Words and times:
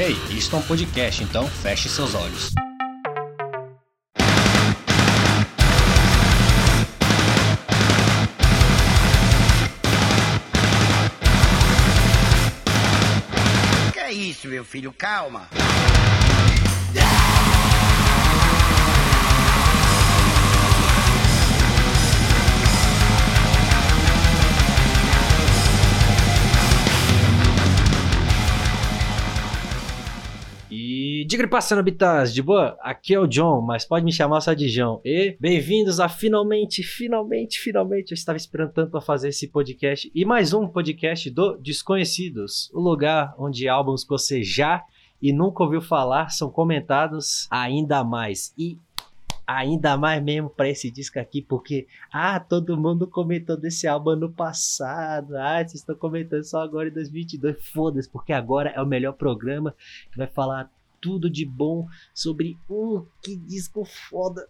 Ei, 0.00 0.16
isto 0.30 0.54
é 0.54 0.58
um 0.60 0.62
podcast, 0.62 1.24
então 1.24 1.48
feche 1.48 1.88
seus 1.88 2.14
olhos. 2.14 2.52
Que 13.92 13.98
é 13.98 14.12
isso, 14.12 14.46
meu 14.46 14.64
filho? 14.64 14.94
Calma. 14.96 15.48
E 31.38 31.40
diga 31.40 31.50
passando 31.50 31.78
habitats, 31.78 32.34
de 32.34 32.42
boa? 32.42 32.76
Aqui 32.80 33.14
é 33.14 33.20
o 33.20 33.24
John, 33.24 33.60
mas 33.60 33.84
pode 33.84 34.04
me 34.04 34.12
chamar 34.12 34.40
só 34.40 34.54
de 34.54 34.68
João. 34.68 35.00
E 35.04 35.36
bem-vindos 35.38 36.00
a 36.00 36.08
finalmente, 36.08 36.82
finalmente, 36.82 37.60
finalmente. 37.60 38.10
Eu 38.10 38.16
estava 38.16 38.36
esperando 38.36 38.72
tanto 38.72 38.90
para 38.90 39.00
fazer 39.00 39.28
esse 39.28 39.46
podcast 39.46 40.10
e 40.12 40.24
mais 40.24 40.52
um 40.52 40.66
podcast 40.66 41.30
do 41.30 41.56
Desconhecidos, 41.58 42.68
o 42.74 42.80
lugar 42.80 43.36
onde 43.38 43.68
álbuns 43.68 44.02
que 44.02 44.10
você 44.10 44.42
já 44.42 44.82
e 45.22 45.32
nunca 45.32 45.62
ouviu 45.62 45.80
falar 45.80 46.30
são 46.30 46.50
comentados 46.50 47.46
ainda 47.52 48.02
mais. 48.02 48.52
E 48.58 48.76
ainda 49.46 49.96
mais 49.96 50.20
mesmo 50.20 50.50
para 50.50 50.68
esse 50.68 50.90
disco 50.90 51.20
aqui, 51.20 51.40
porque 51.40 51.86
ah, 52.12 52.40
todo 52.40 52.76
mundo 52.76 53.06
comentou 53.06 53.56
desse 53.56 53.86
álbum 53.86 54.10
ano 54.10 54.28
passado. 54.28 55.36
Ah, 55.36 55.58
vocês 55.58 55.74
estão 55.74 55.94
comentando 55.94 56.42
só 56.42 56.62
agora 56.62 56.88
em 56.88 56.92
2022. 56.92 57.64
Foda-se, 57.68 58.10
porque 58.10 58.32
agora 58.32 58.70
é 58.70 58.82
o 58.82 58.86
melhor 58.86 59.12
programa 59.12 59.72
que 60.10 60.18
vai 60.18 60.26
falar 60.26 60.68
tudo 61.00 61.30
de 61.30 61.44
bom 61.44 61.86
sobre 62.14 62.58
um 62.68 63.04
que 63.22 63.36
disco 63.36 63.84
foda. 63.84 64.46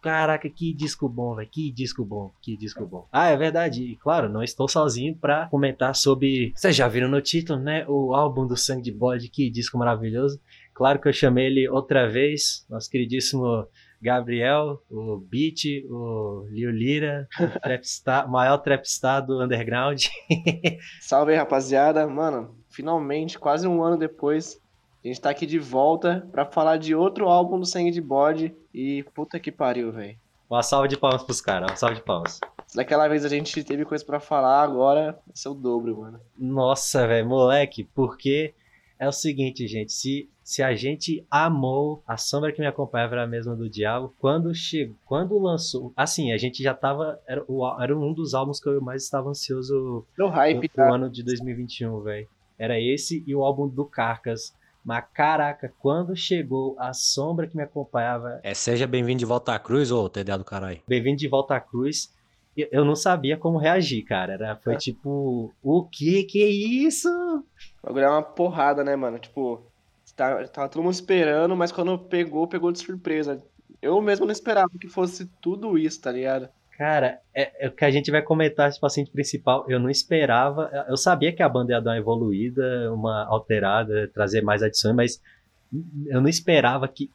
Caraca, 0.00 0.48
que 0.48 0.72
disco 0.72 1.08
bom, 1.08 1.34
velho. 1.34 1.48
Que 1.50 1.72
disco 1.72 2.04
bom, 2.04 2.32
que 2.40 2.56
disco 2.56 2.86
bom. 2.86 3.08
Ah, 3.12 3.28
é 3.28 3.36
verdade. 3.36 3.82
E 3.82 3.96
claro, 3.96 4.28
não 4.28 4.42
estou 4.42 4.68
sozinho 4.68 5.16
para 5.16 5.48
comentar 5.48 5.94
sobre. 5.94 6.52
Vocês 6.54 6.76
já 6.76 6.86
viram 6.86 7.08
no 7.08 7.20
título, 7.20 7.58
né? 7.58 7.84
O 7.88 8.14
álbum 8.14 8.46
do 8.46 8.56
Sangue 8.56 8.82
de 8.82 8.92
Bode, 8.92 9.28
que 9.28 9.50
disco 9.50 9.76
maravilhoso. 9.76 10.40
Claro 10.72 11.00
que 11.00 11.08
eu 11.08 11.12
chamei 11.12 11.46
ele 11.46 11.68
outra 11.68 12.08
vez, 12.08 12.64
nosso 12.70 12.88
queridíssimo 12.88 13.66
Gabriel, 14.00 14.80
o 14.88 15.16
Beat, 15.16 15.84
o 15.90 16.46
Liu 16.48 16.70
Lira, 16.70 17.28
o 17.56 17.60
trapstar, 17.60 18.30
maior 18.30 18.58
trapstar 18.58 19.26
do 19.26 19.42
underground. 19.42 20.04
Salve 21.00 21.32
aí, 21.32 21.38
rapaziada. 21.38 22.06
Mano, 22.06 22.56
finalmente, 22.70 23.38
quase 23.38 23.66
um 23.66 23.82
ano 23.82 23.98
depois, 23.98 24.60
a 25.04 25.08
gente 25.08 25.20
tá 25.20 25.30
aqui 25.30 25.46
de 25.46 25.58
volta 25.58 26.26
pra 26.32 26.44
falar 26.44 26.76
de 26.76 26.94
outro 26.94 27.28
álbum 27.28 27.58
do 27.58 27.66
Sangue 27.66 27.90
de 27.90 28.00
Bode. 28.00 28.54
E 28.72 29.04
puta 29.14 29.38
que 29.38 29.52
pariu, 29.52 29.92
velho. 29.92 30.16
Uma 30.48 30.62
salva 30.62 30.88
de 30.88 30.96
palmas 30.96 31.22
pros 31.22 31.40
caras, 31.40 31.70
uma 31.70 31.76
salva 31.76 31.94
de 31.94 32.02
palmas. 32.02 32.40
Daquela 32.74 33.08
vez 33.08 33.24
a 33.24 33.28
gente 33.28 33.62
teve 33.64 33.84
coisa 33.84 34.04
para 34.04 34.20
falar, 34.20 34.62
agora 34.62 35.12
vai 35.26 35.34
ser 35.34 35.48
o 35.48 35.54
dobro, 35.54 36.00
mano. 36.00 36.20
Nossa, 36.38 37.06
velho, 37.06 37.28
moleque, 37.28 37.84
porque 37.94 38.54
é 38.98 39.06
o 39.06 39.12
seguinte, 39.12 39.66
gente, 39.66 39.92
se 39.92 40.28
se 40.48 40.62
a 40.62 40.74
gente 40.74 41.22
amou 41.30 42.02
A 42.06 42.16
Sombra 42.16 42.50
que 42.50 42.58
me 42.58 42.66
acompanhava 42.66 43.16
era 43.16 43.24
a 43.24 43.26
mesma 43.26 43.54
do 43.54 43.68
Diabo, 43.68 44.14
quando 44.18 44.54
chegou, 44.54 44.96
quando 45.04 45.38
lançou, 45.38 45.92
assim, 45.94 46.32
a 46.32 46.38
gente 46.38 46.62
já 46.62 46.72
tava 46.72 47.20
era, 47.28 47.44
era 47.78 47.94
um 47.94 48.14
dos 48.14 48.32
álbuns 48.32 48.58
que 48.58 48.66
eu 48.66 48.80
mais 48.80 49.04
estava 49.04 49.28
ansioso 49.28 50.06
no 50.16 50.28
hype 50.28 50.70
pro, 50.70 50.76
tá? 50.76 50.94
ano 50.94 51.10
de 51.10 51.22
2021, 51.22 52.00
velho. 52.00 52.26
Era 52.58 52.80
esse 52.80 53.22
e 53.26 53.34
o 53.34 53.44
álbum 53.44 53.68
do 53.68 53.84
Carcas. 53.84 54.54
Mas 54.88 55.04
caraca, 55.12 55.70
quando 55.78 56.16
chegou 56.16 56.74
a 56.78 56.94
sombra 56.94 57.46
que 57.46 57.54
me 57.54 57.62
acompanhava. 57.62 58.40
É, 58.42 58.54
seja 58.54 58.86
bem-vindo 58.86 59.18
de 59.18 59.26
volta 59.26 59.52
à 59.52 59.58
cruz, 59.58 59.92
ô 59.92 60.08
TDA 60.08 60.38
do 60.38 60.46
caralho. 60.46 60.80
Bem-vindo 60.88 61.18
de 61.18 61.28
volta 61.28 61.56
à 61.56 61.60
cruz. 61.60 62.10
Eu 62.56 62.86
não 62.86 62.96
sabia 62.96 63.36
como 63.36 63.58
reagir, 63.58 64.02
cara. 64.02 64.32
Era, 64.32 64.56
foi 64.56 64.72
é. 64.72 64.78
tipo, 64.78 65.52
o 65.62 65.84
que 65.84 66.22
que 66.24 66.42
é 66.42 66.48
isso? 66.48 67.06
O 67.82 67.86
bagulho 67.86 68.06
é 68.06 68.08
uma 68.08 68.22
porrada, 68.22 68.82
né, 68.82 68.96
mano? 68.96 69.18
Tipo, 69.18 69.62
Tá, 70.16 70.42
tava 70.48 70.70
todo 70.70 70.82
mundo 70.82 70.94
esperando, 70.94 71.54
mas 71.54 71.70
quando 71.70 71.98
pegou, 71.98 72.48
pegou 72.48 72.72
de 72.72 72.78
surpresa. 72.78 73.44
Eu 73.82 74.00
mesmo 74.00 74.24
não 74.24 74.32
esperava 74.32 74.70
que 74.80 74.88
fosse 74.88 75.26
tudo 75.38 75.76
isso, 75.76 76.00
tá 76.00 76.10
ligado? 76.10 76.48
Cara, 76.78 77.18
é, 77.34 77.66
é 77.66 77.68
o 77.68 77.72
que 77.72 77.84
a 77.84 77.90
gente 77.90 78.08
vai 78.08 78.22
comentar 78.22 78.68
esse 78.68 78.78
paciente 78.78 79.10
principal. 79.10 79.66
Eu 79.68 79.80
não 79.80 79.90
esperava. 79.90 80.70
Eu 80.88 80.96
sabia 80.96 81.32
que 81.32 81.42
a 81.42 81.48
banda 81.48 81.72
ia 81.72 81.80
dar 81.80 81.90
uma 81.90 81.98
evoluída, 81.98 82.94
uma 82.94 83.26
alterada, 83.26 84.08
trazer 84.14 84.42
mais 84.42 84.62
adições, 84.62 84.94
mas 84.94 85.20
eu 86.06 86.20
não 86.20 86.28
esperava 86.28 86.86
que. 86.86 87.10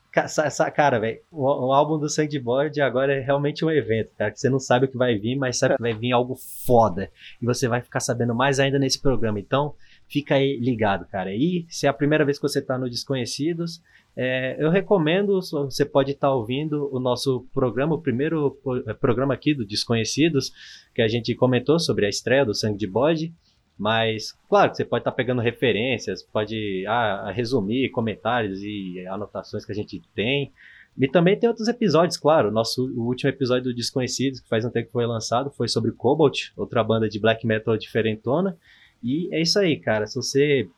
Cara, 0.76 1.00
velho, 1.00 1.22
o, 1.32 1.68
o, 1.68 1.74
álbum 1.74 1.98
do 1.98 2.10
Sandboard 2.10 2.82
agora 2.82 3.14
é 3.16 3.22
realmente 3.22 3.64
um 3.64 3.72
evento, 3.72 4.12
cara. 4.18 4.32
Que 4.32 4.40
você 4.40 4.50
não 4.50 4.60
sabe 4.60 4.86
o 4.86 4.90
que 4.90 4.98
vai 4.98 5.18
vir, 5.18 5.38
mas 5.38 5.58
sabe 5.58 5.78
que 5.78 5.82
vai 5.82 5.94
vir 5.94 6.12
algo 6.12 6.36
foda. 6.66 7.10
E 7.42 7.46
você 7.46 7.66
vai 7.66 7.82
ficar 7.82 8.02
sabendo 8.02 8.36
mais 8.36 8.60
ainda 8.60 8.78
nesse 8.78 9.02
programa. 9.02 9.40
Então, 9.40 9.76
fica 10.10 10.36
aí 10.36 10.60
ligado, 10.60 11.06
cara. 11.08 11.34
E 11.34 11.66
se 11.70 11.88
é 11.88 11.90
a 11.90 11.94
primeira 11.94 12.26
vez 12.26 12.38
que 12.38 12.44
você 12.44 12.60
está 12.60 12.78
no 12.78 12.90
Desconhecidos, 12.90 13.82
é, 14.16 14.56
eu 14.64 14.70
recomendo, 14.70 15.40
você 15.42 15.84
pode 15.84 16.12
estar 16.12 16.28
tá 16.28 16.34
ouvindo 16.34 16.90
o 16.94 17.00
nosso 17.00 17.48
programa, 17.54 17.96
o 17.96 18.02
primeiro 18.02 18.58
é, 18.88 18.94
programa 18.94 19.34
aqui 19.34 19.54
do 19.54 19.66
Desconhecidos, 19.66 20.52
que 20.94 21.02
a 21.02 21.08
gente 21.08 21.34
comentou 21.34 21.80
sobre 21.80 22.06
a 22.06 22.10
estreia 22.10 22.46
do 22.46 22.54
Sangue 22.54 22.78
de 22.78 22.88
Bode. 22.88 23.34
Mas, 23.78 24.38
claro, 24.48 24.74
você 24.74 24.86
pode 24.86 25.02
estar 25.02 25.12
tá 25.12 25.18
pegando 25.18 25.42
referências, 25.42 26.22
pode 26.22 26.86
ah, 26.88 27.32
resumir 27.32 27.90
comentários 27.90 28.62
e 28.62 29.04
anotações 29.08 29.66
que 29.66 29.72
a 29.72 29.76
gente 29.76 30.00
tem. 30.14 30.52
E 30.96 31.08
também 31.08 31.38
tem 31.38 31.50
outros 31.50 31.68
episódios, 31.68 32.18
claro. 32.18 32.52
Nosso, 32.52 32.86
o 32.96 33.08
último 33.08 33.32
episódio 33.32 33.64
do 33.64 33.74
Desconhecidos, 33.74 34.40
que 34.40 34.48
faz 34.48 34.64
um 34.64 34.70
tempo 34.70 34.88
que 34.88 34.94
foi 34.94 35.08
lançado, 35.08 35.50
foi 35.50 35.68
sobre 35.68 35.92
Cobalt, 35.92 36.52
outra 36.56 36.84
banda 36.84 37.10
de 37.10 37.20
black 37.20 37.48
metal 37.48 37.76
diferentona. 37.76 38.56
E 39.02 39.28
é 39.34 39.42
isso 39.42 39.58
aí, 39.58 39.76
cara. 39.80 40.06
Se 40.06 40.16
você 40.16 40.70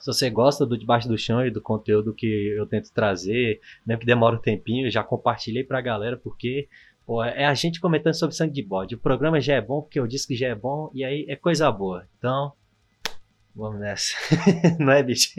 se 0.00 0.06
você 0.06 0.30
gosta 0.30 0.64
do 0.64 0.78
Debaixo 0.78 1.06
do 1.06 1.18
Chão 1.18 1.44
e 1.44 1.50
do 1.50 1.60
conteúdo 1.60 2.14
que 2.14 2.26
eu 2.56 2.66
tento 2.66 2.92
trazer, 2.92 3.60
mesmo 3.86 4.00
que 4.00 4.06
demora 4.06 4.34
um 4.34 4.40
tempinho, 4.40 4.90
já 4.90 5.04
compartilhei 5.04 5.62
pra 5.62 5.80
galera, 5.80 6.16
porque 6.16 6.68
pô, 7.06 7.22
é 7.22 7.44
a 7.44 7.54
gente 7.54 7.80
comentando 7.80 8.14
sobre 8.14 8.34
sangue 8.34 8.54
de 8.54 8.62
bode. 8.62 8.94
O 8.94 8.98
programa 8.98 9.40
já 9.40 9.54
é 9.54 9.60
bom, 9.60 9.82
porque 9.82 10.00
eu 10.00 10.06
disse 10.06 10.26
que 10.26 10.34
já 10.34 10.48
é 10.48 10.54
bom, 10.54 10.90
e 10.94 11.04
aí 11.04 11.26
é 11.28 11.36
coisa 11.36 11.70
boa. 11.70 12.08
Então, 12.18 12.52
vamos 13.54 13.78
nessa. 13.78 14.14
Não 14.80 14.92
é, 14.92 15.02
bicho? 15.02 15.30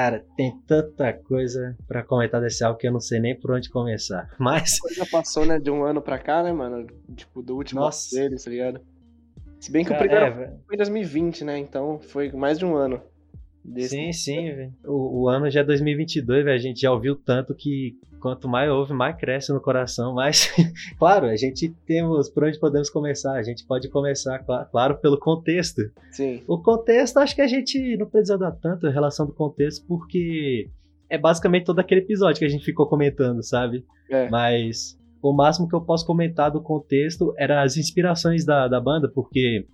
Cara, 0.00 0.24
tem 0.34 0.58
tanta 0.66 1.12
coisa 1.12 1.76
para 1.86 2.02
comentar 2.02 2.40
desse 2.40 2.64
álbum 2.64 2.78
que 2.78 2.88
eu 2.88 2.92
não 2.92 3.00
sei 3.00 3.20
nem 3.20 3.38
por 3.38 3.50
onde 3.50 3.68
começar. 3.68 4.30
Mas. 4.40 4.78
A 4.78 4.80
coisa 4.80 5.06
passou, 5.12 5.44
né, 5.44 5.58
de 5.58 5.70
um 5.70 5.84
ano 5.84 6.00
pra 6.00 6.18
cá, 6.18 6.42
né, 6.42 6.50
mano? 6.50 6.86
Tipo, 7.14 7.42
do 7.42 7.54
último 7.54 7.82
Nossa. 7.82 8.16
dele, 8.16 8.36
tá 8.42 8.48
ligado? 8.48 8.80
Se 9.60 9.70
bem 9.70 9.84
que 9.84 9.90
Cara, 9.90 10.00
o 10.02 10.08
primeiro 10.08 10.40
é, 10.40 10.56
foi 10.66 10.74
em 10.74 10.78
2020, 10.78 11.44
né? 11.44 11.58
Então 11.58 12.00
foi 12.00 12.32
mais 12.32 12.58
de 12.58 12.64
um 12.64 12.74
ano. 12.74 13.02
Desse 13.70 13.90
sim, 13.90 14.12
sim, 14.12 14.54
velho. 14.54 14.72
O, 14.84 15.22
o, 15.22 15.28
ano 15.28 15.50
já 15.50 15.60
é 15.60 15.64
2022, 15.64 16.44
velho. 16.44 16.56
A 16.56 16.60
gente 16.60 16.80
já 16.80 16.92
ouviu 16.92 17.14
tanto 17.14 17.54
que 17.54 17.96
quanto 18.20 18.48
mais 18.48 18.70
ouve, 18.70 18.92
mais 18.92 19.16
cresce 19.16 19.52
no 19.52 19.60
coração. 19.60 20.14
Mas, 20.14 20.50
claro, 20.98 21.26
a 21.26 21.36
gente 21.36 21.72
temos 21.86 22.28
por 22.28 22.44
onde 22.44 22.58
podemos 22.58 22.90
começar. 22.90 23.32
A 23.32 23.42
gente 23.42 23.64
pode 23.64 23.88
começar, 23.88 24.38
claro, 24.40 24.68
claro, 24.70 24.98
pelo 24.98 25.18
contexto. 25.18 25.82
Sim. 26.10 26.42
O 26.46 26.58
contexto, 26.58 27.18
acho 27.18 27.34
que 27.34 27.42
a 27.42 27.46
gente 27.46 27.96
não 27.96 28.06
precisa 28.06 28.36
dar 28.36 28.52
tanto 28.52 28.86
em 28.86 28.92
relação 28.92 29.26
do 29.26 29.32
contexto, 29.32 29.86
porque 29.86 30.68
é 31.08 31.16
basicamente 31.16 31.64
todo 31.64 31.78
aquele 31.78 32.00
episódio 32.00 32.38
que 32.38 32.44
a 32.44 32.50
gente 32.50 32.64
ficou 32.64 32.86
comentando, 32.86 33.42
sabe? 33.42 33.84
É. 34.10 34.28
Mas 34.28 34.98
o 35.22 35.32
máximo 35.32 35.68
que 35.68 35.74
eu 35.74 35.80
posso 35.80 36.06
comentar 36.06 36.50
do 36.50 36.62
contexto 36.62 37.34
era 37.36 37.62
as 37.62 37.76
inspirações 37.76 38.44
da, 38.44 38.68
da 38.68 38.80
banda, 38.80 39.08
porque 39.08 39.66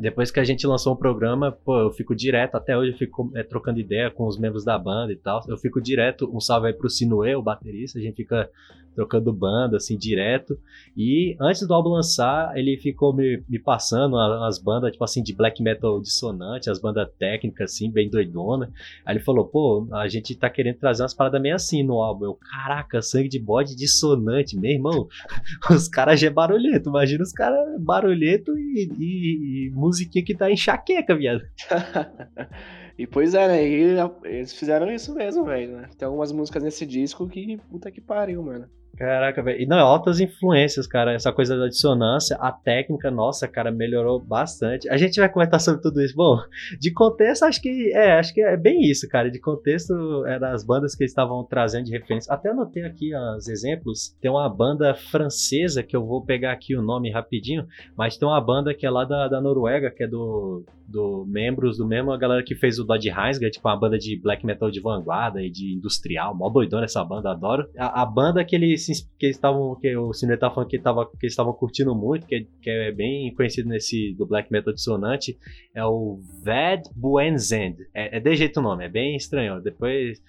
depois 0.00 0.30
que 0.30 0.40
a 0.40 0.44
gente 0.44 0.66
lançou 0.66 0.92
o 0.92 0.96
programa, 0.96 1.52
pô, 1.52 1.78
eu 1.78 1.90
fico 1.90 2.14
direto, 2.14 2.56
até 2.56 2.76
hoje 2.76 2.92
eu 2.92 2.98
fico 2.98 3.30
é, 3.34 3.42
trocando 3.44 3.78
ideia 3.78 4.10
com 4.10 4.26
os 4.26 4.38
membros 4.38 4.64
da 4.64 4.76
banda 4.76 5.12
e 5.12 5.16
tal. 5.16 5.40
Eu 5.48 5.56
fico 5.56 5.80
direto, 5.80 6.28
um 6.34 6.40
salve 6.40 6.66
aí 6.66 6.72
pro 6.72 6.90
Sinuê, 6.90 7.36
o 7.36 7.42
baterista, 7.42 7.98
a 7.98 8.02
gente 8.02 8.16
fica 8.16 8.50
trocando 8.94 9.32
banda, 9.32 9.76
assim, 9.76 9.96
direto. 9.96 10.58
E 10.96 11.36
antes 11.40 11.66
do 11.66 11.74
álbum 11.74 11.90
lançar, 11.90 12.56
ele 12.56 12.76
ficou 12.76 13.12
me, 13.12 13.42
me 13.48 13.58
passando 13.58 14.18
as 14.18 14.58
bandas, 14.58 14.92
tipo 14.92 15.04
assim, 15.04 15.22
de 15.22 15.34
black 15.34 15.62
metal 15.62 16.00
dissonante, 16.00 16.70
as 16.70 16.80
bandas 16.80 17.08
técnicas, 17.18 17.72
assim, 17.72 17.90
bem 17.90 18.08
doidona. 18.08 18.70
Aí 19.04 19.16
ele 19.16 19.24
falou, 19.24 19.44
pô, 19.46 19.86
a 19.92 20.08
gente 20.08 20.34
tá 20.34 20.48
querendo 20.48 20.78
trazer 20.78 21.02
umas 21.02 21.14
paradas 21.14 21.40
meio 21.40 21.54
assim 21.54 21.82
no 21.82 22.00
álbum. 22.00 22.26
Eu, 22.26 22.34
caraca, 22.34 23.02
sangue 23.02 23.28
de 23.28 23.38
bode 23.38 23.74
dissonante, 23.74 24.56
meu 24.56 24.70
irmão. 24.70 25.08
Os 25.70 25.88
caras 25.88 26.20
já 26.20 26.28
é 26.28 26.30
barulhento, 26.30 26.88
imagina 26.88 27.22
os 27.22 27.32
caras 27.32 27.80
barulhento 27.80 28.56
e, 28.56 28.88
e, 28.98 29.66
e 29.66 29.70
musiquinha 29.70 30.24
que 30.24 30.34
tá 30.34 30.50
enxaqueca, 30.50 31.14
viado. 31.14 31.42
E 32.96 33.06
pois 33.06 33.34
é, 33.34 33.48
né? 33.48 33.68
E 33.68 33.96
eles 34.24 34.52
fizeram 34.52 34.90
isso 34.90 35.12
mesmo, 35.14 35.44
velho, 35.44 35.78
né? 35.78 35.88
Tem 35.98 36.06
algumas 36.06 36.30
músicas 36.30 36.62
nesse 36.62 36.86
disco 36.86 37.28
que 37.28 37.56
puta 37.68 37.90
que 37.90 38.00
pariu, 38.00 38.42
mano. 38.42 38.68
Caraca, 38.96 39.42
velho. 39.42 39.60
E 39.60 39.66
não, 39.66 39.78
altas 39.78 40.20
influências, 40.20 40.86
cara. 40.86 41.12
Essa 41.12 41.32
coisa 41.32 41.56
da 41.56 41.66
dissonância, 41.66 42.36
a 42.36 42.52
técnica, 42.52 43.10
nossa, 43.10 43.48
cara, 43.48 43.70
melhorou 43.70 44.20
bastante. 44.20 44.88
A 44.88 44.96
gente 44.96 45.18
vai 45.18 45.28
comentar 45.28 45.60
sobre 45.60 45.82
tudo 45.82 46.00
isso. 46.00 46.14
Bom, 46.14 46.38
de 46.78 46.92
contexto, 46.92 47.44
acho 47.44 47.60
que 47.60 47.92
é, 47.92 48.18
acho 48.18 48.32
que 48.32 48.40
é 48.40 48.56
bem 48.56 48.82
isso, 48.82 49.08
cara. 49.08 49.30
De 49.30 49.40
contexto, 49.40 50.24
eram 50.26 50.48
as 50.48 50.64
bandas 50.64 50.94
que 50.94 51.02
eles 51.02 51.10
estavam 51.10 51.42
trazendo 51.44 51.86
de 51.86 51.92
referência. 51.92 52.32
Até 52.32 52.50
anotei 52.50 52.84
aqui 52.84 53.10
os 53.36 53.48
exemplos. 53.48 54.16
Tem 54.20 54.30
uma 54.30 54.48
banda 54.48 54.94
francesa, 54.94 55.82
que 55.82 55.96
eu 55.96 56.04
vou 56.04 56.24
pegar 56.24 56.52
aqui 56.52 56.76
o 56.76 56.82
nome 56.82 57.10
rapidinho, 57.10 57.66
mas 57.96 58.16
tem 58.16 58.28
uma 58.28 58.40
banda 58.40 58.74
que 58.74 58.86
é 58.86 58.90
lá 58.90 59.04
da, 59.04 59.28
da 59.28 59.40
Noruega, 59.40 59.90
que 59.90 60.04
é 60.04 60.06
do, 60.06 60.64
do 60.86 61.24
membros 61.26 61.78
do 61.78 61.86
mesmo, 61.86 62.12
a 62.12 62.18
galera 62.18 62.42
que 62.42 62.54
fez 62.54 62.78
o 62.78 62.84
Dodge 62.84 63.08
Heinsga, 63.08 63.50
tipo 63.50 63.68
uma 63.68 63.78
banda 63.78 63.98
de 63.98 64.16
black 64.20 64.44
metal 64.44 64.70
de 64.70 64.80
vanguarda 64.80 65.42
e 65.42 65.50
de 65.50 65.74
industrial. 65.74 66.34
Mó 66.34 66.48
doidona 66.48 66.84
essa 66.84 67.04
banda, 67.04 67.30
adoro. 67.30 67.68
A, 67.76 68.02
a 68.02 68.06
banda 68.06 68.44
que 68.44 68.54
eles 68.54 69.08
que 69.18 69.26
estavam 69.26 69.74
que 69.76 69.96
o 69.96 70.12
Cine 70.12 70.36
tava 70.36 70.54
falando 70.54 70.68
que, 70.68 70.78
que 70.78 70.88
eles 70.88 71.32
estavam 71.32 71.52
curtindo 71.52 71.94
muito, 71.94 72.26
que, 72.26 72.46
que 72.60 72.70
é 72.70 72.92
bem 72.92 73.32
conhecido 73.34 73.68
nesse 73.68 74.14
do 74.14 74.26
black 74.26 74.52
metal 74.52 74.72
dissonante, 74.72 75.38
é 75.74 75.84
o 75.84 76.20
Vad 76.44 76.82
Buenzend. 76.94 77.76
É, 77.94 78.18
é 78.18 78.20
de 78.20 78.36
jeito 78.36 78.60
o 78.60 78.62
nome, 78.62 78.84
é 78.84 78.88
bem 78.88 79.16
estranho. 79.16 79.60
Depois, 79.60 80.22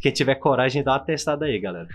quem 0.00 0.12
tiver 0.12 0.36
coragem, 0.36 0.82
dá 0.82 0.92
uma 0.92 1.00
testada 1.00 1.44
aí, 1.46 1.58
galera. 1.58 1.88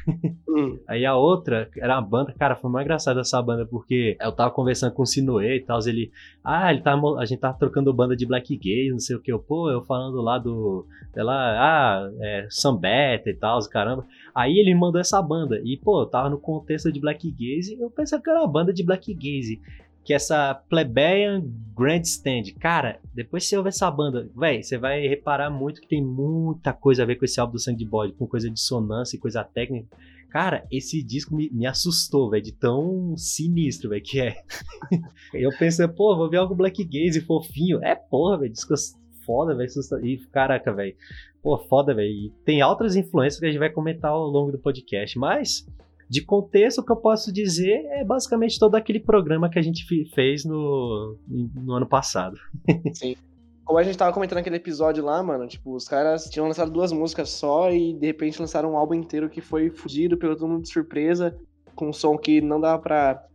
Hum. 0.47 0.79
Aí 0.87 1.05
a 1.05 1.15
outra 1.15 1.69
era 1.77 1.95
uma 1.95 2.01
banda, 2.01 2.33
cara, 2.37 2.55
foi 2.55 2.69
mais 2.69 2.85
engraçada 2.85 3.21
essa 3.21 3.41
banda, 3.41 3.65
porque 3.65 4.17
eu 4.19 4.31
tava 4.31 4.51
conversando 4.51 4.93
com 4.93 5.03
o 5.03 5.05
Sinoe 5.05 5.57
e 5.57 5.59
tal, 5.61 5.79
ele, 5.87 6.11
ah, 6.43 6.71
ele 6.71 6.81
tá, 6.81 6.99
a 7.17 7.25
gente 7.25 7.39
tava 7.39 7.57
trocando 7.57 7.93
banda 7.93 8.15
de 8.15 8.25
black 8.25 8.55
gay, 8.57 8.89
não 8.91 8.99
sei 8.99 9.15
o 9.15 9.21
que, 9.21 9.31
eu, 9.31 9.39
pô, 9.39 9.69
eu 9.69 9.83
falando 9.85 10.21
lá 10.21 10.37
do, 10.37 10.85
sei 11.13 11.23
lá, 11.23 11.33
ah, 11.33 12.11
é, 12.19 12.47
Sambeta 12.49 13.29
e 13.29 13.33
tal, 13.33 13.59
caramba. 13.69 14.05
Aí 14.35 14.57
ele 14.59 14.75
mandou 14.75 14.99
essa 14.99 15.21
banda, 15.21 15.61
e 15.63 15.77
pô, 15.77 16.01
eu 16.01 16.07
tava 16.07 16.29
no 16.29 16.39
contexto 16.39 16.91
de 16.91 16.99
black 16.99 17.31
gaze, 17.31 17.77
eu 17.79 17.89
pensei 17.89 18.19
que 18.19 18.29
era 18.29 18.39
uma 18.39 18.51
banda 18.51 18.73
de 18.73 18.83
black 18.83 19.13
gaze 19.13 19.61
que 20.03 20.13
é 20.13 20.15
essa 20.15 20.55
Plebeian 20.69 21.43
Grandstand. 21.75 22.53
Cara, 22.59 22.99
depois 23.13 23.47
você 23.47 23.57
ouve 23.57 23.69
essa 23.69 23.89
banda, 23.89 24.29
velho, 24.35 24.63
você 24.63 24.77
vai 24.77 25.07
reparar 25.07 25.49
muito 25.49 25.81
que 25.81 25.87
tem 25.87 26.03
muita 26.03 26.73
coisa 26.73 27.03
a 27.03 27.05
ver 27.05 27.15
com 27.15 27.25
esse 27.25 27.39
álbum 27.39 27.53
do 27.53 27.59
Sangue 27.59 27.79
de 27.79 27.85
Bode, 27.85 28.13
com 28.13 28.27
coisa 28.27 28.47
de 28.47 28.53
dissonância 28.53 29.15
e 29.15 29.19
coisa 29.19 29.43
técnica. 29.43 29.87
Cara, 30.29 30.65
esse 30.71 31.03
disco 31.03 31.35
me, 31.35 31.49
me 31.49 31.65
assustou, 31.65 32.29
velho, 32.29 32.41
de 32.41 32.53
tão 32.53 33.15
sinistro, 33.17 33.89
velho, 33.89 34.01
que 34.01 34.21
é. 34.21 34.37
eu 35.33 35.49
pensei, 35.57 35.87
pô, 35.89 36.15
vou 36.15 36.29
ver 36.29 36.37
algo 36.37 36.55
black 36.55 36.83
gaze 36.85 37.19
fofinho. 37.21 37.83
É, 37.83 37.95
porra, 37.95 38.39
velho, 38.39 38.51
disco 38.51 38.73
foda, 39.25 39.53
velho, 39.53 39.69
e 40.03 40.17
caraca, 40.31 40.73
velho. 40.73 40.95
Pô, 41.43 41.57
foda, 41.57 41.93
velho. 41.93 42.31
Tem 42.45 42.63
outras 42.63 42.95
influências 42.95 43.39
que 43.39 43.45
a 43.45 43.49
gente 43.49 43.59
vai 43.59 43.69
comentar 43.69 44.11
ao 44.11 44.25
longo 44.25 44.51
do 44.51 44.57
podcast, 44.57 45.19
mas 45.19 45.67
de 46.11 46.21
contexto, 46.21 46.79
o 46.79 46.85
que 46.85 46.91
eu 46.91 46.97
posso 46.97 47.31
dizer 47.31 47.85
é 47.85 48.03
basicamente 48.03 48.59
todo 48.59 48.75
aquele 48.75 48.99
programa 48.99 49.49
que 49.49 49.57
a 49.57 49.61
gente 49.61 49.85
fez 50.13 50.43
no, 50.43 51.17
no 51.25 51.71
ano 51.71 51.87
passado. 51.87 52.37
Sim. 52.93 53.15
Como 53.63 53.79
a 53.79 53.83
gente 53.83 53.97
tava 53.97 54.11
comentando 54.11 54.39
naquele 54.39 54.57
episódio 54.57 55.05
lá, 55.05 55.23
mano, 55.23 55.47
tipo, 55.47 55.73
os 55.73 55.87
caras 55.87 56.25
tinham 56.25 56.47
lançado 56.47 56.69
duas 56.69 56.91
músicas 56.91 57.29
só 57.29 57.71
e 57.71 57.93
de 57.93 58.07
repente 58.07 58.41
lançaram 58.41 58.73
um 58.73 58.77
álbum 58.77 58.95
inteiro 58.95 59.29
que 59.29 59.39
foi 59.39 59.69
fudido 59.69 60.17
pelo 60.17 60.35
todo 60.35 60.49
mundo 60.49 60.63
de 60.63 60.73
surpresa, 60.73 61.33
com 61.73 61.87
um 61.87 61.93
som 61.93 62.17
que 62.17 62.41
não 62.41 62.59
dava 62.59 62.81
pra 62.81 63.25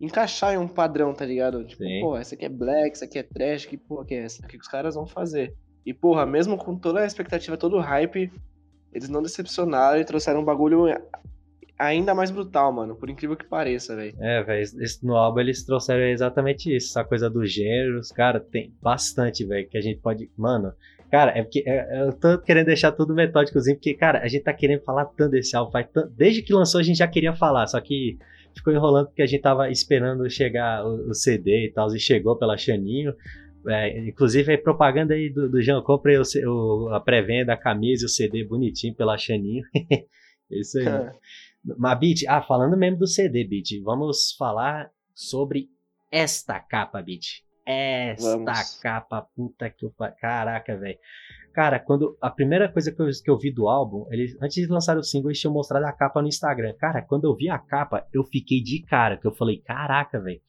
encaixar 0.00 0.54
em 0.54 0.58
um 0.58 0.66
padrão, 0.66 1.14
tá 1.14 1.24
ligado? 1.24 1.64
Tipo, 1.64 1.84
Sim. 1.84 2.00
pô, 2.00 2.16
essa 2.16 2.34
aqui 2.34 2.46
é 2.46 2.48
black, 2.48 2.96
essa 2.96 3.04
aqui 3.04 3.16
é 3.16 3.22
trash, 3.22 3.66
que 3.66 3.76
porra 3.76 4.04
que 4.06 4.14
é 4.14 4.24
essa? 4.24 4.44
O 4.44 4.48
que 4.48 4.56
os 4.56 4.66
caras 4.66 4.96
vão 4.96 5.06
fazer? 5.06 5.54
E, 5.86 5.94
porra, 5.94 6.26
mesmo 6.26 6.56
com 6.56 6.76
toda 6.76 6.98
a 6.98 7.06
expectativa, 7.06 7.56
todo 7.56 7.76
o 7.76 7.80
hype, 7.80 8.32
eles 8.92 9.08
não 9.08 9.22
decepcionaram 9.22 10.00
e 10.00 10.04
trouxeram 10.04 10.40
um 10.40 10.44
bagulho 10.44 10.88
ainda 11.78 12.14
mais 12.14 12.30
brutal, 12.30 12.72
mano. 12.72 12.94
Por 12.96 13.10
incrível 13.10 13.36
que 13.36 13.44
pareça, 13.44 13.94
velho. 13.96 14.14
É, 14.20 14.42
velho. 14.42 14.66
No 15.02 15.16
álbum 15.16 15.40
eles 15.40 15.64
trouxeram 15.64 16.04
exatamente 16.04 16.74
isso. 16.74 16.90
Essa 16.90 17.04
coisa 17.06 17.28
dos 17.28 17.52
gêneros. 17.52 18.10
Cara, 18.10 18.40
tem 18.40 18.72
bastante, 18.82 19.44
velho. 19.44 19.68
Que 19.68 19.78
a 19.78 19.80
gente 19.80 20.00
pode. 20.00 20.30
Mano. 20.36 20.72
Cara, 21.10 21.32
é 21.38 21.42
porque 21.42 21.62
é, 21.66 22.02
eu 22.02 22.12
tô 22.12 22.38
querendo 22.38 22.66
deixar 22.66 22.90
tudo 22.90 23.14
metódicozinho, 23.14 23.76
porque, 23.76 23.94
cara, 23.94 24.20
a 24.20 24.26
gente 24.26 24.42
tá 24.42 24.52
querendo 24.52 24.82
falar 24.82 25.04
tanto 25.04 25.30
desse 25.30 25.54
álbum. 25.54 25.70
Desde 26.16 26.42
que 26.42 26.52
lançou 26.52 26.80
a 26.80 26.82
gente 26.82 26.96
já 26.96 27.06
queria 27.06 27.32
falar, 27.32 27.66
só 27.68 27.80
que 27.80 28.18
ficou 28.52 28.72
enrolando 28.72 29.06
porque 29.06 29.22
a 29.22 29.26
gente 29.26 29.40
tava 29.40 29.70
esperando 29.70 30.28
chegar 30.28 30.84
o, 30.84 31.10
o 31.10 31.14
CD 31.14 31.66
e 31.66 31.72
tal, 31.72 31.94
e 31.94 32.00
chegou 32.00 32.36
pela 32.36 32.56
Xaninho. 32.56 33.14
É, 33.66 34.08
inclusive, 34.08 34.52
a 34.52 34.58
propaganda 34.58 35.14
aí 35.14 35.30
do, 35.30 35.48
do 35.48 35.62
Jean, 35.62 35.80
comprei 35.82 36.18
o, 36.18 36.22
o, 36.46 36.88
a 36.90 37.00
pré-venda, 37.00 37.52
a 37.52 37.56
camisa 37.56 38.04
e 38.04 38.06
o 38.06 38.08
CD 38.08 38.44
bonitinho 38.44 38.94
pela 38.94 39.16
Xaninho. 39.16 39.64
Isso 40.50 40.78
aí. 40.78 40.86
Mas, 41.78 41.98
Bit, 41.98 42.26
ah, 42.28 42.42
falando 42.42 42.76
mesmo 42.76 42.98
do 42.98 43.06
CD, 43.06 43.44
Bit, 43.44 43.80
vamos 43.80 44.34
falar 44.38 44.90
sobre 45.14 45.68
esta 46.10 46.60
capa, 46.60 47.00
Bit. 47.00 47.44
Esta 47.66 48.36
vamos. 48.36 48.78
capa, 48.80 49.22
puta 49.34 49.70
que 49.70 49.86
eu. 49.86 49.94
Caraca, 50.20 50.76
velho. 50.76 50.98
Cara, 51.54 51.78
quando 51.78 52.18
a 52.20 52.30
primeira 52.30 52.70
coisa 52.70 52.92
que 52.92 53.00
eu, 53.00 53.06
que 53.06 53.30
eu 53.30 53.38
vi 53.38 53.52
do 53.52 53.68
álbum, 53.68 54.06
eles, 54.10 54.36
antes 54.42 54.56
de 54.56 54.66
lançar 54.66 54.98
o 54.98 55.02
single, 55.02 55.30
eles 55.30 55.40
tinham 55.40 55.54
mostrado 55.54 55.86
a 55.86 55.92
capa 55.92 56.20
no 56.20 56.28
Instagram. 56.28 56.74
Cara, 56.74 57.00
quando 57.00 57.24
eu 57.24 57.34
vi 57.34 57.48
a 57.48 57.58
capa, 57.58 58.06
eu 58.12 58.24
fiquei 58.24 58.60
de 58.60 58.82
cara, 58.82 59.16
que 59.16 59.26
eu 59.26 59.32
falei, 59.32 59.58
caraca, 59.58 60.20
velho. 60.20 60.40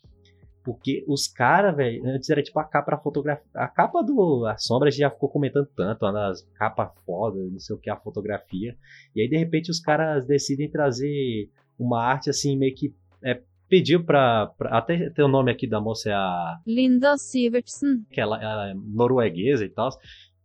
Porque 0.65 1.05
os 1.07 1.27
caras, 1.27 1.75
velho, 1.75 2.03
antes 2.07 2.27
era 2.27 2.41
tipo 2.41 2.59
a 2.59 2.63
capa 2.63 2.97
fotografia. 2.97 3.45
A 3.53 3.67
capa 3.67 4.01
do. 4.01 4.47
A 4.47 4.57
sombra 4.57 4.87
a 4.87 4.91
gente 4.91 5.01
já 5.01 5.11
ficou 5.11 5.29
comentando 5.29 5.67
tanto, 5.75 6.03
as 6.07 6.41
capa 6.55 6.91
foda, 7.05 7.37
não 7.37 7.59
sei 7.59 7.75
o 7.75 7.79
que, 7.79 7.87
a 7.87 7.95
fotografia. 7.95 8.75
E 9.15 9.21
aí, 9.21 9.29
de 9.29 9.37
repente, 9.37 9.69
os 9.69 9.79
caras 9.79 10.25
decidem 10.25 10.67
trazer 10.67 11.51
uma 11.77 12.01
arte 12.03 12.31
assim, 12.31 12.57
meio 12.57 12.73
que. 12.73 12.95
É, 13.23 13.39
pediu 13.69 14.03
pra, 14.03 14.47
pra, 14.57 14.75
Até 14.75 15.11
tem 15.11 15.23
o 15.23 15.27
nome 15.27 15.51
aqui 15.51 15.67
da 15.67 15.79
moça, 15.79 16.09
é 16.09 16.13
a. 16.13 16.59
Linda 16.65 17.15
Sivertsen. 17.15 18.03
Que 18.09 18.19
ela, 18.19 18.41
ela 18.41 18.71
é 18.71 18.73
norueguesa 18.73 19.63
e 19.63 19.69
tal. 19.69 19.89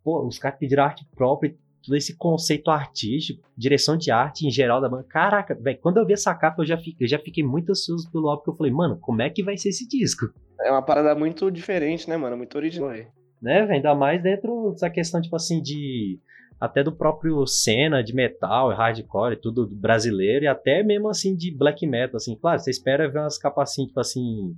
Pô, 0.04 0.26
os 0.26 0.38
caras 0.38 0.59
pediram 0.59 0.85
arte 0.85 1.06
própria 1.16 1.56
todo 1.90 1.97
esse 1.97 2.16
conceito 2.16 2.70
artístico, 2.70 3.42
direção 3.56 3.97
de 3.97 4.12
arte 4.12 4.47
em 4.47 4.50
geral 4.50 4.80
da 4.80 4.88
banda. 4.88 5.02
Caraca, 5.09 5.56
velho, 5.61 5.78
quando 5.82 5.97
eu 5.97 6.06
vi 6.06 6.12
essa 6.12 6.32
capa, 6.32 6.62
eu 6.62 6.66
já, 6.66 6.76
fiquei, 6.76 7.04
eu 7.04 7.09
já 7.09 7.18
fiquei 7.18 7.42
muito 7.42 7.70
ansioso 7.70 8.09
pelo 8.12 8.28
álbum, 8.28 8.44
porque 8.44 8.50
eu 8.50 8.56
falei, 8.56 8.73
mano, 8.73 8.97
como 9.00 9.20
é 9.20 9.28
que 9.28 9.42
vai 9.42 9.56
ser 9.56 9.70
esse 9.70 9.88
disco? 9.88 10.26
É 10.61 10.70
uma 10.70 10.82
parada 10.82 11.12
muito 11.16 11.50
diferente, 11.50 12.09
né, 12.09 12.16
mano? 12.16 12.37
Muito 12.37 12.56
original. 12.56 12.90
Né, 12.90 13.09
velho? 13.42 13.73
Ainda 13.73 13.92
mais 13.92 14.23
dentro 14.23 14.70
dessa 14.70 14.88
questão, 14.88 15.20
tipo 15.20 15.35
assim, 15.35 15.61
de. 15.61 16.20
Até 16.61 16.85
do 16.85 16.92
próprio 16.92 17.44
cena 17.47 18.04
de 18.04 18.14
metal, 18.14 18.68
hardcore, 18.68 19.40
tudo 19.40 19.66
brasileiro, 19.75 20.44
e 20.44 20.47
até 20.47 20.82
mesmo 20.82 21.09
assim 21.09 21.35
de 21.35 21.50
black 21.50 21.87
metal, 21.87 22.18
assim. 22.18 22.37
Claro, 22.37 22.61
você 22.61 22.70
espera 22.70 23.11
ver 23.11 23.18
umas 23.18 23.38
capas 23.38 23.70
assim, 23.70 23.87
tipo 23.87 23.99
assim. 23.99 24.54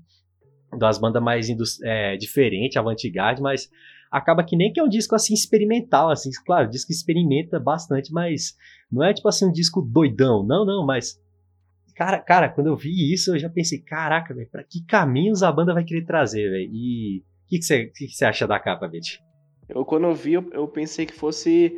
Das 0.79 0.99
bandas 0.99 1.23
mais 1.23 1.47
é, 1.83 2.17
diferentes, 2.17 2.77
avant-garde, 2.77 3.41
mas 3.41 3.71
acaba 4.13 4.45
que 4.45 4.55
nem 4.55 4.71
que 4.71 4.79
é 4.79 4.85
um 4.85 4.89
disco 4.89 5.15
assim 5.15 5.33
experimental, 5.33 6.11
assim, 6.11 6.29
claro, 6.45 6.69
disco 6.69 6.93
experimenta 6.93 7.59
bastante, 7.59 8.13
mas 8.13 8.55
não 8.91 9.03
é 9.03 9.15
tipo 9.15 9.27
assim 9.27 9.47
um 9.47 9.53
disco 9.53 9.81
doidão, 9.81 10.45
não, 10.45 10.67
não, 10.67 10.85
mas 10.85 11.19
cara, 11.97 12.19
cara, 12.21 12.49
quando 12.51 12.67
eu 12.67 12.77
vi 12.77 13.13
isso, 13.13 13.35
eu 13.35 13.39
já 13.39 13.49
pensei, 13.49 13.81
caraca, 13.81 14.35
velho, 14.35 14.51
para 14.51 14.63
que 14.63 14.85
caminhos 14.85 15.43
a 15.43 15.51
banda 15.51 15.73
vai 15.73 15.83
querer 15.83 16.05
trazer, 16.05 16.51
velho? 16.51 16.71
E 16.71 17.21
o 17.21 17.49
que 17.49 17.63
você 17.63 17.87
que 17.87 18.07
que 18.07 18.19
que 18.19 18.25
acha 18.25 18.47
da 18.47 18.61
capa, 18.61 18.87
Betty? 18.87 19.19
Eu 19.67 19.83
quando 19.85 20.05
eu 20.05 20.15
vi, 20.15 20.35
eu, 20.35 20.47
eu, 20.53 20.69
pensei 20.69 21.07
que 21.07 21.15
fosse 21.15 21.73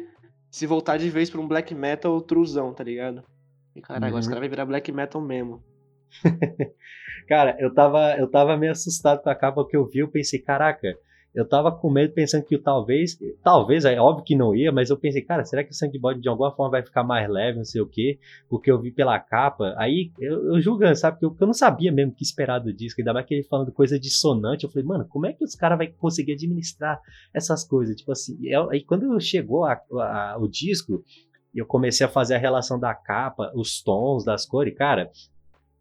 se 0.51 0.67
voltar 0.67 0.97
de 0.97 1.09
vez 1.09 1.31
para 1.31 1.41
um 1.41 1.47
black 1.47 1.73
metal 1.73 2.21
truzão, 2.21 2.75
tá 2.75 2.83
ligado? 2.83 3.23
E 3.77 3.81
cara, 3.81 4.11
uhum. 4.11 4.19
os 4.19 4.27
caras 4.27 4.41
vai 4.41 4.49
virar 4.49 4.67
black 4.67 4.91
metal 4.91 5.21
mesmo. 5.21 5.63
cara, 7.29 7.57
eu 7.61 7.73
tava, 7.73 8.17
eu 8.17 8.29
tava 8.29 8.57
meio 8.57 8.73
assustado 8.73 9.23
com 9.23 9.31
a 9.31 9.35
capa 9.35 9.67
que 9.69 9.77
eu 9.77 9.87
vi, 9.87 10.01
eu 10.01 10.09
pensei, 10.09 10.41
caraca, 10.41 10.97
eu 11.35 11.45
tava 11.45 11.73
com 11.73 11.91
medo 11.91 12.15
pensando 12.15 12.45
que 12.45 12.57
talvez, 12.57 13.19
talvez, 13.43 13.85
é 13.85 13.99
óbvio 13.99 14.25
que 14.25 14.37
não 14.37 14.55
ia, 14.55 14.71
mas 14.71 14.89
eu 14.89 14.97
pensei, 14.97 15.21
cara, 15.21 15.45
será 15.45 15.65
que 15.65 15.73
o 15.73 15.75
sangue 15.75 15.99
bode 15.99 16.21
de 16.21 16.29
alguma 16.29 16.55
forma 16.55 16.71
vai 16.71 16.83
ficar 16.83 17.03
mais 17.03 17.29
leve, 17.29 17.59
não 17.59 17.65
sei 17.65 17.81
o 17.81 17.87
quê, 17.87 18.21
porque 18.49 18.71
eu 18.71 18.81
vi 18.81 18.93
pela 18.93 19.19
capa, 19.19 19.75
aí 19.77 20.13
eu, 20.21 20.55
eu 20.55 20.61
julgando, 20.61 20.95
sabe, 20.95 21.19
porque 21.19 21.27
eu, 21.27 21.37
eu, 21.41 21.47
não 21.49 21.55
sabia 21.55 21.91
mesmo 21.91 22.13
o 22.13 22.15
que 22.15 22.23
esperar 22.23 22.61
do 22.61 22.73
disco, 22.73 23.01
ainda 23.01 23.13
mais 23.13 23.27
que 23.27 23.35
ele 23.35 23.43
falando 23.43 23.73
coisa 23.73 23.99
dissonante, 23.99 24.63
eu 24.65 24.71
falei, 24.71 24.87
mano, 24.87 25.07
como 25.09 25.27
é 25.27 25.33
que 25.33 25.43
os 25.43 25.57
caras 25.57 25.77
vão 25.77 25.89
conseguir 25.99 26.35
administrar 26.35 27.01
essas 27.35 27.65
coisas, 27.65 27.97
tipo 27.97 28.13
assim, 28.13 28.39
eu, 28.47 28.71
aí 28.71 28.85
quando 28.85 29.21
chegou 29.21 29.65
a, 29.65 29.81
a, 29.93 30.37
o 30.39 30.47
disco, 30.47 31.03
eu 31.53 31.67
comecei 31.67 32.07
a 32.07 32.11
fazer 32.11 32.37
a 32.37 32.39
relação 32.39 32.79
da 32.79 32.95
capa, 32.95 33.51
os 33.57 33.83
tons 33.83 34.25
das 34.25 34.47
cores, 34.47 34.75
cara, 34.77 35.11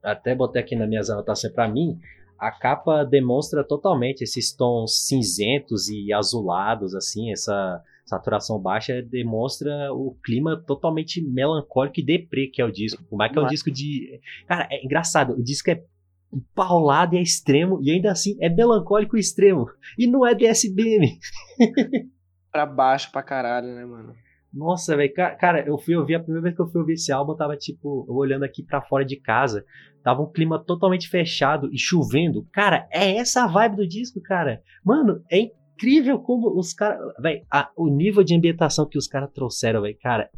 até 0.01 0.33
botei 0.33 0.61
aqui 0.61 0.75
nas 0.75 0.89
minhas 0.89 1.11
anotações 1.11 1.53
para 1.53 1.67
mim, 1.67 1.99
a 2.37 2.51
capa 2.51 3.03
demonstra 3.03 3.63
totalmente 3.63 4.23
esses 4.23 4.51
tons 4.53 5.07
cinzentos 5.07 5.89
e 5.89 6.11
azulados, 6.13 6.93
assim, 6.95 7.31
essa 7.31 7.81
saturação 8.05 8.59
baixa 8.59 9.01
demonstra 9.01 9.93
o 9.93 10.15
clima 10.23 10.57
totalmente 10.57 11.21
melancólico 11.21 11.99
e 11.99 12.05
deprê 12.05 12.47
que 12.47 12.61
é 12.61 12.65
o 12.65 12.71
disco. 12.71 13.03
Por 13.03 13.17
mais 13.17 13.31
que 13.31 13.39
é 13.39 13.41
um 13.41 13.47
disco 13.47 13.71
de. 13.71 14.19
Cara, 14.47 14.67
é 14.69 14.83
engraçado, 14.83 15.33
o 15.33 15.43
disco 15.43 15.71
é 15.71 15.83
paulado 16.55 17.15
e 17.15 17.19
é 17.19 17.21
extremo, 17.21 17.79
e 17.81 17.91
ainda 17.91 18.11
assim 18.11 18.37
é 18.41 18.49
melancólico 18.49 19.15
e 19.15 19.19
extremo. 19.19 19.69
E 19.97 20.07
não 20.07 20.25
é 20.25 20.33
DSBM. 20.33 21.17
pra 22.51 22.65
baixo 22.65 23.11
pra 23.11 23.23
caralho, 23.23 23.67
né, 23.73 23.85
mano? 23.85 24.15
Nossa, 24.53 24.95
velho, 24.95 25.11
cara, 25.13 25.65
eu 25.65 25.79
fui 25.79 25.95
ouvir 25.95 26.15
a 26.15 26.19
primeira 26.19 26.43
vez 26.43 26.55
que 26.55 26.61
eu 26.61 26.67
fui 26.67 26.81
ouvir 26.81 26.93
esse 26.93 27.11
álbum, 27.11 27.31
eu 27.31 27.37
tava 27.37 27.57
tipo, 27.57 28.05
olhando 28.07 28.43
aqui 28.43 28.61
para 28.61 28.83
fora 28.83 29.03
de 29.03 29.15
casa, 29.15 29.65
tava 30.03 30.21
um 30.21 30.31
clima 30.31 30.63
totalmente 30.63 31.09
fechado 31.09 31.73
e 31.73 31.77
chovendo. 31.79 32.47
Cara, 32.51 32.87
é 32.91 33.17
essa 33.17 33.43
a 33.43 33.47
vibe 33.47 33.77
do 33.77 33.87
disco, 33.87 34.21
cara. 34.21 34.61
Mano, 34.85 35.23
é 35.31 35.39
incrível 35.39 36.19
como 36.19 36.55
os 36.55 36.71
caras, 36.71 36.99
velho, 37.19 37.43
o 37.75 37.87
nível 37.87 38.23
de 38.23 38.35
ambientação 38.35 38.87
que 38.87 38.97
os 38.97 39.07
caras 39.07 39.31
trouxeram, 39.33 39.81
velho, 39.81 39.97
cara. 39.99 40.29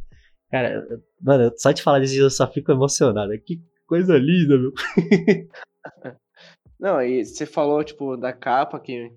Cara, 0.49 0.87
mano, 1.21 1.51
só 1.57 1.71
de 1.73 1.83
falar 1.83 1.99
disso 1.99 2.17
eu 2.17 2.29
só 2.29 2.47
fico 2.47 2.71
emocionado. 2.71 3.33
Que 3.45 3.61
coisa 3.85 4.17
linda, 4.17 4.57
meu. 4.57 4.71
Não, 6.79 7.01
e 7.01 7.25
você 7.25 7.45
falou, 7.45 7.83
tipo, 7.83 8.15
da 8.15 8.31
capa 8.31 8.79
que, 8.79 9.11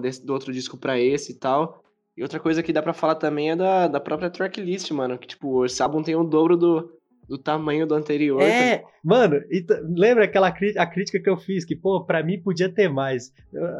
desse, 0.00 0.24
do 0.24 0.32
outro 0.32 0.52
disco 0.52 0.76
pra 0.76 0.98
esse 0.98 1.32
e 1.32 1.38
tal. 1.38 1.83
E 2.16 2.22
outra 2.22 2.38
coisa 2.38 2.62
que 2.62 2.72
dá 2.72 2.80
para 2.80 2.92
falar 2.92 3.16
também 3.16 3.50
é 3.50 3.56
da, 3.56 3.88
da 3.88 4.00
própria 4.00 4.30
tracklist, 4.30 4.90
mano. 4.92 5.18
Que, 5.18 5.26
tipo, 5.26 5.64
esse 5.64 5.82
álbum 5.82 6.02
tem 6.02 6.14
o 6.14 6.22
dobro 6.22 6.56
do, 6.56 6.88
do 7.28 7.36
tamanho 7.36 7.86
do 7.86 7.94
anterior. 7.94 8.40
É, 8.40 8.78
tá... 8.78 8.88
mano, 9.02 9.40
lembra 9.96 10.24
aquela 10.24 10.48
a 10.48 10.86
crítica 10.86 11.20
que 11.20 11.28
eu 11.28 11.36
fiz? 11.36 11.64
Que, 11.64 11.74
pô, 11.74 12.04
pra 12.04 12.22
mim 12.22 12.40
podia 12.40 12.72
ter 12.72 12.88
mais. 12.88 13.32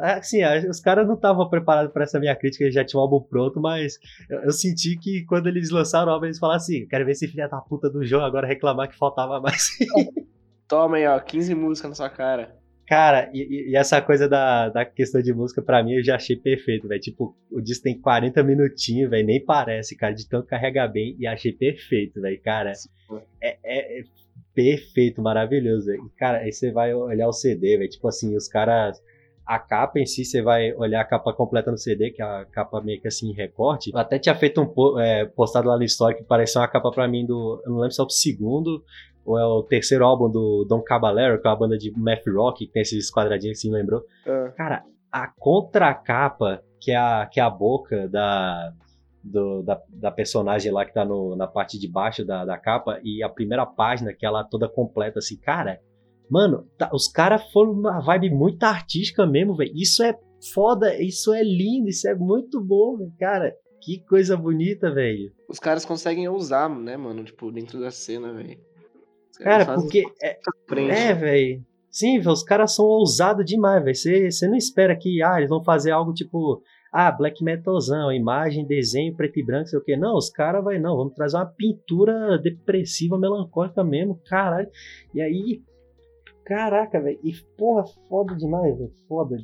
Assim, 0.03 0.41
os 0.69 0.81
caras 0.81 1.07
não 1.07 1.15
estavam 1.15 1.49
preparados 1.49 1.93
para 1.93 2.05
essa 2.05 2.19
minha 2.19 2.35
crítica, 2.35 2.65
eles 2.65 2.75
já 2.75 2.85
tinham 2.85 3.01
o 3.01 3.05
álbum 3.05 3.21
pronto, 3.21 3.61
mas 3.61 3.99
eu, 4.29 4.41
eu, 4.41 4.53
senti 4.53 4.99
que 4.99 5.25
quando 5.27 5.47
eles 5.47 5.71
lançaram 5.71 6.09
o 6.09 6.15
álbum, 6.15 6.27
eles 6.27 6.39
falaram 6.39 6.57
assim: 6.57 6.87
quero 6.89 7.05
ver 7.05 7.13
esse 7.13 7.29
filho 7.29 7.49
da 7.49 7.61
puta 7.61 7.89
do 7.89 8.05
João 8.05 8.25
agora 8.25 8.47
reclamar 8.47 8.89
que 8.89 8.99
faltava 8.99 9.41
mais. 9.41 9.69
Toma 10.67 10.97
aí, 10.97 11.07
ó, 11.07 11.21
15 11.21 11.55
músicas 11.55 11.91
na 11.91 11.95
sua 11.95 12.11
cara. 12.11 12.57
Cara, 12.87 13.31
e, 13.33 13.71
e, 13.71 13.77
essa 13.77 14.01
coisa 14.03 14.29
da, 14.29 14.69
da 14.69 14.85
questão 14.85 15.23
de 15.23 15.33
música, 15.33 15.63
pra 15.63 15.83
mim, 15.83 15.95
eu 15.95 16.05
já 16.05 16.17
achei 16.17 16.37
perfeito, 16.37 16.87
velho. 16.87 17.01
Tipo, 17.01 17.35
o 17.51 17.61
disco 17.61 17.85
tem 17.85 17.99
40 17.99 18.43
minutinhos, 18.43 19.11
velho, 19.11 19.27
nem 19.27 19.43
parece, 19.43 19.97
cara, 19.97 20.13
de 20.13 20.29
tanto 20.29 20.47
carregar 20.47 20.89
bem, 20.89 21.17
e 21.19 21.27
achei 21.27 21.53
perfeito, 21.53 22.21
velho, 22.21 22.41
cara. 22.43 22.73
É, 23.41 23.57
é, 23.63 24.01
é, 24.01 24.05
perfeito, 24.55 25.23
maravilhoso, 25.23 25.87
velho. 25.87 26.13
Cara, 26.19 26.39
aí 26.39 26.53
você 26.53 26.71
vai 26.71 26.93
olhar 26.93 27.27
o 27.27 27.33
CD, 27.33 27.79
velho, 27.79 27.91
tipo 27.91 28.07
assim, 28.07 28.37
os 28.37 28.49
caras. 28.49 29.03
A 29.47 29.59
capa 29.59 30.01
em 30.01 30.07
si, 30.07 30.25
você 30.25 30.41
vai 30.41 30.73
olhar 30.73 31.03
a 31.03 31.05
capa 31.05 31.31
completa 31.31 31.71
no 31.71 31.77
CD, 31.77 32.11
que 32.11 32.23
é 32.23 32.25
a 32.25 32.47
capa 32.47 32.81
meio 32.81 32.99
que 32.99 33.09
assim, 33.09 33.29
em 33.29 33.35
recorte. 33.35 33.91
Eu 33.93 33.99
até 33.99 34.19
tinha 34.19 34.35
feito 34.35 34.59
um 34.59 34.99
é, 34.99 35.27
postado 35.27 35.69
lá 35.69 35.77
no 35.77 35.85
story 35.85 36.17
que 36.17 36.25
parecia 36.25 36.63
uma 36.63 36.69
capa 36.69 36.91
pra 36.91 37.07
mim 37.07 37.27
do. 37.27 37.63
Eu 37.63 37.73
não 37.73 37.79
lembro 37.81 37.93
se 37.93 38.01
é 38.01 38.05
o 38.05 38.09
segundo 38.09 38.83
ou 39.25 39.39
é 39.39 39.45
o 39.45 39.63
terceiro 39.63 40.05
álbum 40.05 40.31
do 40.31 40.65
Don 40.69 40.83
Caballero, 40.83 41.41
que 41.41 41.47
é 41.47 41.51
uma 41.51 41.59
banda 41.59 41.79
de 41.79 41.91
math 41.97 42.27
rock, 42.27 42.67
que 42.67 42.73
tem 42.73 42.83
esses 42.83 43.11
quadradinhos 43.11 43.59
assim, 43.59 43.71
lembrou? 43.71 44.03
É. 44.27 44.49
Cara, 44.57 44.85
a 45.11 45.29
contracapa, 45.29 46.63
que 46.81 46.91
é 46.91 46.97
a, 46.97 47.27
que 47.31 47.41
é 47.41 47.43
a 47.43 47.51
boca 47.51 48.09
da, 48.09 48.73
do, 49.23 49.63
da, 49.63 49.81
da, 49.89 50.11
personagem 50.11 50.71
lá 50.71 50.85
que 50.85 50.93
tá 50.93 51.05
no, 51.05 51.35
na 51.37 51.47
parte 51.47 51.79
de 51.79 51.89
baixo 51.89 52.25
da, 52.25 52.45
da 52.45 52.59
capa, 52.59 53.01
e 53.03 53.23
a 53.23 53.29
primeira 53.29 53.65
página, 53.65 54.13
que 54.13 54.27
é 54.27 54.29
ela 54.29 54.45
toda 54.45 54.69
completa, 54.69 55.21
assim, 55.21 55.37
cara, 55.37 55.81
mano, 56.31 56.69
tá, 56.77 56.91
os 56.93 57.09
caras 57.09 57.51
foram 57.53 57.73
uma 57.73 58.01
vibe 58.01 58.31
muito 58.31 58.63
artística 58.65 59.27
mesmo, 59.27 59.57
velho. 59.57 59.73
Isso 59.75 60.03
é 60.03 60.19
foda, 60.53 61.01
isso 61.01 61.33
é 61.33 61.43
lindo, 61.43 61.89
isso 61.89 62.09
é 62.09 62.15
muito 62.15 62.61
bom, 62.63 62.97
velho, 62.99 63.13
cara. 63.19 63.55
Que 63.81 64.01
coisa 64.01 64.37
bonita, 64.37 64.91
velho. 64.91 65.31
Os 65.49 65.59
caras 65.59 65.85
conseguem 65.85 66.29
usar, 66.29 66.69
né, 66.69 66.97
mano, 66.97 67.23
tipo, 67.23 67.53
dentro 67.53 67.81
da 67.81 67.91
cena, 67.91 68.33
velho. 68.33 68.59
Cara, 69.39 69.75
porque. 69.75 70.05
É, 70.23 70.39
é 70.91 71.15
velho. 71.15 71.65
Sim, 71.91 72.19
os 72.19 72.43
caras 72.43 72.75
são 72.75 72.85
ousados 72.85 73.45
demais, 73.45 73.83
velho. 73.85 74.31
Você 74.31 74.49
não 74.49 74.57
espera 74.57 74.97
que 74.97 75.23
ah, 75.23 75.37
eles 75.39 75.49
vão 75.49 75.63
fazer 75.63 75.91
algo 75.91 76.13
tipo. 76.13 76.63
Ah, 76.93 77.11
black 77.11 77.43
metalzão, 77.43 78.13
imagem, 78.13 78.67
desenho, 78.67 79.17
preto 79.17 79.41
e 79.41 79.45
branco, 79.45 79.69
sei 79.69 79.79
o 79.79 79.83
que. 79.83 79.97
Não, 79.97 80.17
os 80.17 80.31
caras 80.31 80.63
vai, 80.63 80.79
não, 80.79 80.97
vamos 80.97 81.15
trazer 81.15 81.37
uma 81.37 81.47
pintura 81.47 82.39
depressiva, 82.39 83.19
melancólica 83.19 83.83
mesmo, 83.83 84.21
caralho. 84.29 84.69
E 85.13 85.21
aí, 85.21 85.61
caraca, 86.45 87.01
velho. 87.01 87.19
E 87.25 87.33
porra, 87.57 87.85
foda 88.09 88.37
demais, 88.37 88.79
velho. 88.79 88.93
Foda. 89.09 89.37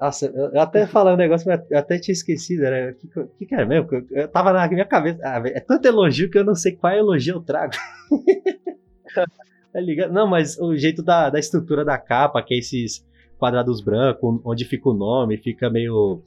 Nossa, 0.00 0.26
eu 0.26 0.60
até 0.60 0.86
falei 0.86 1.14
um 1.14 1.18
negócio, 1.18 1.46
mas 1.46 1.60
eu 1.70 1.78
até 1.78 1.98
tinha 1.98 2.12
esquecido. 2.12 2.64
Era, 2.64 2.92
o 2.92 2.94
que, 2.94 3.08
que, 3.38 3.46
que 3.46 3.54
era 3.54 3.66
mesmo? 3.66 3.88
Eu 4.10 4.28
tava 4.28 4.52
na 4.52 4.66
minha 4.68 4.86
cabeça. 4.86 5.20
Ah, 5.22 5.40
véio, 5.40 5.56
é 5.56 5.60
tanto 5.60 5.86
elogio 5.86 6.30
que 6.30 6.38
eu 6.38 6.44
não 6.44 6.54
sei 6.54 6.72
qual 6.72 6.92
elogio 6.92 7.36
eu 7.36 7.42
trago. 7.42 7.74
tá 9.72 9.80
ligado? 9.80 10.12
Não, 10.12 10.26
mas 10.26 10.58
o 10.58 10.76
jeito 10.76 11.02
da, 11.02 11.30
da 11.30 11.38
estrutura 11.38 11.84
da 11.84 11.98
capa, 11.98 12.42
que 12.42 12.54
é 12.54 12.58
esses 12.58 13.06
quadrados 13.38 13.80
brancos, 13.80 14.40
onde 14.44 14.64
fica 14.64 14.88
o 14.88 14.94
nome, 14.94 15.36
fica 15.38 15.68
meio 15.70 16.22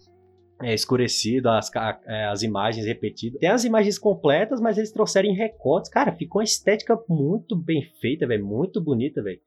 é, 0.61 0.73
escurecido, 0.73 1.49
as, 1.49 1.69
é, 2.05 2.25
as 2.25 2.41
imagens 2.43 2.85
repetidas. 2.85 3.39
Tem 3.39 3.49
as 3.49 3.63
imagens 3.63 3.97
completas, 3.97 4.59
mas 4.59 4.77
eles 4.77 4.91
trouxeram 4.91 5.29
em 5.29 5.35
recortes. 5.35 5.89
Cara, 5.89 6.11
ficou 6.11 6.39
uma 6.39 6.45
estética 6.45 6.97
muito 7.07 7.55
bem 7.55 7.83
feita, 8.01 8.27
velho. 8.27 8.45
Muito 8.45 8.81
bonita, 8.81 9.21
velho. 9.21 9.39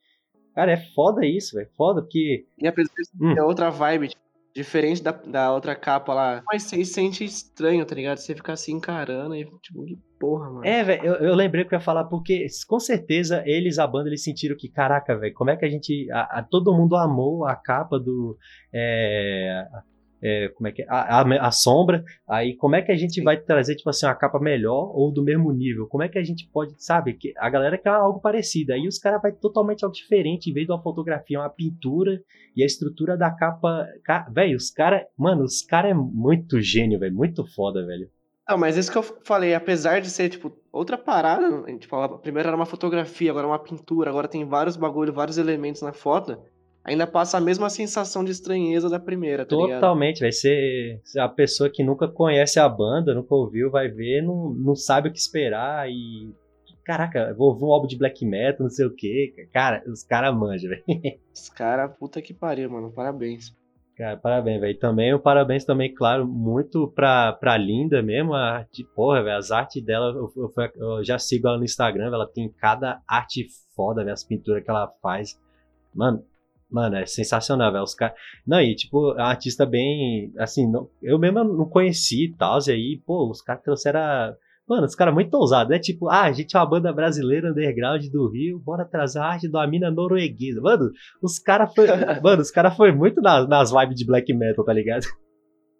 Cara, 0.54 0.72
é 0.72 0.76
foda 0.94 1.24
isso, 1.24 1.56
velho. 1.56 1.68
Foda, 1.76 2.02
porque. 2.02 2.46
E 2.58 2.66
a 2.66 2.72
presença 2.72 3.10
hum. 3.20 3.34
é 3.36 3.42
outra 3.42 3.70
vibe, 3.70 4.08
tipo, 4.08 4.30
Diferente 4.52 5.00
da, 5.00 5.12
da 5.12 5.52
outra 5.52 5.76
capa 5.76 6.12
lá. 6.12 6.42
Mas 6.52 6.64
você 6.64 6.84
sente 6.84 7.24
estranho, 7.24 7.86
tá 7.86 7.94
ligado? 7.94 8.18
Você 8.18 8.34
fica 8.34 8.52
assim 8.52 8.72
encarando 8.72 9.36
e 9.36 9.44
tipo, 9.44 9.84
que 9.84 9.96
porra, 10.20 10.50
mano. 10.50 10.66
É, 10.66 10.84
velho, 10.84 11.04
eu, 11.04 11.14
eu, 11.14 11.34
lembrei 11.34 11.64
que 11.64 11.74
eu 11.74 11.78
ia 11.78 11.84
falar, 11.84 12.04
porque 12.04 12.46
com 12.68 12.78
certeza 12.78 13.42
eles, 13.46 13.78
a 13.78 13.86
banda, 13.86 14.10
eles 14.10 14.22
sentiram 14.22 14.54
que, 14.56 14.68
caraca, 14.68 15.16
velho, 15.16 15.34
como 15.34 15.50
é 15.50 15.56
que 15.56 15.64
a 15.64 15.70
gente. 15.70 16.08
A, 16.12 16.38
a, 16.38 16.42
todo 16.42 16.76
mundo 16.76 16.94
amou 16.94 17.46
a 17.46 17.56
capa 17.56 17.98
do. 17.98 18.36
É, 18.72 19.64
é, 20.22 20.48
como 20.50 20.68
é 20.68 20.72
que 20.72 20.82
é? 20.82 20.86
A, 20.88 21.22
a, 21.22 21.48
a, 21.48 21.50
sombra. 21.50 22.04
Aí, 22.28 22.54
como 22.56 22.76
é 22.76 22.82
que 22.82 22.92
a 22.92 22.96
gente 22.96 23.22
vai 23.22 23.40
trazer, 23.40 23.74
tipo 23.74 23.88
assim, 23.88 24.04
uma 24.04 24.14
capa 24.14 24.38
melhor 24.38 24.92
ou 24.94 25.10
do 25.10 25.24
mesmo 25.24 25.50
nível? 25.50 25.86
Como 25.86 26.02
é 26.02 26.08
que 26.08 26.18
a 26.18 26.22
gente 26.22 26.48
pode, 26.52 26.74
sabe? 26.76 27.14
Que 27.14 27.32
a 27.38 27.48
galera 27.48 27.78
quer 27.78 27.88
algo 27.88 28.20
parecido. 28.20 28.74
Aí 28.74 28.86
os 28.86 28.98
caras 28.98 29.22
vai 29.22 29.32
totalmente 29.32 29.84
algo 29.84 29.96
diferente. 29.96 30.50
Em 30.50 30.52
vez 30.52 30.66
de 30.66 30.72
uma 30.72 30.82
fotografia, 30.82 31.40
uma 31.40 31.48
pintura 31.48 32.20
e 32.54 32.62
a 32.62 32.66
estrutura 32.66 33.16
da 33.16 33.30
capa. 33.30 33.86
Velho, 34.30 34.56
os 34.56 34.70
caras. 34.70 35.02
Mano, 35.16 35.44
os 35.44 35.62
caras 35.62 35.92
é 35.92 35.94
muito 35.94 36.60
gênio, 36.60 36.98
velho. 36.98 37.14
Muito 37.14 37.44
foda, 37.46 37.84
velho. 37.86 38.08
Não, 38.50 38.58
mas 38.58 38.76
isso 38.76 38.90
que 38.90 38.98
eu 38.98 39.02
falei, 39.02 39.54
apesar 39.54 40.00
de 40.00 40.10
ser, 40.10 40.28
tipo, 40.28 40.52
outra 40.72 40.98
parada, 40.98 41.62
tipo, 41.78 41.96
a 41.96 42.18
primeira 42.18 42.48
era 42.48 42.56
uma 42.56 42.66
fotografia, 42.66 43.30
agora 43.30 43.46
uma 43.46 43.58
pintura, 43.58 44.10
agora 44.10 44.28
tem 44.28 44.44
vários 44.44 44.76
bagulho, 44.76 45.12
vários 45.12 45.38
elementos 45.38 45.82
na 45.82 45.92
foto 45.92 46.38
ainda 46.84 47.06
passa 47.06 47.38
a 47.38 47.40
mesma 47.40 47.68
sensação 47.70 48.24
de 48.24 48.32
estranheza 48.32 48.88
da 48.88 48.98
primeira, 48.98 49.44
tá 49.44 49.50
Totalmente, 49.56 50.20
vai 50.20 50.32
ser 50.32 51.00
a 51.18 51.28
pessoa 51.28 51.70
que 51.70 51.82
nunca 51.82 52.08
conhece 52.08 52.58
a 52.58 52.68
banda, 52.68 53.14
nunca 53.14 53.34
ouviu, 53.34 53.70
vai 53.70 53.88
ver, 53.88 54.22
não, 54.22 54.50
não 54.50 54.74
sabe 54.74 55.08
o 55.08 55.12
que 55.12 55.18
esperar 55.18 55.88
e 55.90 56.34
caraca, 56.84 57.32
vou 57.34 57.48
ouvir 57.48 57.64
um 57.64 57.72
álbum 57.72 57.86
de 57.86 57.96
black 57.96 58.24
metal, 58.24 58.64
não 58.64 58.70
sei 58.70 58.86
o 58.86 58.94
que, 58.94 59.48
cara, 59.52 59.82
os 59.86 60.02
caras 60.02 60.34
manjam, 60.34 60.70
velho. 60.70 60.84
Os 61.32 61.48
caras, 61.48 61.96
puta 61.96 62.20
que 62.20 62.34
pariu, 62.34 62.68
mano, 62.68 62.92
parabéns. 62.92 63.54
Cara, 64.00 64.16
parabéns, 64.16 64.58
velho. 64.62 64.78
Também 64.78 65.12
o 65.12 65.20
parabéns 65.20 65.62
também, 65.62 65.92
claro, 65.92 66.26
muito 66.26 66.88
pra, 66.88 67.34
pra 67.34 67.58
Linda 67.58 68.00
mesmo, 68.02 68.32
a 68.32 68.52
arte, 68.52 68.82
porra, 68.96 69.22
velho, 69.22 69.36
as 69.36 69.50
artes 69.50 69.84
dela, 69.84 70.10
eu, 70.16 70.32
eu, 70.34 70.52
eu, 70.76 71.04
já 71.04 71.18
sigo 71.18 71.46
ela 71.46 71.58
no 71.58 71.64
Instagram, 71.64 72.06
ela 72.06 72.26
tem 72.26 72.48
cada 72.48 73.02
arte 73.06 73.46
foda, 73.76 74.00
velho, 74.00 74.14
as 74.14 74.24
pinturas 74.24 74.64
que 74.64 74.70
ela 74.70 74.90
faz. 75.02 75.38
Mano, 75.94 76.24
Mano, 76.70 76.96
é 76.96 77.04
sensacional, 77.04 77.72
velho. 77.72 77.84
Os 77.84 77.94
caras. 77.94 78.16
Não, 78.46 78.60
e 78.60 78.74
tipo, 78.74 79.12
um 79.12 79.20
artista 79.20 79.66
bem. 79.66 80.32
Assim, 80.38 80.70
não... 80.70 80.88
eu 81.02 81.18
mesmo 81.18 81.42
não 81.42 81.68
conheci 81.68 82.26
e 82.26 82.32
tal. 82.32 82.58
E 82.68 82.70
aí, 82.70 83.02
pô, 83.04 83.28
os 83.28 83.42
caras 83.42 83.62
trouxeram. 83.62 84.00
Mano, 84.70 84.86
os 84.86 84.94
caras 84.94 85.12
muito 85.12 85.34
ousados, 85.34 85.68
né? 85.68 85.80
Tipo, 85.80 86.08
ah, 86.08 86.26
a 86.26 86.32
gente 86.32 86.56
é 86.56 86.60
uma 86.60 86.70
banda 86.70 86.92
brasileira 86.92 87.50
underground 87.50 88.06
do 88.06 88.30
Rio, 88.30 88.60
bora 88.60 88.84
trazer 88.84 89.18
a 89.18 89.24
arte 89.24 89.50
da 89.50 89.66
mina 89.66 89.90
norueguesa. 89.90 90.60
Mano, 90.60 90.92
os 91.20 91.40
caras 91.40 91.74
foi. 91.74 91.88
mano, 92.22 92.40
os 92.40 92.52
caras 92.52 92.76
foi 92.76 92.92
muito 92.92 93.20
nas, 93.20 93.48
nas 93.48 93.72
vibes 93.72 93.96
de 93.96 94.06
black 94.06 94.32
metal, 94.32 94.64
tá 94.64 94.72
ligado? 94.72 95.06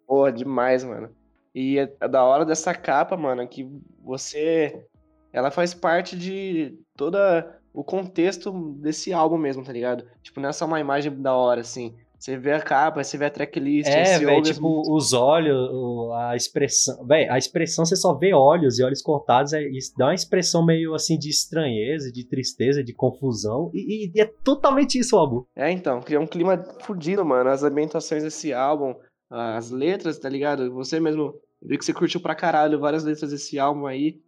Porra, 0.05 0.33
demais, 0.33 0.83
mano. 0.83 1.09
E 1.55 1.79
é 1.79 1.87
da 2.05 2.21
hora 2.21 2.43
dessa 2.43 2.73
capa, 2.73 3.15
mano, 3.15 3.47
que 3.47 3.65
você. 4.03 4.85
Ela 5.31 5.51
faz 5.51 5.73
parte 5.73 6.17
de 6.17 6.77
toda 6.97 7.61
o 7.73 7.85
contexto 7.85 8.73
desse 8.73 9.13
álbum 9.13 9.37
mesmo, 9.37 9.63
tá 9.63 9.71
ligado? 9.71 10.05
Tipo, 10.21 10.41
não 10.41 10.49
é 10.49 10.51
só 10.51 10.65
uma 10.65 10.81
imagem 10.81 11.17
da 11.21 11.33
hora, 11.33 11.61
assim. 11.61 11.95
Você 12.21 12.37
vê 12.37 12.51
a 12.51 12.61
capa, 12.61 13.03
você 13.03 13.17
vê 13.17 13.25
a 13.25 13.29
tracklist, 13.31 13.89
É, 13.89 14.05
você 14.05 14.25
velho, 14.25 14.43
tipo, 14.43 14.61
músicas. 14.61 14.95
os 14.95 15.13
olhos, 15.13 16.11
a 16.13 16.35
expressão. 16.35 17.03
Velho, 17.07 17.33
a 17.33 17.37
expressão 17.39 17.83
você 17.83 17.95
só 17.95 18.13
vê 18.13 18.31
olhos 18.31 18.77
e 18.77 18.83
olhos 18.83 19.01
cortados, 19.01 19.53
é, 19.53 19.63
isso 19.69 19.91
dá 19.97 20.05
uma 20.05 20.13
expressão 20.13 20.63
meio 20.63 20.93
assim 20.93 21.17
de 21.17 21.29
estranheza, 21.29 22.11
de 22.11 22.23
tristeza, 22.23 22.83
de 22.83 22.93
confusão. 22.93 23.71
E, 23.73 24.11
e 24.15 24.21
é 24.21 24.25
totalmente 24.43 24.99
isso 24.99 25.15
o 25.15 25.19
álbum. 25.19 25.43
É, 25.55 25.71
então, 25.71 25.99
cria 25.99 26.19
um 26.19 26.27
clima 26.27 26.63
fudido, 26.81 27.25
mano. 27.25 27.49
As 27.49 27.63
ambientações 27.63 28.21
desse 28.21 28.53
álbum, 28.53 28.93
as 29.27 29.71
letras, 29.71 30.19
tá 30.19 30.29
ligado? 30.29 30.71
Você 30.75 30.99
mesmo 30.99 31.33
viu 31.59 31.79
que 31.79 31.85
você 31.85 31.93
curtiu 31.93 32.21
pra 32.21 32.35
caralho 32.35 32.79
várias 32.79 33.03
letras 33.03 33.31
desse 33.31 33.57
álbum 33.57 33.87
aí. 33.87 34.19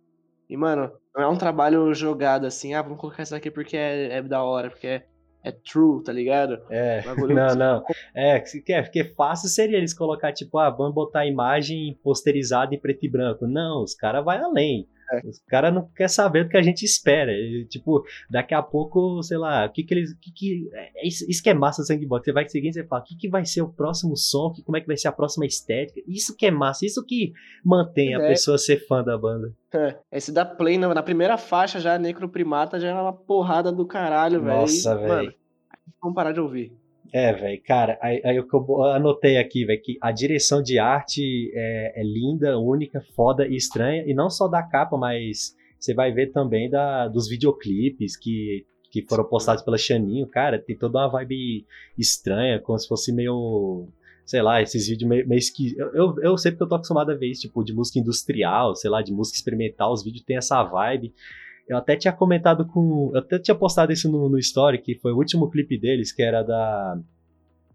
E, 0.50 0.58
mano, 0.58 0.92
não 1.16 1.24
é 1.24 1.28
um 1.28 1.38
trabalho 1.38 1.94
jogado 1.94 2.48
assim, 2.48 2.74
ah, 2.74 2.82
vamos 2.82 3.00
colocar 3.00 3.22
isso 3.22 3.36
aqui 3.36 3.52
porque 3.52 3.78
é, 3.78 4.18
é 4.18 4.22
da 4.24 4.44
hora, 4.44 4.72
porque 4.72 4.88
é, 4.88 5.06
é 5.44 5.52
true, 5.52 6.02
tá 6.04 6.12
ligado? 6.14 6.60
É, 6.70 7.02
Bagulho- 7.02 7.36
não, 7.36 7.56
não. 7.56 7.84
É, 8.16 8.40
que, 8.40 8.62
que, 8.62 8.74
é, 8.74 8.82
que 8.84 9.04
fácil 9.04 9.50
seria 9.50 9.78
eles 9.78 9.94
colocar, 9.94 10.32
tipo, 10.32 10.58
ah, 10.58 10.70
vamos 10.70 10.94
botar 10.94 11.20
a 11.22 11.28
imagem 11.28 11.98
posterizada 12.04 12.74
em 12.74 12.80
preto 12.80 13.06
e 13.06 13.10
branco. 13.10 13.46
Não, 13.46 13.84
os 13.84 13.94
caras 13.94 14.24
vai 14.24 14.38
além. 14.40 14.88
É. 15.12 15.28
Os 15.28 15.40
caras 15.48 15.74
não 15.74 15.88
querem 15.96 16.10
saber 16.10 16.44
do 16.44 16.50
que 16.50 16.58
a 16.58 16.62
gente 16.62 16.84
espera. 16.84 17.32
E, 17.32 17.66
tipo, 17.70 18.04
daqui 18.30 18.54
a 18.54 18.62
pouco, 18.62 19.22
sei 19.24 19.38
lá, 19.38 19.66
o 19.66 19.72
que 19.72 19.84
que 19.84 19.94
eles. 19.94 20.14
Que 20.20 20.32
que, 20.32 20.70
é 20.74 21.08
isso, 21.08 21.26
isso 21.30 21.44
que 21.44 21.50
é 21.50 21.54
massa 21.54 21.82
do 21.82 21.86
Sandbox. 21.86 22.26
Você 22.26 22.32
vai 22.32 22.48
seguindo 22.48 22.72
e 22.72 22.74
você 22.74 22.84
fala, 22.88 23.02
o 23.02 23.06
que, 23.06 23.16
que 23.16 23.30
vai 23.30 23.46
ser 23.46 23.62
o 23.62 23.70
próximo 23.70 24.16
som? 24.16 24.52
Que, 24.52 24.64
como 24.64 24.78
é 24.78 24.82
que 24.82 24.88
vai 24.88 24.98
ser 24.98 25.08
a 25.08 25.12
próxima 25.12 25.46
estética? 25.46 26.02
Isso 26.08 26.36
que 26.36 26.46
é 26.46 26.52
massa, 26.52 26.86
isso 26.86 27.04
que 27.06 27.34
mantém 27.64 28.16
a 28.16 28.20
É. 28.22 28.28
pessoa 28.30 28.58
ser 28.58 28.86
fã 28.88 29.04
da 29.04 29.18
banda. 29.18 29.54
É, 30.12 30.20
você 30.20 30.32
dá 30.32 30.46
play 30.46 30.78
na, 30.78 30.94
na 30.94 31.04
primeira 31.04 31.38
faixa 31.38 31.80
já, 31.80 31.98
Necroprimata, 31.98 32.80
já 32.80 32.90
é 32.90 32.94
uma 32.94 33.14
porrada 33.14 33.72
do 33.72 33.86
caralho, 33.86 34.42
velho. 34.42 34.62
Nossa, 34.62 34.96
velho. 34.96 35.34
Vamos 36.02 36.16
parar 36.16 36.32
de 36.32 36.40
ouvir. 36.40 36.72
É, 37.16 37.32
velho, 37.32 37.62
cara, 37.62 37.96
aí, 38.02 38.20
aí 38.26 38.36
eu 38.38 38.84
anotei 38.86 39.38
aqui, 39.38 39.64
velho, 39.64 39.80
que 39.80 40.00
a 40.02 40.12
direção 40.12 40.64
de 40.64 40.80
arte 40.80 41.52
é, 41.54 42.02
é 42.02 42.04
linda, 42.04 42.58
única, 42.58 43.06
foda 43.16 43.48
e 43.48 43.56
estranha, 43.56 44.04
e 44.08 44.16
não 44.16 44.32
só 44.32 44.48
da 44.48 44.64
capa, 44.64 44.98
mas 44.98 45.56
você 45.80 45.94
vai 45.94 46.12
ver 46.12 46.32
também 46.32 46.72
da, 46.72 47.08
dos 47.08 47.30
videoclipes 47.30 48.18
que, 48.18 48.66
que 48.90 49.06
foram 49.08 49.26
postados 49.26 49.62
pela 49.62 49.78
Xaninho, 49.78 50.26
cara, 50.26 50.58
tem 50.58 50.76
toda 50.76 50.98
uma 50.98 51.08
vibe 51.08 51.68
estranha, 51.96 52.60
como 52.60 52.80
se 52.80 52.88
fosse 52.88 53.14
meio, 53.14 53.88
sei 54.26 54.42
lá, 54.42 54.60
esses 54.60 54.88
vídeos 54.88 55.08
meio, 55.08 55.28
meio 55.28 55.38
esqui... 55.38 55.76
eu, 55.78 55.94
eu, 55.94 56.16
eu 56.20 56.36
sei 56.36 56.52
porque 56.52 56.64
eu 56.64 56.70
tô 56.70 56.76
acostumado 56.76 57.12
a 57.12 57.16
ver 57.16 57.30
isso, 57.30 57.42
tipo, 57.42 57.64
de 57.64 57.74
música 57.76 58.00
industrial, 58.00 58.76
sei 58.76 58.90
lá, 58.90 59.04
de 59.04 59.14
música 59.14 59.38
experimental, 59.38 59.94
os 59.94 60.04
vídeos 60.04 60.26
têm 60.26 60.38
essa 60.38 60.64
vibe, 60.64 61.14
eu 61.68 61.78
até 61.78 61.96
tinha 61.96 62.14
comentado 62.14 62.66
com. 62.66 63.12
Eu 63.14 63.20
até 63.20 63.40
tinha 63.40 63.56
postado 63.56 63.92
isso 63.92 64.12
no, 64.12 64.30
no 64.30 64.38
Story, 64.38 64.80
que 64.80 64.96
foi 64.96 65.12
o 65.12 65.18
último 65.18 65.50
clipe 65.50 65.78
deles, 65.78 66.12
que 66.12 66.22
era 66.22 66.44
da. 66.44 66.98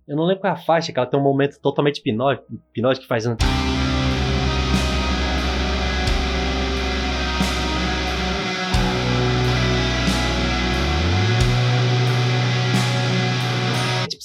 Eu 0.07 0.17
não 0.17 0.25
lembro 0.25 0.43
qual 0.43 0.53
é 0.53 0.57
a 0.57 0.61
faixa, 0.61 0.93
que 0.93 0.99
ela 0.99 1.09
tem 1.09 1.19
um 1.19 1.23
momento 1.23 1.59
totalmente 1.61 1.99
hipnótico, 1.99 2.47
hipnótico 2.71 3.03
que 3.03 3.09
faz 3.09 3.27
um. 3.27 3.37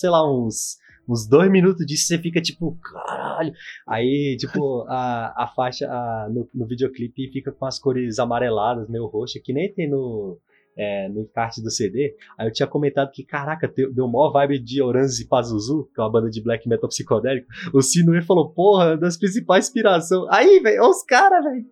Sei 0.03 0.09
lá, 0.09 0.21
uns. 0.29 0.77
Uns 1.07 1.27
dois 1.27 1.51
minutos 1.51 1.85
disso 1.85 2.07
você 2.07 2.17
fica 2.17 2.41
tipo, 2.41 2.77
caralho. 2.81 3.51
Aí, 3.87 4.37
tipo, 4.39 4.83
a, 4.87 5.43
a 5.43 5.47
faixa 5.53 5.85
a- 5.85 6.29
no, 6.29 6.47
no 6.53 6.65
videoclipe 6.65 7.29
fica 7.31 7.51
com 7.51 7.65
as 7.65 7.77
cores 7.77 8.19
amareladas, 8.19 8.87
meio 8.89 9.07
roxa, 9.07 9.37
que 9.43 9.51
nem 9.51 9.73
tem 9.73 9.89
no, 9.89 10.37
é, 10.77 11.09
no 11.09 11.19
encarte 11.21 11.61
do 11.61 11.69
CD. 11.69 12.15
Aí 12.37 12.47
eu 12.47 12.53
tinha 12.53 12.67
comentado 12.67 13.11
que, 13.11 13.21
caraca, 13.21 13.67
deu, 13.93 14.07
maior 14.07 14.31
vibe 14.31 14.59
de 14.59 14.81
Orange 14.81 15.23
e 15.23 15.27
Pazuzu, 15.27 15.89
que 15.93 15.99
é 15.99 16.03
uma 16.03 16.11
banda 16.11 16.29
de 16.29 16.41
black 16.41 16.69
metal 16.69 16.87
psicodélico. 16.87 17.47
O 17.73 17.81
Sinue 17.81 18.21
falou, 18.21 18.49
porra, 18.53 18.95
das 18.95 19.17
principais 19.17 19.65
inspirações. 19.67 20.25
Aí, 20.31 20.61
velho, 20.61 20.83
os 20.89 21.03
caras, 21.03 21.43
velho. 21.43 21.65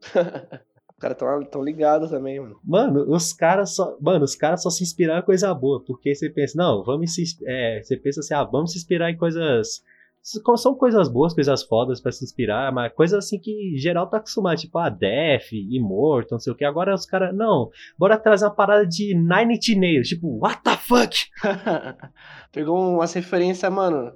Os 1.02 1.16
caras 1.16 1.18
tão, 1.18 1.44
tão 1.44 1.64
ligados 1.64 2.10
também, 2.10 2.38
mano. 2.38 2.60
Mano, 2.64 3.12
os 3.12 3.32
caras 3.32 3.74
só. 3.74 3.96
Mano, 4.00 4.24
os 4.24 4.36
caras 4.36 4.62
só 4.62 4.70
se 4.70 4.84
inspiraram 4.84 5.20
em 5.20 5.24
coisa 5.24 5.52
boa. 5.52 5.82
Porque 5.84 6.14
você 6.14 6.30
pensa, 6.30 6.54
não, 6.56 6.84
vamos 6.84 7.12
se. 7.12 7.24
É, 7.44 7.82
você 7.82 7.96
pensa 7.96 8.20
assim, 8.20 8.34
ah, 8.34 8.44
vamos 8.44 8.70
se 8.70 8.78
inspirar 8.78 9.10
em 9.10 9.16
coisas. 9.16 9.82
São 10.22 10.76
coisas 10.76 11.08
boas, 11.08 11.34
coisas 11.34 11.64
fodas 11.64 12.00
pra 12.00 12.12
se 12.12 12.24
inspirar, 12.24 12.72
mas 12.72 12.92
coisas 12.92 13.24
assim 13.24 13.40
que 13.40 13.76
geral 13.76 14.08
tá 14.08 14.18
acostumado, 14.18 14.56
tipo, 14.56 14.78
ah, 14.78 14.88
Def, 14.88 15.52
Immortal, 15.52 16.36
não 16.36 16.38
sei 16.38 16.52
o 16.52 16.56
que. 16.56 16.64
Agora 16.64 16.94
os 16.94 17.04
caras, 17.04 17.34
não, 17.34 17.70
bora 17.98 18.16
trazer 18.16 18.44
uma 18.44 18.54
parada 18.54 18.86
de 18.86 19.16
Nine 19.16 19.56
Inch 19.56 19.74
Nails, 19.76 20.06
tipo, 20.06 20.38
what 20.38 20.62
the 20.62 20.76
fuck? 20.76 21.16
Pegou 22.52 22.78
umas 22.78 23.12
referências, 23.12 23.72
mano, 23.72 24.12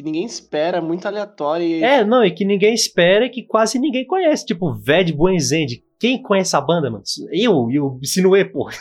que 0.00 0.04
ninguém 0.04 0.24
espera, 0.24 0.80
muito 0.80 1.06
aleatória. 1.06 1.64
E... 1.64 1.82
É, 1.82 2.04
não, 2.04 2.24
e 2.24 2.30
que 2.30 2.44
ninguém 2.44 2.72
espera 2.72 3.26
e 3.26 3.30
que 3.30 3.42
quase 3.42 3.78
ninguém 3.78 4.06
conhece, 4.06 4.46
tipo, 4.46 4.72
Ved 4.72 5.12
Buenzend. 5.12 5.82
Quem 5.98 6.22
conhece 6.22 6.56
a 6.56 6.60
banda, 6.62 6.90
mano? 6.90 7.04
Eu 7.30 7.70
e 7.70 7.78
o 7.78 8.00
Sinue, 8.02 8.42
porra. 8.46 8.72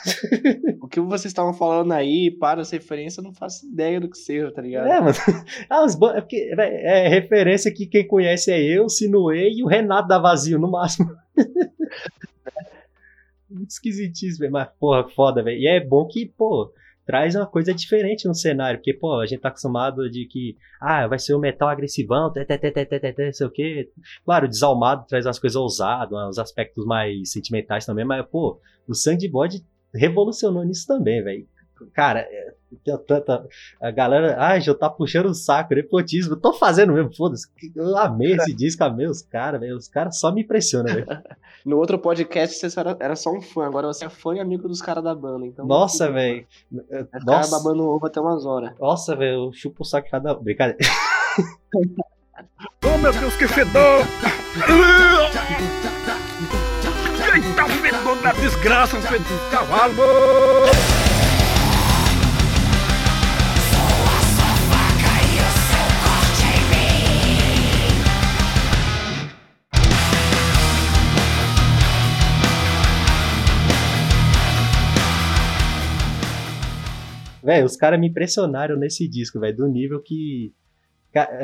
O 0.82 0.88
que 0.88 1.02
vocês 1.02 1.26
estavam 1.26 1.54
falando 1.54 1.92
aí, 1.92 2.32
para 2.32 2.62
as 2.62 2.72
referências, 2.72 3.18
eu 3.18 3.24
não 3.26 3.34
faço 3.34 3.68
ideia 3.68 4.00
do 4.00 4.10
que 4.10 4.18
seja, 4.18 4.50
tá 4.54 4.62
ligado? 4.62 4.88
É, 4.88 5.02
mano. 5.02 5.14
Ah, 5.70 5.84
os 5.84 5.96
ban- 5.96 6.16
é, 6.16 6.22
porque, 6.22 6.54
véi, 6.56 6.76
é 6.76 7.10
referência 7.10 7.74
que 7.74 7.86
quem 7.86 8.08
conhece 8.08 8.50
é 8.52 8.62
eu, 8.62 8.88
Sinuê 8.88 9.50
e 9.52 9.62
o 9.62 9.68
Renato 9.68 10.08
da 10.08 10.18
Vazio, 10.18 10.58
no 10.58 10.72
máximo. 10.72 11.10
Muito 13.50 13.72
esquisitíssimo. 13.72 14.50
Mas, 14.52 14.70
porra, 14.80 15.08
foda, 15.10 15.44
velho. 15.44 15.60
E 15.60 15.68
é 15.68 15.84
bom 15.84 16.06
que, 16.08 16.26
pô, 16.26 16.72
traz 17.10 17.34
uma 17.34 17.48
coisa 17.48 17.74
diferente 17.74 18.28
no 18.28 18.36
cenário. 18.36 18.78
Porque, 18.78 18.94
pô, 18.94 19.20
a 19.20 19.26
gente 19.26 19.42
tá 19.42 19.50
acostumado 19.50 20.08
de 20.12 20.28
que, 20.28 20.56
ah, 20.80 21.08
vai 21.08 21.18
ser 21.18 21.34
o 21.34 21.40
metal 21.40 21.68
agressivão, 21.68 22.32
tê, 22.32 22.46
tê, 22.46 22.56
tê, 22.56 22.72
tê, 22.72 22.86
tê, 22.86 23.00
tê, 23.12 23.34
sei 23.34 23.48
o 23.48 23.50
quê. 23.50 23.90
Claro, 24.24 24.48
desalmado 24.48 25.08
traz 25.08 25.26
umas 25.26 25.40
coisas 25.40 25.56
ousadas, 25.56 26.12
uns 26.12 26.38
aspectos 26.38 26.86
mais 26.86 27.32
sentimentais 27.32 27.84
também, 27.84 28.06
mas, 28.06 28.24
pô, 28.28 28.62
o 28.88 28.94
Sandbod 28.94 29.66
revolucionou 29.92 30.64
nisso 30.64 30.86
também, 30.86 31.24
velho. 31.24 31.48
Cara, 31.96 32.20
é, 32.20 32.54
tem 32.84 32.98
tanta. 33.08 33.46
A 33.82 33.92
galera, 33.92 34.36
ah, 34.40 34.60
já 34.60 34.74
tá 34.74 34.90
puxando 34.90 35.28
o 35.28 35.34
saco, 35.34 35.74
nepotismo. 35.74 36.34
Eu 36.34 36.40
tô 36.40 36.54
fazendo 36.54 36.94
mesmo, 36.94 37.16
foda-se. 37.16 37.48
Eu 37.76 37.98
amei 37.98 38.34
esse 38.34 38.54
disco, 38.56 38.84
amei 38.84 39.08
os 39.08 39.22
caras, 39.22 39.60
velho. 39.60 39.76
Os 39.78 39.88
caras 39.88 40.20
só 40.20 40.32
me 40.32 40.42
impressionam, 40.42 40.94
velho. 40.94 41.08
No 41.66 41.76
outro 41.78 42.00
podcast 42.00 42.56
você 42.70 42.80
era, 42.80 42.96
era 43.02 43.16
só 43.18 43.32
um 43.32 43.42
fã, 43.42 43.66
agora 43.66 43.88
você 43.88 44.06
é 44.06 44.10
fã 44.10 44.34
e 44.34 44.40
amigo 44.40 44.66
dos 44.68 44.82
caras 44.82 45.04
da 45.04 45.14
banda. 45.14 45.46
Então, 45.46 45.66
Nossa, 45.66 46.10
velho. 46.10 46.46
Vai 46.72 47.04
ficar 47.04 47.20
Nossa, 47.26 47.58
babando 47.58 47.84
ovo 47.84 48.08
até 48.08 48.22
umas 48.22 48.46
horas. 48.46 48.72
nossa, 48.80 49.14
velho. 49.14 49.48
Eu 49.48 49.54
chupo 49.54 49.84
o 49.84 49.86
saco 49.86 50.06
de 50.06 50.12
cada. 50.12 50.34
Brincadeira. 50.36 50.80
Oh 52.86 52.98
meu 52.98 53.12
Deus, 53.12 53.36
que 53.36 53.48
fedor! 53.48 54.06
Eita, 57.34 57.66
fedor 57.66 58.22
da 58.22 58.32
desgraça, 58.34 58.96
um 58.98 59.02
fedor 59.02 59.20
de 59.28 59.52
cavalo! 59.52 59.94
Velho, 77.50 77.66
os 77.66 77.76
caras 77.76 78.00
me 78.00 78.08
impressionaram 78.08 78.78
nesse 78.78 79.08
disco, 79.08 79.40
velho. 79.40 79.58
Do 79.58 79.68
nível 79.68 80.00
que. 80.00 80.54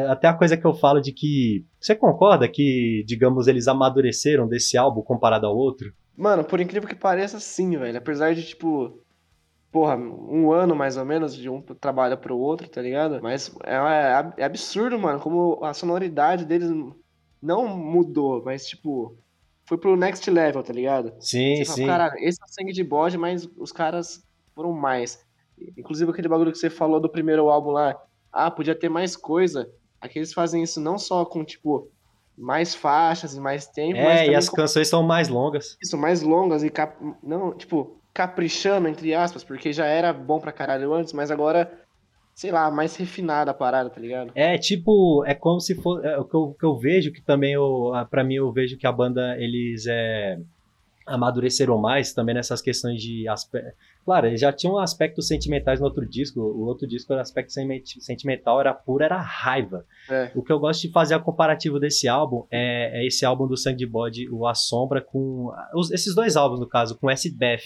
Até 0.07 0.27
a 0.27 0.35
coisa 0.35 0.55
que 0.55 0.63
eu 0.63 0.75
falo 0.75 1.01
de 1.01 1.11
que. 1.11 1.65
Você 1.79 1.95
concorda 1.95 2.47
que, 2.47 3.03
digamos, 3.07 3.47
eles 3.47 3.67
amadureceram 3.67 4.47
desse 4.47 4.77
álbum 4.77 5.01
comparado 5.01 5.47
ao 5.47 5.57
outro? 5.57 5.91
Mano, 6.15 6.43
por 6.43 6.59
incrível 6.59 6.87
que 6.87 6.93
pareça, 6.93 7.39
sim, 7.39 7.75
velho. 7.75 7.97
Apesar 7.97 8.35
de, 8.35 8.43
tipo, 8.43 9.01
porra, 9.71 9.97
um 9.97 10.51
ano 10.51 10.75
mais 10.75 10.95
ou 10.95 11.03
menos 11.05 11.35
de 11.35 11.49
um 11.49 11.59
trabalho 11.59 12.15
pro 12.19 12.37
outro, 12.37 12.69
tá 12.69 12.83
ligado? 12.83 13.19
Mas 13.23 13.51
é, 13.65 13.73
é- 13.73 14.33
é 14.41 14.45
absurdo, 14.45 14.99
mano, 14.99 15.19
como 15.19 15.59
a 15.65 15.73
sonoridade 15.73 16.45
deles 16.45 16.69
não 17.41 17.67
mudou, 17.75 18.43
mas, 18.45 18.67
tipo, 18.67 19.17
foi 19.65 19.79
pro 19.79 19.97
next 19.97 20.29
level, 20.29 20.61
tá 20.61 20.71
ligado? 20.71 21.13
Sim, 21.19 21.55
Você 21.55 21.65
fala, 21.65 21.75
sim. 21.77 21.85
Caralho, 21.87 22.13
esse 22.19 22.37
é 22.39 22.45
o 22.45 22.47
sangue 22.53 22.73
de 22.73 22.83
bode, 22.83 23.17
mas 23.17 23.49
os 23.57 23.71
caras 23.71 24.23
foram 24.53 24.71
mais. 24.71 25.24
Inclusive 25.77 26.11
aquele 26.11 26.27
bagulho 26.27 26.51
que 26.51 26.57
você 26.57 26.69
falou 26.69 26.99
do 26.99 27.09
primeiro 27.09 27.49
álbum 27.49 27.71
lá. 27.71 27.95
Ah, 28.31 28.51
podia 28.51 28.75
ter 28.75 28.89
mais 28.89 29.15
coisa. 29.15 29.69
Aqui 30.01 30.19
eles 30.19 30.33
fazem 30.33 30.61
isso 30.61 30.79
não 30.81 30.97
só 30.97 31.23
com, 31.25 31.43
tipo, 31.43 31.89
mais 32.37 32.75
faixas 32.75 33.33
e 33.35 33.39
mais 33.39 33.65
tempo, 33.65 33.97
É, 33.97 34.27
e 34.27 34.35
as 34.35 34.49
com 34.49 34.57
canções 34.57 34.87
são 34.87 35.01
mais 35.01 35.29
longas. 35.29 35.77
isso, 35.81 35.97
mais 35.97 36.21
longas 36.21 36.63
e 36.63 36.69
cap... 36.69 36.95
não, 37.23 37.53
tipo, 37.55 37.97
caprichando, 38.13 38.87
entre 38.87 39.13
aspas, 39.13 39.43
porque 39.43 39.71
já 39.71 39.85
era 39.85 40.11
bom 40.11 40.39
pra 40.39 40.51
caralho 40.51 40.93
antes, 40.93 41.13
mas 41.13 41.31
agora, 41.31 41.71
sei 42.33 42.51
lá, 42.51 42.69
mais 42.69 42.95
refinada 42.95 43.51
a 43.51 43.53
parada, 43.53 43.89
tá 43.89 43.99
ligado? 44.01 44.31
É, 44.35 44.57
tipo, 44.57 45.23
é 45.25 45.33
como 45.33 45.59
se 45.61 45.75
fosse. 45.75 46.05
É, 46.05 46.17
o 46.17 46.25
que 46.25 46.35
eu, 46.35 46.55
que 46.59 46.65
eu 46.65 46.77
vejo, 46.77 47.11
que 47.11 47.21
também 47.21 47.53
eu, 47.53 47.91
pra 48.09 48.23
mim 48.23 48.35
eu 48.35 48.51
vejo 48.51 48.77
que 48.77 48.85
a 48.85 48.91
banda, 48.91 49.37
eles 49.39 49.85
é. 49.87 50.37
amadureceram 51.05 51.77
mais 51.77 52.13
também 52.13 52.35
nessas 52.35 52.61
questões 52.61 53.01
de 53.01 53.27
aspecto. 53.27 53.71
Claro, 54.05 54.27
eles 54.27 54.39
já 54.39 54.53
tinham 54.53 54.77
aspectos 54.77 55.27
sentimentais 55.27 55.79
no 55.79 55.85
outro 55.87 56.05
disco. 56.07 56.39
O 56.39 56.65
outro 56.67 56.87
disco 56.87 57.11
era 57.11 57.23
aspecto 57.23 57.51
sentimental, 57.99 58.59
era 58.61 58.71
pura, 58.73 59.05
era 59.05 59.17
raiva. 59.19 59.83
É. 60.09 60.31
O 60.35 60.43
que 60.43 60.51
eu 60.53 60.59
gosto 60.59 60.83
de 60.83 60.91
fazer 60.91 61.15
a 61.15 61.19
comparativo 61.19 61.79
desse 61.79 62.07
álbum 62.07 62.45
é, 62.51 63.01
é 63.01 63.07
esse 63.07 63.25
álbum 63.25 63.47
do 63.47 63.57
Sangue 63.57 63.79
de 63.79 63.87
Bode, 63.87 64.29
o 64.29 64.45
A 64.47 64.53
Sombra, 64.53 65.01
com. 65.01 65.51
os- 65.73 65.89
esses 65.91 66.13
dois 66.13 66.35
álbuns, 66.35 66.59
no 66.59 66.67
caso, 66.67 66.95
com 66.99 67.09
Acid 67.09 67.35
Bath. 67.35 67.63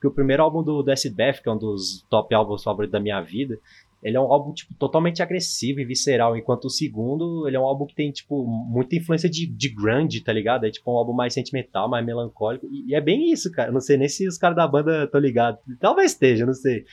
Que 0.00 0.06
o 0.08 0.10
primeiro 0.10 0.42
álbum 0.42 0.62
do, 0.62 0.82
do 0.82 0.90
Acid 0.90 1.14
Bath, 1.14 1.40
que 1.42 1.48
é 1.48 1.52
um 1.52 1.56
dos 1.58 2.04
top 2.10 2.34
álbuns 2.34 2.62
favoritos 2.62 2.92
da 2.92 3.00
minha 3.00 3.20
vida, 3.22 3.58
ele 4.04 4.18
é 4.18 4.20
um 4.20 4.30
álbum, 4.30 4.52
tipo, 4.52 4.74
totalmente 4.74 5.22
agressivo 5.22 5.80
e 5.80 5.84
visceral, 5.84 6.36
enquanto 6.36 6.66
o 6.66 6.70
segundo, 6.70 7.48
ele 7.48 7.56
é 7.56 7.60
um 7.60 7.64
álbum 7.64 7.86
que 7.86 7.94
tem, 7.94 8.12
tipo, 8.12 8.46
muita 8.46 8.94
influência 8.96 9.30
de, 9.30 9.46
de 9.46 9.68
grunge, 9.70 10.20
tá 10.20 10.30
ligado? 10.30 10.66
É, 10.66 10.70
tipo, 10.70 10.92
um 10.92 10.98
álbum 10.98 11.14
mais 11.14 11.32
sentimental, 11.32 11.88
mais 11.88 12.04
melancólico, 12.04 12.68
e, 12.70 12.90
e 12.90 12.94
é 12.94 13.00
bem 13.00 13.32
isso, 13.32 13.50
cara. 13.50 13.72
Não 13.72 13.80
sei 13.80 13.96
nem 13.96 14.06
se 14.06 14.28
os 14.28 14.36
caras 14.36 14.56
da 14.56 14.68
banda 14.68 15.04
estão 15.04 15.18
ligados. 15.18 15.58
Talvez 15.80 16.12
esteja, 16.12 16.44
não 16.44 16.52
sei. 16.52 16.84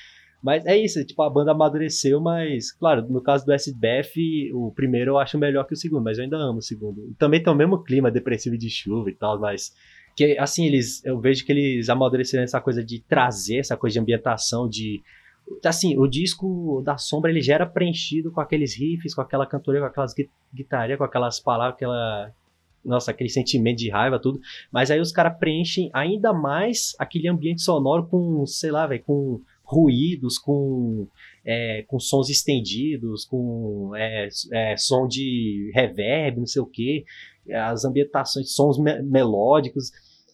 Mas 0.41 0.65
é 0.65 0.77
isso, 0.77 1.03
tipo, 1.05 1.21
a 1.21 1.29
banda 1.29 1.51
amadureceu, 1.51 2.21
mas, 2.21 2.71
claro, 2.71 3.05
no 3.07 3.21
caso 3.21 3.45
do 3.45 3.51
SBF, 3.51 4.49
o 4.53 4.71
primeiro 4.71 5.11
eu 5.11 5.19
acho 5.19 5.37
melhor 5.37 5.67
que 5.67 5.73
o 5.73 5.77
segundo, 5.77 6.05
mas 6.05 6.17
eu 6.17 6.23
ainda 6.23 6.37
amo 6.37 6.59
o 6.59 6.63
segundo. 6.63 7.13
Também 7.19 7.43
tem 7.43 7.51
o 7.51 7.55
mesmo 7.55 7.83
clima 7.83 8.09
depressivo 8.09 8.57
de 8.57 8.69
chuva 8.69 9.09
e 9.09 9.13
tal, 9.13 9.37
mas 9.37 9.75
que 10.15 10.37
assim, 10.37 10.65
eles 10.65 11.03
eu 11.05 11.19
vejo 11.19 11.45
que 11.45 11.51
eles 11.51 11.89
amadureceram 11.89 12.43
essa 12.43 12.59
coisa 12.59 12.83
de 12.83 12.99
trazer 13.01 13.57
essa 13.57 13.77
coisa 13.77 13.93
de 13.93 13.99
ambientação, 13.99 14.67
de 14.67 15.01
assim, 15.65 15.97
o 15.97 16.07
disco 16.07 16.81
da 16.83 16.97
Sombra 16.97 17.29
ele 17.31 17.41
já 17.41 17.55
era 17.55 17.65
preenchido 17.65 18.31
com 18.31 18.41
aqueles 18.41 18.75
riffs, 18.77 19.13
com 19.13 19.21
aquela 19.21 19.45
cantoria, 19.45 19.81
com 19.81 19.87
aquelas 19.87 20.13
gui- 20.13 20.29
guitarrias, 20.53 20.97
com 20.97 21.03
aquelas 21.03 21.39
palavras, 21.39 21.75
aquela 21.75 22.31
nossa, 22.83 23.11
aquele 23.11 23.29
sentimento 23.29 23.77
de 23.77 23.91
raiva, 23.91 24.17
tudo. 24.19 24.39
Mas 24.71 24.89
aí 24.89 24.99
os 24.99 25.11
caras 25.11 25.37
preenchem 25.37 25.89
ainda 25.93 26.33
mais 26.33 26.95
aquele 26.97 27.27
ambiente 27.27 27.61
sonoro 27.61 28.07
com, 28.07 28.43
sei 28.47 28.71
lá, 28.71 28.87
velho, 28.87 29.03
com 29.03 29.39
ruídos, 29.63 30.37
com, 30.39 31.07
é, 31.45 31.83
com 31.87 31.99
sons 31.99 32.29
estendidos, 32.29 33.23
com 33.23 33.91
é, 33.95 34.27
é, 34.51 34.75
som 34.77 35.07
de 35.07 35.71
reverb, 35.75 36.39
não 36.39 36.47
sei 36.47 36.61
o 36.61 36.65
que, 36.65 37.05
as 37.53 37.85
ambientações, 37.85 38.51
sons 38.53 38.79
me- 38.79 39.01
melódicos. 39.03 39.91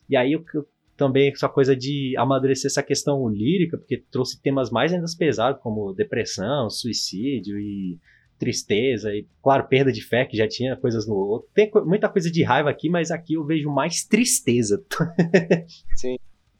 E 0.10 0.15
aí 0.15 0.32
eu, 0.32 0.43
eu 0.54 0.65
também 0.97 1.29
essa 1.31 1.47
coisa 1.47 1.75
de 1.75 2.13
amadurecer 2.17 2.67
essa 2.69 2.83
questão 2.83 3.27
lírica, 3.29 3.77
porque 3.77 4.03
trouxe 4.12 4.41
temas 4.41 4.69
mais 4.71 4.91
ainda 4.91 5.05
pesados, 5.17 5.62
como 5.62 5.93
depressão, 5.93 6.69
suicídio 6.69 7.60
e 7.60 7.97
tristeza 8.39 9.13
e, 9.15 9.25
claro, 9.41 9.67
perda 9.67 9.91
de 9.91 10.03
fé, 10.03 10.25
que 10.25 10.38
já 10.38 10.47
tinha 10.47 10.75
coisas 10.75 11.07
no 11.07 11.15
outro. 11.15 11.49
Tem 11.53 11.69
co- 11.69 11.83
muita 11.86 12.07
coisa 12.10 12.29
de 12.29 12.43
raiva 12.43 12.69
aqui, 12.69 12.89
mas 12.89 13.10
aqui 13.10 13.33
eu 13.33 13.43
vejo 13.45 13.69
mais 13.71 14.03
tristeza. 14.03 14.83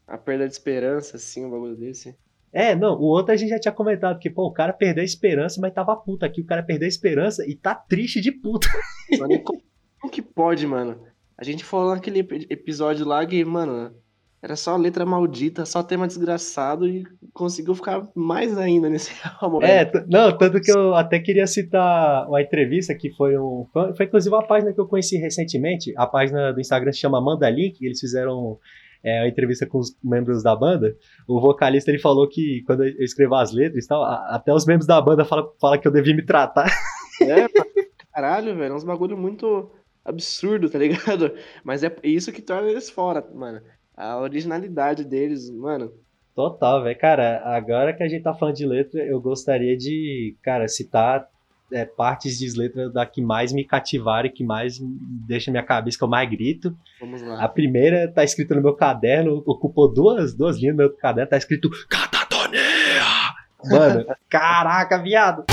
A 0.08 0.18
perda 0.18 0.48
de 0.48 0.54
esperança, 0.54 1.18
assim, 1.18 1.46
um 1.46 1.50
bagulho 1.52 1.76
desse. 1.76 2.16
É, 2.54 2.74
não, 2.74 2.94
o 2.98 3.04
outro 3.04 3.34
a 3.34 3.36
gente 3.36 3.50
já 3.50 3.60
tinha 3.60 3.74
comentado, 3.74 4.20
que, 4.20 4.30
pô, 4.30 4.48
o 4.48 4.54
cara 4.54 4.72
perdeu 4.72 5.02
a 5.02 5.06
esperança, 5.06 5.60
mas 5.60 5.74
tava 5.74 5.96
puto. 5.98 6.26
Aqui 6.26 6.40
o 6.42 6.46
cara 6.46 6.64
perdeu 6.64 6.86
a 6.86 6.90
esperança 6.90 7.46
e 7.46 7.54
tá 7.56 7.76
triste 7.76 8.22
de 8.22 8.32
puta. 8.32 8.68
Mano, 9.20 9.40
como, 9.44 9.62
que 10.12 10.22
pode, 10.22 10.66
mano? 10.66 10.98
A 11.38 11.44
gente 11.44 11.64
falou 11.66 11.94
naquele 11.94 12.20
ep- 12.20 12.48
episódio 12.50 13.06
lá 13.06 13.26
que, 13.26 13.44
mano, 13.44 13.94
era 14.42 14.56
só 14.56 14.76
letra 14.78 15.06
maldita, 15.06 15.66
só 15.66 15.82
tema 15.82 16.08
desgraçado 16.08 16.88
e 16.88 17.04
conseguiu 17.34 17.74
ficar 17.74 18.08
mais 18.16 18.56
ainda 18.58 18.88
nesse 18.90 19.12
álbum. 19.42 19.62
É, 19.64 19.90
não, 20.08 20.38
tanto 20.38 20.62
que 20.62 20.72
eu 20.72 20.94
até 20.94 21.20
queria 21.20 21.48
citar 21.48 22.28
uma 22.28 22.42
entrevista 22.42 22.94
que 22.94 23.12
foi 23.12 23.38
um. 23.38 23.66
Foi, 23.74 24.06
inclusive 24.06 24.34
uma 24.34 24.46
página 24.46 24.74
que 24.74 24.80
eu 24.80 24.88
conheci 24.88 25.18
recentemente. 25.18 25.92
A 25.98 26.06
página 26.06 26.52
do 26.52 26.62
Instagram 26.62 26.92
se 26.92 27.00
chama 27.00 27.20
Manda 27.20 27.50
Link, 27.50 27.82
e 27.82 27.88
eles 27.88 28.00
fizeram 28.00 28.60
é, 29.04 29.22
uma 29.22 29.28
entrevista 29.28 29.66
com 29.66 29.80
os 29.80 29.98
membros 30.04 30.44
da 30.44 30.56
banda. 30.56 30.96
O 31.28 31.42
vocalista 31.42 31.90
ele 31.90 32.00
falou 32.00 32.28
que 32.30 32.64
quando 32.68 32.84
eu 32.84 33.04
escrevo 33.04 33.36
as 33.36 33.52
letras 33.52 33.86
e 33.86 33.88
tal, 33.88 34.04
até 34.04 34.54
os 34.54 34.66
membros 34.66 34.86
da 34.86 35.02
banda 35.02 35.26
falam 35.26 35.50
fala 35.60 35.78
que 35.80 35.88
eu 35.88 35.92
devia 35.92 36.16
me 36.16 36.26
tratar. 36.26 36.70
É, 37.20 37.48
caralho, 38.14 38.56
velho, 38.56 38.74
é 38.74 38.76
uns 38.76 38.84
bagulho 38.84 39.18
muito 39.18 39.72
absurdo, 40.06 40.70
tá 40.70 40.78
ligado? 40.78 41.34
Mas 41.64 41.84
é 41.84 41.92
isso 42.04 42.32
que 42.32 42.44
torna 42.44 42.70
eles 42.70 42.92
fora, 42.92 43.28
mano. 43.34 43.60
A 43.98 44.18
originalidade 44.20 45.04
deles, 45.04 45.50
mano. 45.50 45.92
Total, 46.36 46.84
velho. 46.84 46.98
Cara, 47.00 47.42
agora 47.44 47.94
que 47.94 48.04
a 48.04 48.08
gente 48.08 48.22
tá 48.22 48.32
falando 48.34 48.56
de 48.56 48.66
letra, 48.66 49.02
eu 49.04 49.20
gostaria 49.20 49.76
de, 49.76 50.36
cara, 50.44 50.68
citar 50.68 51.28
é, 51.74 51.84
partes 51.84 52.38
de 52.38 52.48
letra 52.58 52.92
da 52.92 53.08
que 53.08 53.22
mais 53.22 53.52
me 53.52 53.66
cativaram 53.66 54.28
e 54.28 54.32
que 54.32 54.44
mais 54.44 54.78
deixa 55.28 55.50
minha 55.50 55.64
cabeça, 55.64 55.98
que 55.98 56.04
eu 56.04 56.08
mais 56.08 56.30
grito. 56.30 56.78
Vamos 57.00 57.24
A 57.24 57.26
lá. 57.26 57.48
primeira 57.48 58.08
tá 58.08 58.24
escrita 58.24 58.54
no 58.54 58.62
meu 58.62 58.76
caderno, 58.76 59.42
ocupou 59.48 59.92
duas, 59.92 60.36
duas 60.36 60.58
linhas 60.60 60.76
no 60.76 60.84
meu 60.84 60.94
caderno, 60.96 61.32
tá 61.32 61.38
escrito 61.38 61.68
Catatonia! 61.90 62.62
Mano, 63.66 64.06
caraca, 64.30 65.02
viado! 65.02 65.44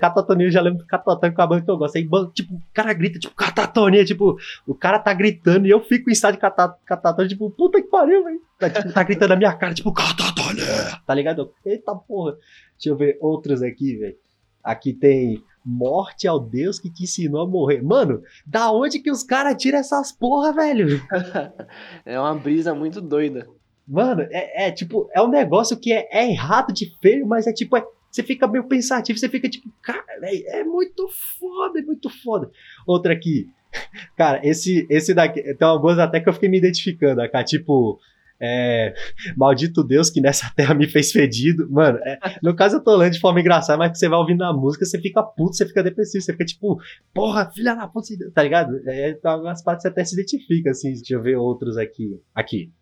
Catatonia, 0.00 0.46
eu 0.46 0.50
já 0.50 0.60
lembro 0.60 0.78
do 0.80 0.86
Catatonia 0.86 1.34
com 1.34 1.42
a 1.42 1.46
banda 1.46 1.62
que 1.64 1.70
eu 1.70 1.76
gosto. 1.76 1.96
Aí, 1.96 2.08
tipo, 2.34 2.54
o 2.54 2.62
cara 2.72 2.92
grita, 2.92 3.18
tipo, 3.18 3.34
Catatonia, 3.34 4.04
tipo, 4.04 4.36
o 4.66 4.74
cara 4.74 4.98
tá 4.98 5.12
gritando 5.14 5.66
e 5.66 5.70
eu 5.70 5.80
fico 5.82 6.08
em 6.10 6.12
estado 6.12 6.34
de 6.34 6.40
cata- 6.40 6.76
Catatonia, 6.84 7.28
tipo, 7.28 7.50
puta 7.50 7.80
que 7.80 7.88
pariu, 7.88 8.24
velho. 8.24 8.40
Tá, 8.58 8.70
tipo, 8.70 8.92
tá 8.92 9.02
gritando 9.02 9.30
na 9.30 9.36
minha 9.36 9.52
cara, 9.54 9.74
tipo, 9.74 9.92
Catatonia! 9.92 10.64
Tá 11.06 11.14
ligado? 11.14 11.52
Eita 11.64 11.94
porra. 11.94 12.32
Deixa 12.76 12.88
eu 12.90 12.96
ver 12.96 13.18
outros 13.20 13.62
aqui, 13.62 13.96
velho. 13.96 14.16
Aqui 14.62 14.92
tem 14.92 15.42
Morte 15.64 16.28
ao 16.28 16.38
Deus 16.38 16.78
que 16.78 16.88
te 16.88 17.04
ensinou 17.04 17.40
a 17.42 17.46
morrer. 17.46 17.82
Mano, 17.82 18.22
da 18.46 18.70
onde 18.70 19.00
que 19.00 19.10
os 19.10 19.22
caras 19.24 19.60
tiram 19.60 19.78
essas 19.78 20.12
porra, 20.12 20.52
velho? 20.52 21.00
É 22.04 22.18
uma 22.20 22.34
brisa 22.34 22.74
muito 22.74 23.00
doida. 23.00 23.46
Mano, 23.86 24.22
é, 24.30 24.66
é, 24.66 24.70
tipo, 24.72 25.08
é 25.14 25.22
um 25.22 25.28
negócio 25.28 25.76
que 25.76 25.92
é, 25.92 26.08
é 26.10 26.28
errado 26.30 26.72
de 26.72 26.92
feio, 27.00 27.26
mas 27.26 27.46
é 27.46 27.52
tipo, 27.52 27.76
é- 27.76 27.84
você 28.16 28.22
fica 28.22 28.48
meio 28.48 28.64
pensativo, 28.64 29.18
você 29.18 29.28
fica 29.28 29.48
tipo, 29.48 29.70
cara, 29.82 30.02
é 30.22 30.64
muito 30.64 31.06
foda, 31.38 31.78
é 31.78 31.82
muito 31.82 32.08
foda. 32.08 32.50
Outra 32.86 33.12
aqui, 33.12 33.50
cara, 34.16 34.40
esse, 34.42 34.86
esse 34.88 35.12
daqui, 35.12 35.42
tem 35.42 35.68
algumas 35.68 35.98
até 35.98 36.18
que 36.18 36.28
eu 36.28 36.32
fiquei 36.32 36.48
me 36.48 36.56
identificando, 36.56 37.20
cara, 37.30 37.44
tipo, 37.44 38.00
é, 38.40 38.94
maldito 39.36 39.84
Deus 39.84 40.08
que 40.08 40.20
nessa 40.20 40.50
terra 40.56 40.74
me 40.74 40.88
fez 40.88 41.12
fedido. 41.12 41.68
Mano, 41.70 41.98
é, 41.98 42.18
no 42.42 42.56
caso 42.56 42.76
eu 42.76 42.82
tô 42.82 42.96
lendo 42.96 43.12
de 43.12 43.20
forma 43.20 43.38
engraçada, 43.38 43.78
mas 43.78 43.92
que 43.92 43.98
você 43.98 44.08
vai 44.08 44.18
ouvindo 44.18 44.42
a 44.44 44.52
música, 44.52 44.86
você 44.86 44.98
fica 44.98 45.22
puto, 45.22 45.54
você 45.54 45.66
fica 45.66 45.82
depressivo, 45.82 46.24
você 46.24 46.32
fica 46.32 46.44
tipo, 46.46 46.80
porra, 47.12 47.50
filha 47.54 47.74
da 47.74 47.86
puta, 47.86 48.08
tá 48.32 48.42
ligado? 48.42 48.80
É, 48.86 49.18
algumas 49.24 49.62
partes 49.62 49.82
você 49.82 49.88
até 49.88 50.04
se 50.04 50.14
identifica, 50.14 50.70
assim, 50.70 50.92
deixa 50.94 51.14
eu 51.14 51.22
ver 51.22 51.36
outros 51.36 51.76
aqui. 51.76 52.18
Aqui. 52.34 52.72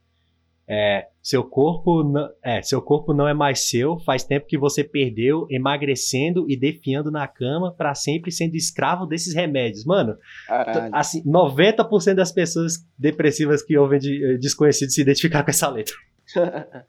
É, 0.66 1.08
seu 1.22 1.44
corpo 1.44 2.02
não, 2.02 2.28
é, 2.42 2.62
seu 2.62 2.80
corpo 2.80 3.12
não 3.12 3.28
é 3.28 3.34
mais 3.34 3.68
seu, 3.68 3.98
faz 4.00 4.24
tempo 4.24 4.46
que 4.46 4.56
você 4.56 4.82
perdeu, 4.82 5.46
emagrecendo 5.50 6.46
e 6.48 6.56
defiando 6.56 7.10
na 7.10 7.28
cama 7.28 7.72
pra 7.72 7.94
sempre 7.94 8.32
sendo 8.32 8.54
escravo 8.54 9.06
desses 9.06 9.34
remédios. 9.34 9.84
Mano, 9.84 10.16
Caralho. 10.46 10.94
assim, 10.94 11.22
90% 11.24 12.14
das 12.14 12.32
pessoas 12.32 12.74
depressivas 12.98 13.62
que 13.62 13.76
ouvem 13.76 13.98
de 13.98 14.24
eh, 14.24 14.38
desconhecidos 14.38 14.94
se 14.94 15.02
identificar 15.02 15.42
com 15.42 15.50
essa 15.50 15.68
letra. 15.68 15.94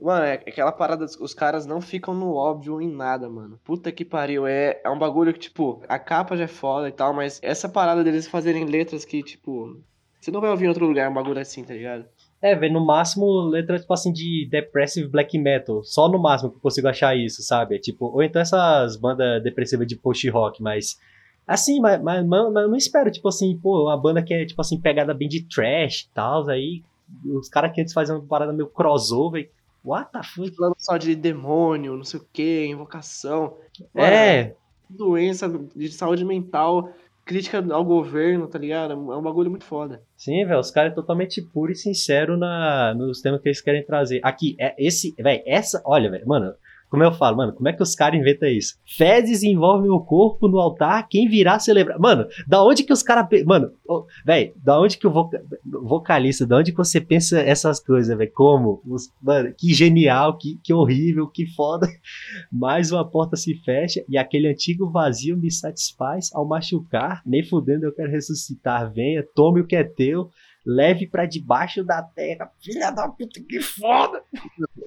Mano, 0.00 0.24
é 0.24 0.32
aquela 0.32 0.72
parada, 0.72 1.04
os 1.04 1.34
caras 1.34 1.66
não 1.66 1.80
ficam 1.80 2.14
no 2.14 2.32
óbvio 2.32 2.80
em 2.80 2.90
nada, 2.90 3.28
mano. 3.28 3.60
Puta 3.62 3.92
que 3.92 4.02
pariu. 4.02 4.46
É, 4.46 4.80
é 4.82 4.88
um 4.88 4.98
bagulho 4.98 5.30
que, 5.30 5.38
tipo, 5.38 5.82
a 5.86 5.98
capa 5.98 6.38
já 6.38 6.44
é 6.44 6.46
foda 6.46 6.88
e 6.88 6.92
tal, 6.92 7.12
mas 7.12 7.38
essa 7.42 7.68
parada 7.68 8.02
deles 8.02 8.26
fazerem 8.26 8.64
letras 8.64 9.04
que, 9.04 9.22
tipo, 9.22 9.78
você 10.18 10.30
não 10.30 10.40
vai 10.40 10.50
ouvir 10.50 10.64
em 10.64 10.68
outro 10.68 10.86
lugar 10.86 11.10
um 11.10 11.14
bagulho 11.14 11.38
assim, 11.38 11.64
tá 11.64 11.74
ligado? 11.74 12.06
É, 12.42 12.54
velho, 12.54 12.72
no 12.72 12.84
máximo 12.84 13.42
letra 13.42 13.78
tipo 13.78 13.92
assim 13.92 14.12
de 14.12 14.48
depressive 14.50 15.08
black 15.08 15.36
metal, 15.38 15.82
só 15.84 16.08
no 16.08 16.18
máximo 16.18 16.50
que 16.50 16.56
eu 16.56 16.60
consigo 16.60 16.88
achar 16.88 17.14
isso, 17.14 17.42
sabe? 17.42 17.78
Tipo, 17.78 18.06
ou 18.06 18.22
então 18.22 18.40
essas 18.40 18.96
bandas 18.96 19.42
depressivas 19.42 19.86
de 19.86 19.94
post 19.96 20.26
rock, 20.30 20.62
mas 20.62 20.98
assim, 21.46 21.80
mas, 21.80 22.00
mas, 22.02 22.24
mas 22.26 22.40
eu 22.40 22.68
não 22.68 22.76
espero, 22.76 23.10
tipo 23.10 23.28
assim, 23.28 23.58
pô, 23.58 23.84
uma 23.84 23.96
banda 23.96 24.22
que 24.22 24.32
é 24.32 24.46
tipo 24.46 24.60
assim 24.60 24.80
pegada 24.80 25.12
bem 25.12 25.28
de 25.28 25.42
trash 25.42 26.02
e 26.02 26.14
tal, 26.14 26.48
aí 26.48 26.82
os 27.26 27.48
caras 27.48 27.72
que 27.72 27.80
antes 27.82 27.92
faziam 27.92 28.18
uma 28.18 28.26
parada 28.26 28.52
meio 28.52 28.68
crossover, 28.68 29.50
what 29.84 30.10
the 30.10 30.22
fuck? 30.22 30.50
Falando 30.56 30.76
só 30.78 30.96
de 30.96 31.14
demônio, 31.14 31.96
não 31.96 32.04
sei 32.04 32.20
o 32.20 32.26
que, 32.32 32.66
invocação. 32.66 33.56
Mano, 33.94 34.06
É, 34.06 34.54
Doença 34.88 35.48
de 35.76 35.92
saúde 35.92 36.24
mental, 36.24 36.90
crítica 37.30 37.64
ao 37.72 37.84
governo, 37.84 38.48
tá 38.48 38.58
ligado? 38.58 38.92
É 38.92 38.96
um 38.96 39.22
bagulho 39.22 39.48
muito 39.48 39.64
foda. 39.64 40.02
Sim, 40.16 40.44
velho, 40.44 40.58
os 40.58 40.72
caras 40.72 40.92
totalmente 40.92 41.40
puro 41.40 41.70
e 41.70 41.76
sincero 41.76 42.36
na, 42.36 42.92
nos 42.92 43.20
temas 43.20 43.40
que 43.40 43.48
eles 43.48 43.60
querem 43.60 43.86
trazer. 43.86 44.20
Aqui, 44.24 44.56
é 44.58 44.74
esse, 44.76 45.14
velho, 45.16 45.40
essa, 45.46 45.80
olha, 45.86 46.10
velho, 46.10 46.26
mano, 46.26 46.52
como 46.90 47.04
eu 47.04 47.12
falo, 47.12 47.36
mano, 47.36 47.52
como 47.52 47.68
é 47.68 47.72
que 47.72 47.82
os 47.82 47.94
caras 47.94 48.18
inventam 48.18 48.48
isso? 48.48 48.74
Fezes 48.84 49.44
envolvem 49.44 49.90
o 49.90 50.00
corpo 50.00 50.48
no 50.48 50.58
altar, 50.58 51.06
quem 51.08 51.28
virá 51.28 51.56
celebrar. 51.60 52.00
Mano, 52.00 52.26
da 52.48 52.64
onde 52.64 52.82
que 52.82 52.92
os 52.92 53.00
caras. 53.00 53.26
Mano, 53.46 53.70
oh, 53.88 54.04
velho, 54.26 54.52
da 54.56 54.78
onde 54.80 54.98
que 54.98 55.06
o 55.06 55.10
voca... 55.10 55.40
vocalista, 55.64 56.44
da 56.44 56.56
onde 56.56 56.72
que 56.72 56.78
você 56.78 57.00
pensa 57.00 57.40
essas 57.40 57.78
coisas, 57.78 58.16
velho? 58.18 58.32
Como? 58.34 58.82
Os... 58.84 59.08
Mano, 59.22 59.54
que 59.56 59.72
genial, 59.72 60.36
que, 60.36 60.58
que 60.64 60.74
horrível, 60.74 61.28
que 61.28 61.46
foda. 61.54 61.86
Mais 62.50 62.90
uma 62.90 63.08
porta 63.08 63.36
se 63.36 63.54
fecha 63.62 64.04
e 64.08 64.18
aquele 64.18 64.48
antigo 64.48 64.90
vazio 64.90 65.36
me 65.36 65.50
satisfaz 65.50 66.30
ao 66.34 66.44
machucar. 66.44 67.22
Nem 67.24 67.44
fudendo 67.44 67.86
eu 67.86 67.94
quero 67.94 68.10
ressuscitar. 68.10 68.92
Venha, 68.92 69.24
tome 69.32 69.60
o 69.60 69.66
que 69.66 69.76
é 69.76 69.84
teu 69.84 70.28
leve 70.66 71.06
para 71.06 71.26
debaixo 71.26 71.84
da 71.84 72.02
terra. 72.02 72.50
Filha 72.62 72.90
da 72.90 73.08
puta, 73.08 73.40
que 73.48 73.60
foda! 73.60 74.22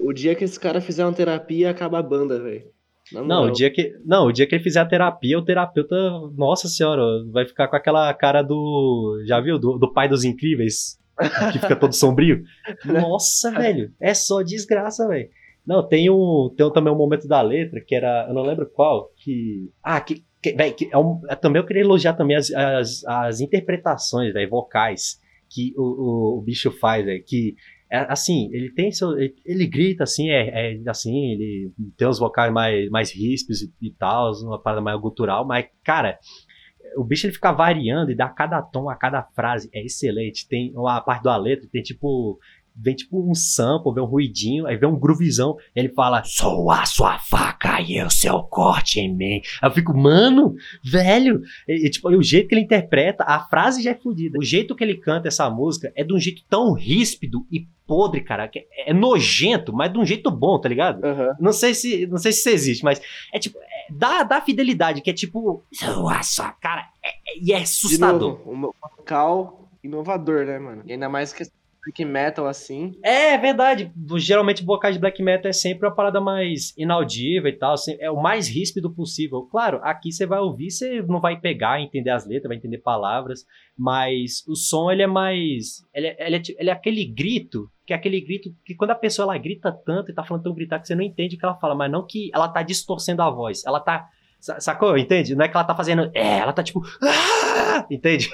O 0.00 0.12
dia 0.12 0.34
que 0.34 0.44
esse 0.44 0.58
cara 0.58 0.80
fizer 0.80 1.04
uma 1.04 1.12
terapia, 1.12 1.70
acaba 1.70 1.98
a 1.98 2.02
banda, 2.02 2.40
velho. 2.40 2.72
Não, 3.12 3.44
o 3.44 3.50
dia 3.50 3.70
que 3.70 3.92
não, 4.04 4.28
o 4.28 4.32
dia 4.32 4.46
que 4.46 4.54
ele 4.54 4.64
fizer 4.64 4.80
a 4.80 4.86
terapia, 4.86 5.38
o 5.38 5.44
terapeuta, 5.44 5.94
nossa 6.34 6.68
senhora, 6.68 7.02
vai 7.30 7.46
ficar 7.46 7.68
com 7.68 7.76
aquela 7.76 8.12
cara 8.14 8.40
do, 8.40 9.22
já 9.26 9.40
viu, 9.40 9.58
do, 9.58 9.76
do 9.76 9.92
pai 9.92 10.08
dos 10.08 10.24
incríveis, 10.24 10.98
que 11.52 11.58
fica 11.58 11.76
todo 11.76 11.92
sombrio. 11.92 12.42
Nossa, 12.84 13.50
velho, 13.50 13.92
é 14.00 14.14
só 14.14 14.42
desgraça, 14.42 15.06
velho. 15.06 15.28
Não, 15.66 15.86
tem 15.86 16.08
um, 16.08 16.52
tem 16.56 16.72
também 16.72 16.92
um 16.92 16.96
momento 16.96 17.28
da 17.28 17.42
letra 17.42 17.80
que 17.80 17.94
era, 17.94 18.26
eu 18.26 18.34
não 18.34 18.42
lembro 18.42 18.66
qual, 18.66 19.10
que 19.16 19.70
ah, 19.82 20.00
que, 20.00 20.24
que, 20.42 20.54
véio, 20.54 20.74
que 20.74 20.88
é 20.90 20.96
um, 20.96 21.20
também 21.42 21.60
eu 21.60 21.66
queria 21.66 21.82
elogiar 21.82 22.14
também 22.14 22.36
as, 22.36 22.50
as, 22.52 23.04
as 23.04 23.40
interpretações, 23.40 24.32
véio, 24.32 24.48
vocais 24.48 25.22
que 25.54 25.72
o, 25.76 25.82
o, 25.82 26.38
o 26.38 26.42
bicho 26.42 26.70
faz, 26.72 27.06
é 27.06 27.18
que 27.18 27.54
é, 27.90 27.98
assim, 28.10 28.48
ele 28.52 28.72
tem 28.72 28.90
seu. 28.90 29.12
Ele, 29.12 29.34
ele 29.44 29.66
grita 29.68 30.02
assim, 30.02 30.28
é, 30.28 30.72
é, 30.72 30.82
assim, 30.88 31.32
ele 31.32 31.72
tem 31.96 32.08
os 32.08 32.18
vocais 32.18 32.52
mais, 32.52 32.90
mais 32.90 33.14
ríspidos 33.14 33.62
e, 33.62 33.72
e 33.80 33.90
tal, 33.92 34.32
uma 34.42 34.60
parada 34.60 34.82
mais 34.82 35.00
gutural, 35.00 35.46
mas, 35.46 35.66
cara, 35.84 36.18
o 36.96 37.04
bicho 37.04 37.26
ele 37.26 37.34
fica 37.34 37.52
variando 37.52 38.10
e 38.10 38.16
dá 38.16 38.28
cada 38.28 38.60
tom 38.62 38.88
a 38.88 38.96
cada 38.96 39.22
frase. 39.22 39.68
É 39.72 39.84
excelente. 39.84 40.48
Tem 40.48 40.72
uma 40.74 41.00
parte 41.00 41.22
da 41.22 41.36
letra, 41.36 41.68
tem 41.70 41.82
tipo 41.82 42.38
vem 42.74 42.94
tipo 42.94 43.30
um 43.30 43.34
sample, 43.34 43.92
vem 43.94 44.02
um 44.02 44.06
ruidinho, 44.06 44.66
aí 44.66 44.76
vem 44.76 44.88
um 44.88 44.98
groovizão, 44.98 45.56
ele 45.74 45.88
fala, 45.90 46.22
sou 46.24 46.70
a 46.70 46.84
sua 46.84 47.18
faca 47.18 47.80
e 47.80 48.02
o 48.02 48.10
seu 48.10 48.42
corte 48.42 49.00
em 49.00 49.14
mim. 49.14 49.40
Aí 49.62 49.68
eu 49.68 49.72
fico, 49.72 49.96
mano, 49.96 50.54
velho, 50.82 51.40
e, 51.68 51.86
e, 51.86 51.90
tipo, 51.90 52.10
e 52.10 52.16
o 52.16 52.22
jeito 52.22 52.48
que 52.48 52.54
ele 52.54 52.64
interpreta, 52.64 53.24
a 53.24 53.40
frase 53.48 53.82
já 53.82 53.92
é 53.92 53.94
fodida. 53.94 54.38
O 54.38 54.44
jeito 54.44 54.74
que 54.74 54.82
ele 54.82 54.96
canta 54.96 55.28
essa 55.28 55.48
música 55.48 55.92
é 55.94 56.02
de 56.02 56.12
um 56.12 56.18
jeito 56.18 56.42
tão 56.48 56.72
ríspido 56.72 57.46
e 57.50 57.66
podre, 57.86 58.22
cara, 58.22 58.48
que 58.48 58.60
é, 58.60 58.90
é 58.90 58.94
nojento, 58.94 59.72
mas 59.72 59.92
de 59.92 59.98
um 59.98 60.04
jeito 60.04 60.30
bom, 60.30 60.58
tá 60.58 60.68
ligado? 60.68 61.04
Uhum. 61.04 61.34
Não 61.38 61.52
sei 61.52 61.74
se 61.74 62.06
não 62.06 62.16
sei 62.18 62.32
se 62.32 62.40
isso 62.40 62.48
existe, 62.48 62.84
mas 62.84 63.00
é 63.32 63.38
tipo, 63.38 63.58
é, 63.58 63.86
dá, 63.90 64.22
dá 64.22 64.40
fidelidade, 64.40 65.00
que 65.00 65.10
é 65.10 65.12
tipo, 65.12 65.62
sou 65.72 66.08
a 66.08 66.22
sua 66.22 66.50
cara, 66.52 66.88
é, 67.02 67.08
é, 67.08 67.38
e 67.40 67.52
é 67.52 67.58
assustador. 67.58 68.38
De 68.38 68.44
novo, 68.46 68.52
um 68.52 68.72
vocal 68.96 69.68
inovador, 69.82 70.46
né, 70.46 70.58
mano? 70.58 70.82
E 70.86 70.92
ainda 70.92 71.08
mais 71.08 71.32
que 71.32 71.44
black 71.84 72.04
metal 72.04 72.46
assim. 72.46 72.92
É, 73.02 73.34
é 73.34 73.38
verdade. 73.38 73.92
Geralmente 74.16 74.64
vocais 74.64 74.94
de 74.94 75.00
black 75.00 75.22
metal 75.22 75.48
é 75.48 75.52
sempre 75.52 75.86
uma 75.86 75.94
parada 75.94 76.20
mais 76.20 76.74
inaudível 76.76 77.48
e 77.48 77.52
tal. 77.52 77.74
Assim, 77.74 77.96
é 78.00 78.10
o 78.10 78.20
mais 78.20 78.48
ríspido 78.48 78.90
possível. 78.90 79.42
Claro, 79.42 79.80
aqui 79.82 80.12
você 80.12 80.26
vai 80.26 80.40
ouvir, 80.40 80.70
você 80.70 81.02
não 81.02 81.20
vai 81.20 81.38
pegar, 81.38 81.80
entender 81.80 82.10
as 82.10 82.26
letras, 82.26 82.48
vai 82.48 82.56
entender 82.56 82.78
palavras, 82.78 83.44
mas 83.76 84.44
o 84.48 84.56
som 84.56 84.90
ele 84.90 85.02
é 85.02 85.06
mais. 85.06 85.84
Ele 85.94 86.08
é, 86.08 86.26
ele 86.26 86.36
é, 86.36 86.42
ele 86.58 86.70
é 86.70 86.72
aquele 86.72 87.04
grito 87.04 87.70
que 87.86 87.92
é 87.92 87.96
aquele 87.96 88.20
grito 88.20 88.50
que 88.64 88.74
quando 88.74 88.92
a 88.92 88.94
pessoa 88.94 89.24
ela 89.24 89.38
grita 89.38 89.70
tanto 89.70 90.10
e 90.10 90.14
tá 90.14 90.24
falando 90.24 90.44
tão 90.44 90.54
gritar 90.54 90.80
que 90.80 90.86
você 90.86 90.94
não 90.94 91.02
entende 91.02 91.36
o 91.36 91.38
que 91.38 91.44
ela 91.44 91.56
fala, 91.56 91.74
mas 91.74 91.92
não 91.92 92.06
que 92.06 92.30
ela 92.32 92.48
tá 92.48 92.62
distorcendo 92.62 93.20
a 93.20 93.28
voz, 93.28 93.62
ela 93.66 93.78
tá 93.78 94.08
Sacou? 94.58 94.98
Entende? 94.98 95.34
Não 95.34 95.42
é 95.42 95.48
que 95.48 95.56
ela 95.56 95.64
tá 95.64 95.74
fazendo. 95.74 96.10
É, 96.12 96.38
ela 96.38 96.52
tá 96.52 96.62
tipo. 96.62 96.82
Ah! 97.02 97.86
Entende? 97.90 98.30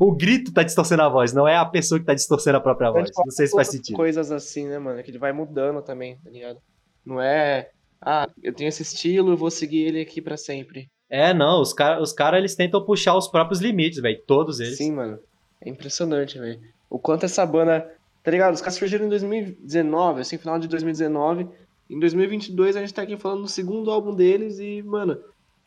o 0.00 0.10
grito 0.10 0.52
tá 0.52 0.62
distorcendo 0.62 1.02
a 1.02 1.08
voz, 1.08 1.32
não 1.32 1.46
é 1.46 1.56
a 1.56 1.64
pessoa 1.66 1.98
que 1.98 2.06
tá 2.06 2.14
distorcendo 2.14 2.56
a 2.56 2.60
própria 2.60 2.90
voz. 2.90 3.10
Não 3.16 3.30
sei 3.30 3.46
se 3.46 3.52
faz 3.52 3.68
sentido. 3.68 3.94
Coisas 3.94 4.32
assim, 4.32 4.66
né, 4.66 4.78
mano? 4.78 5.02
Que 5.02 5.10
ele 5.10 5.18
vai 5.18 5.32
mudando 5.32 5.82
também, 5.82 6.16
tá 6.16 6.30
ligado? 6.30 6.58
Não 7.04 7.20
é. 7.20 7.68
Ah, 8.00 8.28
eu 8.42 8.54
tenho 8.54 8.68
esse 8.68 8.82
estilo, 8.82 9.32
eu 9.32 9.36
vou 9.36 9.50
seguir 9.50 9.82
ele 9.82 10.00
aqui 10.00 10.22
para 10.22 10.36
sempre. 10.36 10.88
É, 11.10 11.34
não, 11.34 11.60
os 11.60 11.72
caras 11.74 12.02
os 12.02 12.12
cara, 12.12 12.38
eles 12.38 12.54
tentam 12.54 12.84
puxar 12.84 13.14
os 13.14 13.28
próprios 13.28 13.60
limites, 13.60 14.00
velho. 14.00 14.20
Todos 14.26 14.60
eles. 14.60 14.78
Sim, 14.78 14.92
mano. 14.92 15.18
É 15.60 15.68
impressionante, 15.68 16.38
velho. 16.38 16.58
O 16.88 16.98
quanto 16.98 17.26
essa 17.26 17.44
banda. 17.44 17.86
Tá 18.22 18.30
ligado? 18.30 18.54
Os 18.54 18.62
caras 18.62 18.76
surgiram 18.76 19.04
em 19.04 19.10
2019, 19.10 20.22
assim, 20.22 20.38
final 20.38 20.58
de 20.58 20.66
2019. 20.68 21.46
Em 21.90 22.00
2022 22.00 22.76
a 22.76 22.80
gente 22.80 22.94
tá 22.94 23.02
aqui 23.02 23.18
falando 23.18 23.42
do 23.42 23.48
segundo 23.48 23.90
álbum 23.90 24.14
deles 24.14 24.58
e, 24.58 24.82
mano, 24.82 25.18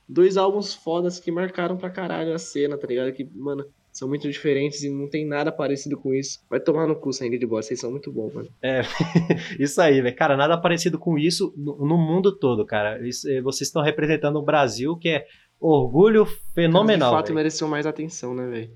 dois 0.07 0.37
álbuns 0.37 0.73
fodas 0.73 1.19
que 1.19 1.31
marcaram 1.31 1.77
pra 1.77 1.89
caralho 1.89 2.33
a 2.33 2.39
cena, 2.39 2.77
tá 2.77 2.87
ligado? 2.87 3.11
Que, 3.11 3.27
mano, 3.35 3.65
são 3.91 4.07
muito 4.07 4.29
diferentes 4.29 4.83
e 4.83 4.89
não 4.89 5.09
tem 5.09 5.25
nada 5.25 5.51
parecido 5.51 5.97
com 5.97 6.13
isso. 6.13 6.39
Vai 6.49 6.59
tomar 6.59 6.87
no 6.87 6.95
cu, 6.95 7.11
sangue 7.11 7.37
de 7.37 7.45
bosta, 7.45 7.69
vocês 7.69 7.79
são 7.79 7.91
muito 7.91 8.11
bons, 8.11 8.33
mano. 8.33 8.47
É, 8.61 8.81
isso 9.59 9.81
aí, 9.81 10.01
velho. 10.01 10.15
Cara, 10.15 10.37
nada 10.37 10.57
parecido 10.57 10.99
com 10.99 11.17
isso 11.17 11.53
no, 11.57 11.75
no 11.77 11.97
mundo 11.97 12.31
todo, 12.31 12.65
cara. 12.65 13.05
Isso, 13.05 13.27
eh, 13.29 13.41
vocês 13.41 13.67
estão 13.67 13.81
representando 13.81 14.37
o 14.37 14.43
Brasil, 14.43 14.95
que 14.95 15.09
é 15.09 15.25
orgulho 15.59 16.25
fenomenal. 16.53 17.11
de 17.11 17.17
fato, 17.17 17.33
mereceu 17.33 17.67
mais 17.67 17.85
atenção, 17.85 18.35
né, 18.35 18.47
velho? 18.47 18.71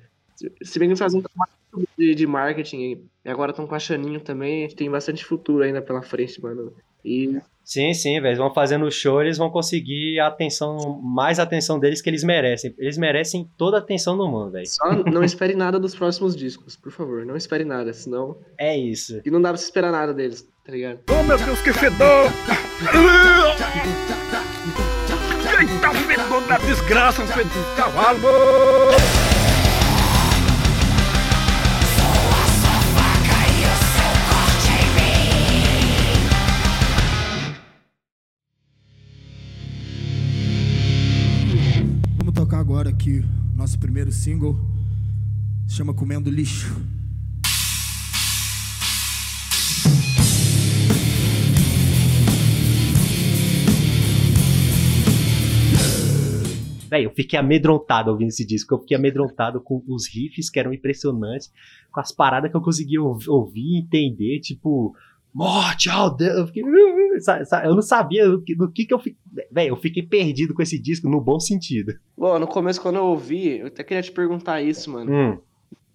Se 0.63 0.80
bem 0.80 0.89
que 0.89 0.96
fazem 0.96 1.20
um 1.20 1.24
trabalho 1.24 1.52
de, 1.96 2.15
de 2.15 2.26
marketing 2.26 3.08
e 3.24 3.30
agora 3.30 3.52
estão 3.52 3.67
com 3.67 3.76
a 3.76 3.80
Chaninho 3.80 4.20
também, 4.20 4.67
tem 4.70 4.89
bastante 4.89 5.24
futuro 5.24 5.63
ainda 5.63 5.84
pela 5.84 6.02
frente, 6.02 6.41
mano. 6.41 6.74
E 7.04 7.42
Sim, 7.64 7.94
sim, 7.94 8.16
velho. 8.16 8.28
Eles 8.28 8.38
vão 8.38 8.54
fazendo 8.54 8.86
o 8.86 8.92
show, 8.92 9.22
eles 9.22 9.38
vão 9.38 9.50
conseguir 9.50 10.20
a 10.20 10.28
atenção, 10.28 11.00
mais 11.02 11.40
atenção 11.40 11.80
deles 11.80 12.02
que 12.02 12.10
eles 12.10 12.22
merecem. 12.22 12.76
Eles 12.78 12.98
merecem 12.98 13.50
toda 13.58 13.78
a 13.78 13.80
atenção 13.80 14.18
do 14.18 14.28
mundo, 14.28 14.52
velho. 14.52 14.68
Só 14.68 14.92
não 15.06 15.24
espere 15.24 15.56
nada 15.56 15.80
dos 15.80 15.96
próximos 15.96 16.36
discos, 16.36 16.76
por 16.76 16.92
favor. 16.92 17.26
Não 17.26 17.38
espere 17.38 17.64
nada, 17.64 17.94
senão. 17.94 18.38
É 18.58 18.78
isso. 18.78 19.22
E 19.24 19.32
não 19.32 19.42
dá 19.42 19.50
pra 19.50 19.58
se 19.58 19.64
esperar 19.64 19.90
nada 19.90 20.14
deles, 20.14 20.46
tá 20.66 20.72
ligado? 20.74 21.00
Oh, 21.10 21.24
meu 21.24 21.38
Deus, 21.38 21.62
que 21.62 21.72
fedor! 21.72 22.26
Eita, 25.60 25.94
fedor 25.94 26.48
da 26.48 26.58
desgraça, 26.58 27.26
fedor 27.28 27.46
de 27.46 27.76
cavalo! 27.78 28.20
Aqui 43.02 43.26
nosso 43.56 43.80
primeiro 43.80 44.12
single, 44.12 44.56
se 45.68 45.76
chama 45.76 45.92
Comendo 45.92 46.30
Lixo. 46.30 46.70
Véi, 56.88 57.06
eu 57.06 57.10
fiquei 57.10 57.40
amedrontado 57.40 58.12
ouvindo 58.12 58.28
esse 58.28 58.46
disco. 58.46 58.76
Eu 58.76 58.80
fiquei 58.82 58.98
amedrontado 58.98 59.60
com 59.62 59.82
os 59.88 60.08
riffs 60.08 60.52
que 60.52 60.60
eram 60.60 60.72
impressionantes, 60.72 61.52
com 61.92 62.00
as 62.00 62.12
paradas 62.12 62.52
que 62.52 62.58
eu 62.58 62.62
conseguia 62.62 63.02
ouvir 63.02 63.62
e 63.62 63.80
entender, 63.80 64.42
tipo, 64.42 64.94
morte, 65.34 65.89
oh 65.89 66.10
Deus. 66.10 66.38
Eu, 66.38 66.48
fiquei, 66.48 66.63
eu 66.63 67.76
não 67.76 67.82
sabia 67.82 68.30
do 68.30 68.41
que, 68.41 68.56
do 68.56 68.72
que, 68.72 68.86
que 68.86 68.94
eu 68.94 69.00
fiquei. 69.00 69.20
Velho, 69.52 69.70
eu 69.70 69.78
fiquei 69.78 70.04
perdido 70.04 70.54
com 70.54 70.62
esse 70.62 70.80
disco 70.80 71.10
no 71.10 71.22
bom 71.22 71.39
sentido. 71.39 71.94
Bom, 72.17 72.38
no 72.38 72.48
começo, 72.48 72.82
quando 72.82 72.98
eu 72.98 73.06
ouvi, 73.06 73.60
eu 73.60 73.67
até 73.67 73.84
queria 73.84 74.04
te 74.04 74.12
perguntar 74.12 74.62
isso, 74.62 74.91
mano. 74.91 75.12
Hum. 75.12 75.38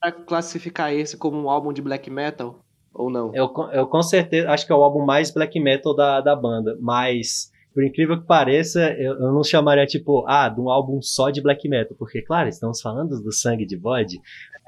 Pra 0.01 0.13
classificar 0.13 0.93
esse 0.93 1.17
como 1.17 1.39
um 1.39 1.51
álbum 1.51 1.73
de 1.73 1.83
black 1.83 2.11
metal 2.11 2.61
ou 2.93 3.11
não? 3.11 3.35
Eu, 3.35 3.53
eu 3.73 3.87
com 3.87 4.03
certeza 4.03 4.51
acho 4.51 4.67
que 4.67 4.73
é 4.73 4.75
o 4.75 4.83
álbum 4.83 5.05
mais 5.05 5.31
black 5.31 5.59
metal 5.61 5.95
da, 5.95 6.21
da 6.21 6.35
banda, 6.35 6.77
mas. 6.81 7.55
Por 7.75 7.85
incrível 7.85 8.19
que 8.19 8.27
pareça, 8.27 8.81
eu, 8.95 9.13
eu 9.21 9.33
não 9.35 9.45
chamaria, 9.45 9.85
tipo, 9.85 10.25
ah, 10.27 10.49
de 10.49 10.59
um 10.59 10.71
álbum 10.71 11.03
só 11.03 11.29
de 11.29 11.43
black 11.43 11.69
metal, 11.69 11.95
porque, 11.99 12.23
claro, 12.23 12.49
estamos 12.49 12.81
falando 12.81 13.23
do 13.23 13.31
sangue 13.31 13.67
de 13.67 13.77
bode. 13.77 14.19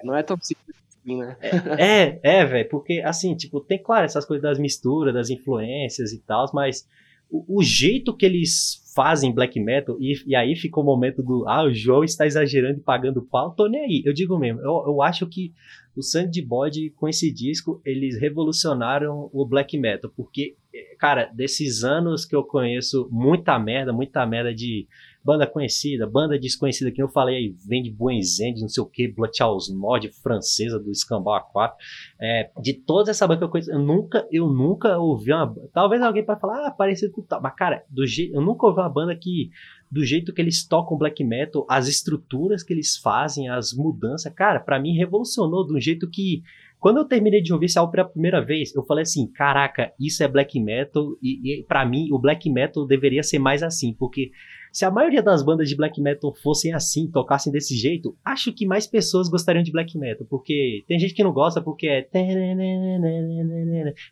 Não 0.05 0.15
é 0.15 0.23
tão 0.23 0.37
simples 0.37 0.77
né? 1.17 1.37
É, 1.79 2.21
é, 2.23 2.45
velho, 2.45 2.69
porque 2.69 3.01
assim, 3.05 3.35
tipo, 3.35 3.61
tem 3.61 3.83
claro 3.83 4.05
essas 4.05 4.25
coisas 4.25 4.43
das 4.43 4.59
misturas, 4.59 5.15
das 5.15 5.31
influências 5.31 6.13
e 6.13 6.19
tal, 6.21 6.51
mas 6.53 6.87
o, 7.31 7.59
o, 7.59 7.63
jeito 7.63 8.17
que 8.17 8.25
eles 8.25 8.83
fazem 8.95 9.33
black 9.33 9.61
metal, 9.61 9.97
e, 10.01 10.15
e 10.27 10.35
aí 10.35 10.57
fica 10.57 10.81
o 10.81 10.85
momento 10.85 11.23
do, 11.23 11.47
ah, 11.49 11.65
o 11.65 11.73
João 11.73 12.03
está 12.03 12.27
exagerando 12.27 12.79
e 12.79 12.83
pagando 12.83 13.23
pau, 13.23 13.53
tô 13.55 13.67
nem 13.67 13.83
aí. 13.83 14.03
Eu 14.05 14.13
digo 14.13 14.39
mesmo, 14.39 14.61
eu, 14.61 14.85
eu 14.87 15.03
acho 15.03 15.27
que 15.27 15.53
o 15.95 16.03
Sangue 16.03 16.31
de 16.31 16.43
Bode, 16.43 16.91
com 16.91 17.09
esse 17.09 17.31
disco, 17.31 17.83
eles 17.85 18.19
revolucionaram 18.19 19.29
o 19.33 19.45
black 19.45 19.77
metal, 19.77 20.11
porque, 20.17 20.57
cara, 20.99 21.27
desses 21.35 21.85
anos 21.85 22.25
que 22.25 22.35
eu 22.35 22.45
conheço 22.45 23.09
muita 23.11 23.59
merda, 23.59 23.93
muita 23.93 24.25
merda 24.25 24.55
de 24.55 24.87
banda 25.29 25.47
conhecida, 25.47 26.07
banda 26.07 26.39
desconhecida, 26.39 26.91
que 26.91 27.03
eu 27.03 27.09
falei 27.11 27.37
aí, 27.37 27.57
vem 27.69 27.83
de 27.83 27.91
Buenzend, 27.91 28.63
não 28.63 28.69
sei 28.69 28.83
o 28.83 28.87
que, 28.87 29.07
Blood 29.09 29.37
Charles 29.37 29.69
Nord, 29.69 30.11
francesa, 30.23 30.79
do 30.79 30.91
Escambau 30.91 31.39
A4. 31.55 31.73
É, 32.19 32.51
de 32.63 32.73
toda 32.73 33.11
essa 33.11 33.27
banda 33.27 33.41
que 33.41 33.45
eu 33.45 33.51
conheço, 33.51 33.71
eu 33.71 33.79
nunca, 33.79 34.27
eu 34.33 34.49
nunca 34.49 34.97
ouvi 34.97 35.31
uma 35.31 35.55
Talvez 35.71 36.01
alguém 36.01 36.25
pode 36.25 36.41
falar, 36.41 36.67
ah, 36.67 36.71
parecido 36.71 37.13
com 37.13 37.21
tal. 37.21 37.43
Mas, 37.43 37.55
cara, 37.55 37.85
do 37.91 38.07
jeito, 38.07 38.35
eu 38.35 38.41
nunca 38.41 38.67
ouvi 38.67 38.81
uma 38.81 38.89
banda 38.89 39.15
que, 39.15 39.51
do 39.91 40.03
jeito 40.03 40.33
que 40.33 40.41
eles 40.41 40.67
tocam 40.67 40.97
black 40.97 41.23
metal, 41.23 41.67
as 41.69 41.89
estruturas 41.89 42.63
que 42.63 42.73
eles 42.73 42.97
fazem, 42.97 43.51
as 43.51 43.75
mudanças, 43.75 44.33
cara, 44.33 44.59
para 44.59 44.81
mim 44.81 44.97
revolucionou 44.97 45.67
de 45.67 45.75
um 45.75 45.81
jeito 45.81 46.09
que 46.09 46.43
quando 46.81 46.99
eu 46.99 47.05
terminei 47.05 47.43
de 47.43 47.53
ouvir 47.53 47.67
esse 47.67 47.79
álbum 47.79 47.91
pela 47.91 48.09
primeira 48.09 48.43
vez, 48.43 48.75
eu 48.75 48.85
falei 48.85 49.03
assim: 49.03 49.27
caraca, 49.27 49.93
isso 49.99 50.23
é 50.23 50.29
black 50.29 50.59
metal, 50.61 51.11
e, 51.21 51.59
e 51.59 51.63
para 51.65 51.85
mim 51.85 52.09
o 52.13 52.19
black 52.19 52.49
metal 52.49 52.87
deveria 52.87 53.23
ser 53.23 53.39
mais 53.39 53.63
assim, 53.63 53.93
porque 53.93 54.31
se 54.79 54.85
a 54.85 54.93
maioria 54.93 55.21
das 55.21 55.43
bandas 55.43 55.69
de 55.69 55.75
black 55.75 56.01
metal 56.01 56.33
fossem 56.41 56.73
assim, 56.73 57.11
tocassem 57.11 57.53
desse 57.53 57.75
jeito, 57.75 58.17
acho 58.25 58.53
que 58.53 58.65
mais 58.65 58.87
pessoas 58.87 59.29
gostariam 59.29 59.61
de 59.61 59.73
black 59.73 59.99
metal, 59.99 60.25
porque 60.31 60.85
tem 60.87 61.01
gente 61.01 61.15
que 61.15 61.25
não 61.25 61.33
gosta 61.33 61.61
porque 61.61 61.89
é. 61.89 62.03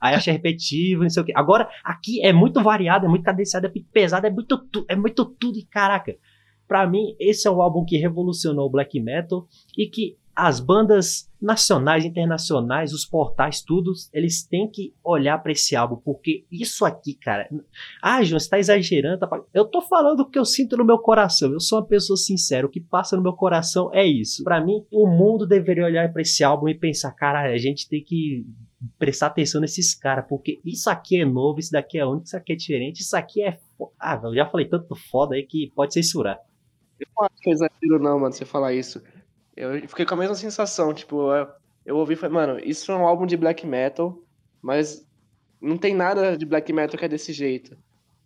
Aí 0.00 0.14
acha 0.16 0.32
repetitivo, 0.32 1.04
não 1.04 1.08
sei 1.08 1.22
o 1.22 1.24
quê. 1.24 1.32
Agora, 1.36 1.68
aqui 1.84 2.20
é 2.20 2.32
muito 2.32 2.60
variado, 2.64 3.06
é 3.06 3.08
muito 3.08 3.22
cadenciado, 3.22 3.68
é 3.68 3.70
muito 3.70 3.88
pesado, 3.92 4.26
é 4.26 4.30
muito, 4.30 4.60
é 4.88 4.96
muito 4.96 5.24
tudo, 5.24 5.56
e 5.56 5.62
caraca. 5.62 6.16
Pra 6.66 6.84
mim, 6.84 7.14
esse 7.20 7.46
é 7.46 7.50
o 7.50 7.62
álbum 7.62 7.84
que 7.84 7.96
revolucionou 7.96 8.66
o 8.66 8.70
black 8.70 8.98
metal 8.98 9.46
e 9.78 9.86
que 9.86 10.16
as 10.36 10.60
bandas 10.60 11.32
nacionais, 11.40 12.04
internacionais, 12.04 12.92
os 12.92 13.06
portais, 13.06 13.62
tudo, 13.62 13.92
eles 14.12 14.46
têm 14.46 14.70
que 14.70 14.94
olhar 15.02 15.38
para 15.38 15.52
esse 15.52 15.74
álbum, 15.74 15.96
porque 15.96 16.44
isso 16.52 16.84
aqui, 16.84 17.14
cara. 17.14 17.48
Ah, 18.02 18.22
João, 18.22 18.38
você 18.38 18.50
tá 18.50 18.58
exagerando. 18.58 19.18
Tá... 19.18 19.40
Eu 19.54 19.64
tô 19.64 19.80
falando 19.80 20.20
o 20.20 20.28
que 20.28 20.38
eu 20.38 20.44
sinto 20.44 20.76
no 20.76 20.84
meu 20.84 20.98
coração. 20.98 21.50
Eu 21.52 21.60
sou 21.60 21.78
uma 21.78 21.86
pessoa 21.86 22.18
sincera. 22.18 22.66
O 22.66 22.70
que 22.70 22.80
passa 22.80 23.16
no 23.16 23.22
meu 23.22 23.32
coração 23.32 23.90
é 23.94 24.04
isso. 24.04 24.44
Para 24.44 24.62
mim, 24.62 24.84
o 24.92 25.06
mundo 25.06 25.46
deveria 25.46 25.86
olhar 25.86 26.12
para 26.12 26.20
esse 26.20 26.44
álbum 26.44 26.68
e 26.68 26.74
pensar, 26.74 27.12
cara, 27.12 27.40
a 27.50 27.56
gente 27.56 27.88
tem 27.88 28.04
que 28.04 28.44
prestar 28.98 29.28
atenção 29.28 29.60
nesses 29.60 29.94
caras, 29.94 30.26
porque 30.28 30.60
isso 30.62 30.90
aqui 30.90 31.20
é 31.20 31.24
novo, 31.24 31.58
isso 31.58 31.72
daqui 31.72 31.98
é 31.98 32.04
único, 32.04 32.26
isso 32.26 32.36
aqui 32.36 32.52
é 32.52 32.56
diferente, 32.56 33.00
isso 33.00 33.16
aqui 33.16 33.42
é. 33.42 33.58
Ah, 33.98 34.20
eu 34.22 34.34
já 34.34 34.46
falei 34.46 34.68
tanto 34.68 34.94
foda 34.94 35.34
aí 35.34 35.44
que 35.44 35.72
pode 35.74 35.94
censurar. 35.94 36.38
Eu 37.00 37.06
não 37.16 37.26
acho 37.26 37.36
que 37.40 37.50
é 37.50 37.52
exagero, 37.52 37.98
não, 37.98 38.18
mano, 38.18 38.32
você 38.32 38.44
falar 38.44 38.74
isso. 38.74 39.02
Eu 39.56 39.88
fiquei 39.88 40.04
com 40.04 40.14
a 40.14 40.18
mesma 40.18 40.34
sensação, 40.34 40.92
tipo, 40.92 41.32
eu, 41.32 41.48
eu 41.84 41.96
ouvi 41.96 42.12
e 42.12 42.16
falei, 42.16 42.34
mano, 42.34 42.60
isso 42.62 42.92
é 42.92 42.96
um 42.96 43.06
álbum 43.06 43.24
de 43.24 43.36
black 43.36 43.66
metal, 43.66 44.18
mas 44.60 45.06
não 45.60 45.78
tem 45.78 45.94
nada 45.94 46.36
de 46.36 46.44
black 46.44 46.72
metal 46.72 46.98
que 46.98 47.04
é 47.04 47.08
desse 47.08 47.32
jeito. 47.32 47.76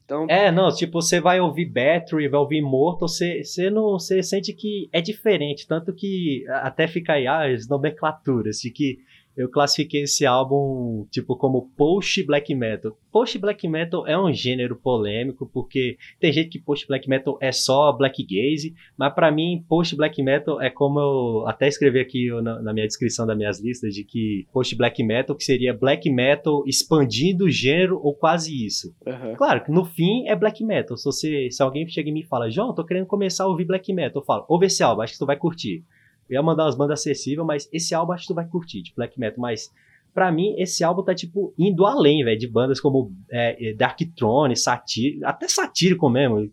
Então... 0.05 0.27
É, 0.29 0.51
não, 0.51 0.75
tipo, 0.75 1.01
você 1.01 1.21
vai 1.21 1.39
ouvir 1.39 1.67
Battery, 1.67 2.27
vai 2.27 2.41
ouvir 2.41 2.61
Mortal, 2.61 3.07
você, 3.07 3.45
você, 3.45 3.71
não, 3.71 3.93
você 3.93 4.21
sente 4.25 4.53
que 4.53 4.89
é 4.93 5.01
diferente, 5.01 5.69
tanto 5.69 5.95
que 5.95 6.45
até 6.49 6.89
fica 6.89 7.13
aí 7.13 7.29
ah, 7.29 7.47
as 7.49 7.69
nomenclaturas, 7.69 8.57
de 8.57 8.73
que 8.73 8.99
eu 9.37 9.49
classifiquei 9.49 10.03
esse 10.03 10.27
álbum 10.27 11.07
tipo 11.11 11.37
como 11.37 11.71
post 11.77 12.23
black 12.25 12.55
metal. 12.55 12.97
Post 13.13 13.39
black 13.39 13.67
metal 13.69 14.07
é 14.07 14.19
um 14.19 14.33
gênero 14.33 14.77
polêmico 14.77 15.49
porque 15.53 15.97
tem 16.19 16.33
gente 16.33 16.51
que 16.51 16.59
post 16.59 16.87
black 16.87 17.09
metal 17.09 17.39
é 17.41 17.51
só 17.53 17.93
black 17.93 18.23
gaze, 18.25 18.75
mas 18.97 19.13
para 19.15 19.31
mim 19.31 19.65
post 19.69 19.97
black 19.97 20.23
metal 20.23 20.61
é 20.61 20.71
como 20.71 21.01
eu 21.01 21.47
até 21.47 21.69
escrevi 21.69 22.01
aqui 22.01 22.29
na, 22.43 22.61
na, 22.61 22.73
minha 22.73 22.87
descrição 22.87 23.27
das 23.27 23.37
minhas 23.37 23.61
listas 23.61 23.95
de 23.95 24.05
que 24.05 24.47
post 24.53 24.77
black 24.77 25.03
metal 25.03 25.35
que 25.37 25.45
seria 25.45 25.73
black 25.73 26.11
metal 26.11 26.63
expandindo 26.67 27.45
o 27.45 27.51
gênero 27.51 28.01
ou 28.03 28.15
quase 28.15 28.65
isso. 28.65 28.95
Uhum. 29.07 29.35
Claro 29.37 29.65
que 29.65 29.71
no 29.71 29.85
fim 29.85 30.29
é 30.29 30.37
black 30.37 30.65
metal. 30.65 30.97
Se, 30.97 31.05
você, 31.05 31.51
se 31.51 31.63
alguém 31.63 31.89
chega 31.89 32.09
e 32.09 32.13
me 32.13 32.25
fala, 32.25 32.51
João, 32.51 32.75
tô 32.75 32.85
querendo 32.85 33.07
começar 33.07 33.45
a 33.45 33.49
ouvir 33.49 33.65
black 33.65 33.93
metal, 33.93 34.23
eu 34.23 34.27
falo, 34.27 34.45
ouve 34.49 34.67
esse 34.67 34.83
álbum, 34.83 35.03
acho 35.03 35.15
que 35.15 35.19
tu 35.19 35.27
vai 35.27 35.37
curtir. 35.37 35.85
Eu 36.31 36.37
ia 36.37 36.43
mandar 36.43 36.65
umas 36.65 36.77
bandas 36.77 37.01
acessíveis, 37.01 37.47
mas 37.47 37.69
esse 37.73 37.95
álbum 37.95 38.13
acho 38.13 38.23
que 38.23 38.29
tu 38.33 38.35
vai 38.35 38.47
curtir, 38.47 38.83
de 38.83 38.95
black 38.95 39.19
metal, 39.19 39.41
mas 39.41 39.71
para 40.15 40.31
mim 40.31 40.55
esse 40.59 40.83
álbum 40.83 41.03
tá 41.03 41.15
tipo 41.15 41.53
indo 41.59 41.85
além, 41.85 42.25
velho, 42.25 42.39
de 42.39 42.49
bandas 42.49 42.81
como 42.81 43.13
é, 43.31 43.71
é 43.71 43.75
Dark 43.75 43.99
Throne, 44.17 44.57
Satírico, 44.57 45.27
até 45.27 45.49
Satírico 45.49 46.09
mesmo. 46.09 46.49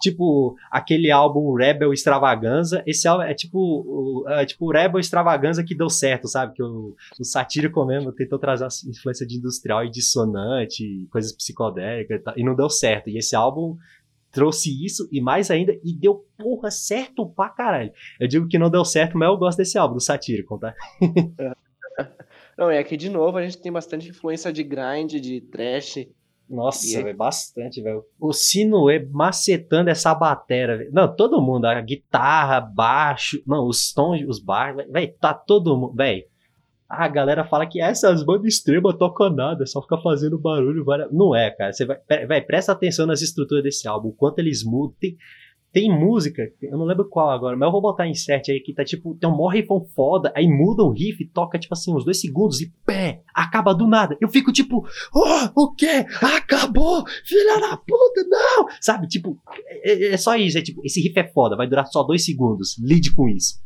Tipo, 0.00 0.54
aquele 0.70 1.10
álbum 1.10 1.52
Rebel 1.54 1.92
Extravaganza, 1.92 2.84
esse 2.86 3.08
álbum 3.08 3.24
é 3.24 3.34
tipo, 3.34 4.24
é, 4.28 4.46
tipo 4.46 4.70
Rebel 4.70 5.00
Extravaganza 5.00 5.64
que 5.64 5.74
deu 5.74 5.90
certo, 5.90 6.28
sabe? 6.28 6.54
Que 6.54 6.62
o, 6.62 6.94
o 7.18 7.24
Satírico 7.24 7.84
mesmo 7.84 8.12
tentou 8.12 8.38
trazer 8.38 8.64
uma 8.64 8.90
influência 8.90 9.26
de 9.26 9.36
industrial 9.36 9.84
e 9.84 9.90
dissonante, 9.90 11.08
coisas 11.10 11.32
psicodélicas 11.32 12.20
e, 12.36 12.40
e 12.40 12.44
não 12.44 12.54
deu 12.54 12.70
certo. 12.70 13.10
E 13.10 13.18
esse 13.18 13.34
álbum 13.34 13.76
trouxe 14.30 14.70
isso 14.84 15.08
e 15.10 15.20
mais 15.20 15.50
ainda, 15.50 15.72
e 15.84 15.92
deu 15.92 16.24
porra 16.36 16.70
certo 16.70 17.26
pra 17.26 17.48
caralho. 17.48 17.92
Eu 18.20 18.28
digo 18.28 18.48
que 18.48 18.58
não 18.58 18.70
deu 18.70 18.84
certo, 18.84 19.16
mas 19.16 19.28
eu 19.28 19.36
gosto 19.36 19.58
desse 19.58 19.78
álbum, 19.78 19.94
do 19.94 20.00
Satírico, 20.00 20.58
tá? 20.58 20.74
não, 22.56 22.70
é 22.70 22.82
que 22.84 22.96
de 22.96 23.08
novo 23.08 23.38
a 23.38 23.42
gente 23.42 23.58
tem 23.58 23.72
bastante 23.72 24.08
influência 24.08 24.52
de 24.52 24.62
grind, 24.62 25.14
de 25.14 25.40
trash. 25.40 26.06
Nossa, 26.48 27.12
bastante, 27.12 27.82
velho. 27.82 28.02
O 28.18 28.32
Sinuê 28.32 29.06
macetando 29.10 29.90
essa 29.90 30.14
batera, 30.14 30.78
véio. 30.78 30.90
Não, 30.92 31.14
todo 31.14 31.42
mundo, 31.42 31.66
a 31.66 31.78
guitarra, 31.80 32.58
baixo, 32.58 33.42
não, 33.46 33.66
os 33.66 33.92
tons, 33.92 34.22
os 34.26 34.40
baixos, 34.40 34.90
velho, 34.90 35.14
tá 35.20 35.34
todo 35.34 35.76
mundo, 35.76 35.94
velho 35.94 36.24
a 36.88 37.06
galera 37.06 37.44
fala 37.44 37.66
que 37.66 37.80
essas 37.80 38.22
bandas 38.22 38.54
extremas 38.54 38.96
tocam 38.96 39.30
nada, 39.30 39.66
só 39.66 39.82
fica 39.82 39.98
fazendo 39.98 40.38
barulho. 40.38 40.84
Não 41.12 41.36
é, 41.36 41.50
cara. 41.50 41.72
Você 41.72 41.84
vai, 41.84 41.98
vai, 42.26 42.40
presta 42.40 42.72
atenção 42.72 43.06
nas 43.06 43.20
estruturas 43.20 43.62
desse 43.62 43.86
álbum, 43.86 44.08
o 44.08 44.12
quanto 44.12 44.38
eles 44.38 44.64
mudam. 44.64 44.96
Tem, 44.98 45.16
tem 45.70 45.90
música, 45.90 46.50
eu 46.62 46.78
não 46.78 46.86
lembro 46.86 47.06
qual 47.08 47.30
agora, 47.30 47.54
mas 47.54 47.66
eu 47.66 47.72
vou 47.72 47.82
botar 47.82 48.06
em 48.06 48.14
set 48.14 48.50
aí 48.50 48.58
que 48.58 48.72
tá 48.72 48.82
tipo, 48.82 49.14
tem 49.16 49.28
um 49.28 49.36
mó 49.36 49.48
riffão 49.48 49.84
foda, 49.94 50.32
aí 50.34 50.48
muda 50.48 50.82
o 50.82 50.90
riff, 50.90 51.22
toca 51.26 51.58
tipo 51.58 51.74
assim, 51.74 51.94
uns 51.94 52.06
dois 52.06 52.18
segundos 52.18 52.62
e 52.62 52.72
pé, 52.86 53.22
acaba 53.34 53.74
do 53.74 53.86
nada. 53.86 54.16
Eu 54.18 54.28
fico 54.28 54.50
tipo, 54.50 54.86
oh, 55.14 55.62
o 55.62 55.74
quê? 55.74 56.06
Acabou! 56.22 57.04
Filha 57.22 57.60
da 57.60 57.76
puta, 57.76 58.24
não! 58.26 58.66
Sabe, 58.80 59.06
tipo, 59.08 59.38
é, 59.84 60.14
é 60.14 60.16
só 60.16 60.36
isso, 60.36 60.56
é 60.56 60.62
tipo, 60.62 60.80
esse 60.84 61.02
riff 61.02 61.18
é 61.18 61.30
foda, 61.32 61.54
vai 61.54 61.68
durar 61.68 61.86
só 61.86 62.02
dois 62.02 62.24
segundos, 62.24 62.78
lide 62.82 63.12
com 63.12 63.28
isso. 63.28 63.60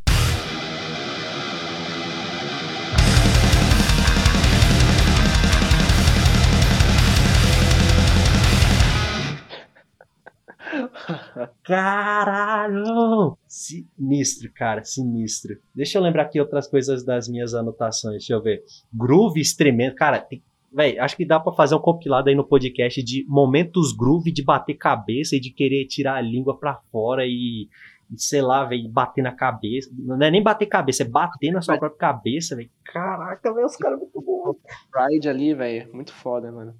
Caralho! 11.62 13.36
Sinistro, 13.46 14.50
cara, 14.54 14.84
sinistro. 14.84 15.56
Deixa 15.74 15.98
eu 15.98 16.02
lembrar 16.02 16.24
aqui 16.24 16.40
outras 16.40 16.68
coisas 16.68 17.04
das 17.04 17.28
minhas 17.28 17.54
anotações. 17.54 18.18
Deixa 18.18 18.34
eu 18.34 18.42
ver. 18.42 18.62
Groove 18.92 19.42
tremendo. 19.56 19.94
Cara, 19.94 20.20
tem, 20.20 20.42
véi, 20.72 20.98
acho 20.98 21.16
que 21.16 21.26
dá 21.26 21.38
para 21.38 21.52
fazer 21.52 21.74
um 21.74 21.80
compilado 21.80 22.28
aí 22.28 22.34
no 22.34 22.46
podcast 22.46 23.02
de 23.02 23.24
momentos 23.28 23.92
groove 23.92 24.32
de 24.32 24.42
bater 24.42 24.74
cabeça 24.74 25.36
e 25.36 25.40
de 25.40 25.50
querer 25.50 25.86
tirar 25.86 26.16
a 26.16 26.20
língua 26.20 26.58
pra 26.58 26.80
fora 26.90 27.24
e, 27.26 27.68
e 28.10 28.18
sei 28.18 28.42
lá, 28.42 28.64
velho, 28.64 28.88
bater 28.88 29.22
na 29.22 29.32
cabeça. 29.32 29.90
Não 29.92 30.20
é 30.20 30.30
nem 30.30 30.42
bater 30.42 30.66
cabeça, 30.66 31.02
é 31.02 31.06
bater 31.06 31.52
na 31.52 31.60
sua 31.60 31.78
própria 31.78 31.98
cabeça, 31.98 32.56
velho. 32.56 32.70
Caraca, 32.84 33.52
velho, 33.52 33.66
os 33.66 33.76
caras 33.76 33.98
muito 33.98 34.20
bons. 34.20 34.56
Ride 34.94 35.28
ali, 35.28 35.54
velho, 35.54 35.92
muito 35.92 36.12
foda, 36.12 36.50
mano. 36.50 36.74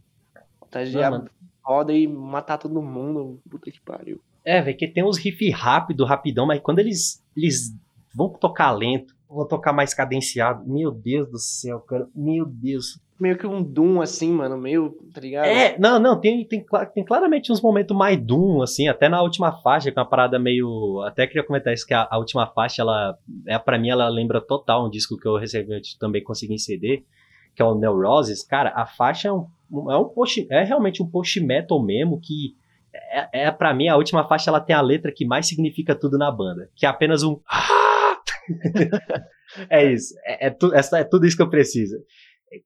Tá 0.71 0.83
de 0.85 0.97
roda 1.63 1.93
e 1.93 2.07
matar 2.07 2.59
todo 2.59 2.81
mundo. 2.83 3.41
Puta 3.49 3.71
que 3.71 3.81
pariu. 3.81 4.21
É, 4.45 4.61
velho, 4.61 4.77
que 4.77 4.89
tem 4.89 5.05
uns 5.05 5.19
riff 5.19 5.51
rápido, 5.51 6.05
rapidão, 6.05 6.47
mas 6.47 6.61
quando 6.61 6.81
eles, 6.81 7.23
eles 7.37 7.75
vão 8.15 8.29
tocar 8.29 8.73
lento, 8.73 9.15
vão 9.29 9.47
tocar 9.47 9.73
mais 9.73 9.95
cadenciado, 9.95 10.65
meu 10.67 10.91
Deus 10.91 11.31
do 11.31 11.39
céu, 11.39 11.81
cara, 11.81 12.07
meu 12.15 12.45
Deus. 12.45 13.01
Meio 13.19 13.39
que 13.39 13.47
um 13.47 13.63
Doom, 13.63 14.01
assim, 14.01 14.33
mano, 14.33 14.59
meio, 14.59 14.91
tá 15.15 15.21
ligado? 15.21 15.47
É, 15.47 15.79
não, 15.79 15.99
não, 15.99 16.21
tem, 16.21 16.45
tem, 16.45 16.65
tem 16.93 17.05
claramente 17.05 17.53
uns 17.53 17.61
momentos 17.61 17.97
mais 17.97 18.21
Doom, 18.21 18.63
assim, 18.63 18.89
até 18.89 19.09
na 19.09 19.23
última 19.23 19.53
faixa, 19.63 19.93
que 19.93 19.99
é 19.99 20.03
uma 20.03 20.09
parada 20.09 20.41
meio. 20.41 21.01
Até 21.07 21.27
queria 21.27 21.47
comentar 21.47 21.73
isso, 21.73 21.87
que 21.87 21.95
a, 21.95 22.09
a 22.11 22.19
última 22.19 22.49
faixa, 22.49 22.83
ela, 22.83 23.17
é, 23.47 23.57
pra 23.59 23.79
mim, 23.79 23.91
ela 23.91 24.09
lembra 24.09 24.41
total 24.41 24.87
um 24.87 24.91
disco 24.91 25.17
que 25.17 25.29
eu 25.29 25.37
recentemente 25.37 25.97
também 26.01 26.23
consegui 26.25 26.55
em 26.55 26.59
CD, 26.59 27.05
que 27.55 27.63
é 27.63 27.65
o 27.65 27.77
Neuroses. 27.77 28.43
Cara, 28.43 28.73
a 28.75 28.87
faixa 28.87 29.29
é 29.29 29.33
um, 29.33 29.47
é 29.93 29.97
um 29.97 30.09
post, 30.09 30.45
é 30.51 30.65
realmente 30.65 31.01
um 31.01 31.07
post 31.07 31.39
metal 31.41 31.81
mesmo, 31.81 32.21
que 32.21 32.57
é, 32.95 33.45
é 33.45 33.51
para 33.51 33.75
mim 33.75 33.89
a 33.89 33.97
última 33.97 34.27
faixa 34.27 34.51
ela 34.51 34.61
tem 34.61 34.75
a 34.75 34.81
letra 34.81 35.13
que 35.15 35.25
mais 35.25 35.47
significa 35.47 35.95
tudo 35.95 36.19
na 36.19 36.31
banda, 36.31 36.69
que 36.75 36.87
é 36.87 36.89
apenas 36.89 37.23
um 37.23 37.41
é 39.71 39.93
isso, 39.93 40.15
é, 40.25 40.47
é, 40.47 40.51
tu, 40.51 40.73
é, 40.75 41.05
tudo 41.05 41.27
isso 41.27 41.37
que 41.37 41.43
eu 41.43 41.51
preciso. 41.51 41.97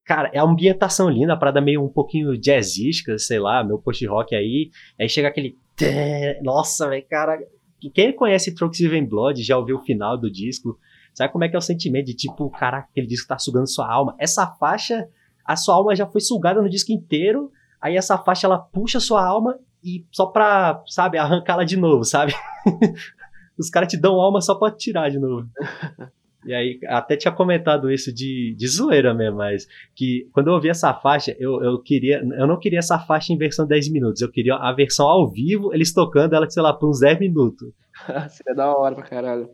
Cara, 0.04 0.30
é 0.32 0.38
a 0.38 0.42
ambientação 0.42 1.08
linda, 1.08 1.34
a 1.34 1.36
parada 1.36 1.60
meio 1.60 1.84
um 1.84 1.88
pouquinho 1.88 2.36
jazzística, 2.36 3.16
sei 3.18 3.38
lá, 3.38 3.62
meu 3.62 3.78
post-rock 3.78 4.34
aí, 4.34 4.70
aí 4.98 5.08
chega 5.08 5.28
aquele 5.28 5.56
nossa, 6.42 6.88
velho, 6.88 7.06
cara, 7.08 7.38
quem 7.94 8.14
conhece 8.14 8.54
Troxiven 8.54 9.06
Blood 9.06 9.42
já 9.42 9.56
ouviu 9.56 9.76
o 9.76 9.84
final 9.84 10.18
do 10.18 10.30
disco, 10.30 10.78
sabe 11.14 11.32
como 11.32 11.44
é 11.44 11.48
que 11.48 11.54
é 11.54 11.58
o 11.58 11.62
sentimento 11.62 12.06
de 12.06 12.14
tipo, 12.14 12.50
caraca, 12.50 12.88
aquele 12.90 13.06
disco 13.06 13.28
tá 13.28 13.38
sugando 13.38 13.68
sua 13.68 13.90
alma. 13.90 14.16
Essa 14.18 14.46
faixa, 14.46 15.06
a 15.44 15.54
sua 15.54 15.74
alma 15.74 15.94
já 15.94 16.06
foi 16.06 16.20
sugada 16.20 16.62
no 16.62 16.68
disco 16.68 16.92
inteiro, 16.92 17.50
aí 17.80 17.96
essa 17.96 18.16
faixa 18.18 18.46
ela 18.46 18.58
puxa 18.58 18.98
sua 18.98 19.24
alma 19.24 19.58
e 19.86 20.04
só 20.10 20.26
pra, 20.26 20.82
sabe, 20.88 21.16
arrancá-la 21.16 21.62
de 21.62 21.76
novo, 21.76 22.02
sabe? 22.02 22.34
Os 23.56 23.70
caras 23.70 23.88
te 23.88 23.96
dão 23.96 24.20
alma 24.20 24.40
só 24.40 24.56
pra 24.56 24.72
tirar 24.72 25.08
de 25.08 25.18
novo. 25.20 25.48
E 26.44 26.52
aí, 26.52 26.80
até 26.86 27.16
tinha 27.16 27.32
comentado 27.32 27.90
isso 27.90 28.12
de, 28.12 28.54
de 28.56 28.68
zoeira 28.68 29.14
mesmo, 29.14 29.38
mas 29.38 29.66
que 29.94 30.28
quando 30.32 30.48
eu 30.48 30.54
ouvi 30.54 30.68
essa 30.68 30.92
faixa, 30.92 31.34
eu, 31.38 31.62
eu 31.62 31.80
queria. 31.80 32.18
Eu 32.18 32.46
não 32.46 32.58
queria 32.58 32.80
essa 32.80 32.98
faixa 32.98 33.32
em 33.32 33.38
versão 33.38 33.66
10 33.66 33.90
minutos, 33.90 34.20
eu 34.20 34.30
queria 34.30 34.56
a 34.56 34.72
versão 34.72 35.06
ao 35.06 35.30
vivo, 35.30 35.72
eles 35.72 35.92
tocando 35.92 36.34
ela, 36.34 36.50
sei 36.50 36.62
lá, 36.62 36.72
por 36.72 36.88
uns 36.88 37.00
10 37.00 37.20
minutos. 37.20 37.72
Seria 38.30 38.54
da 38.54 38.76
hora 38.76 38.94
pra 38.94 39.04
caralho. 39.04 39.48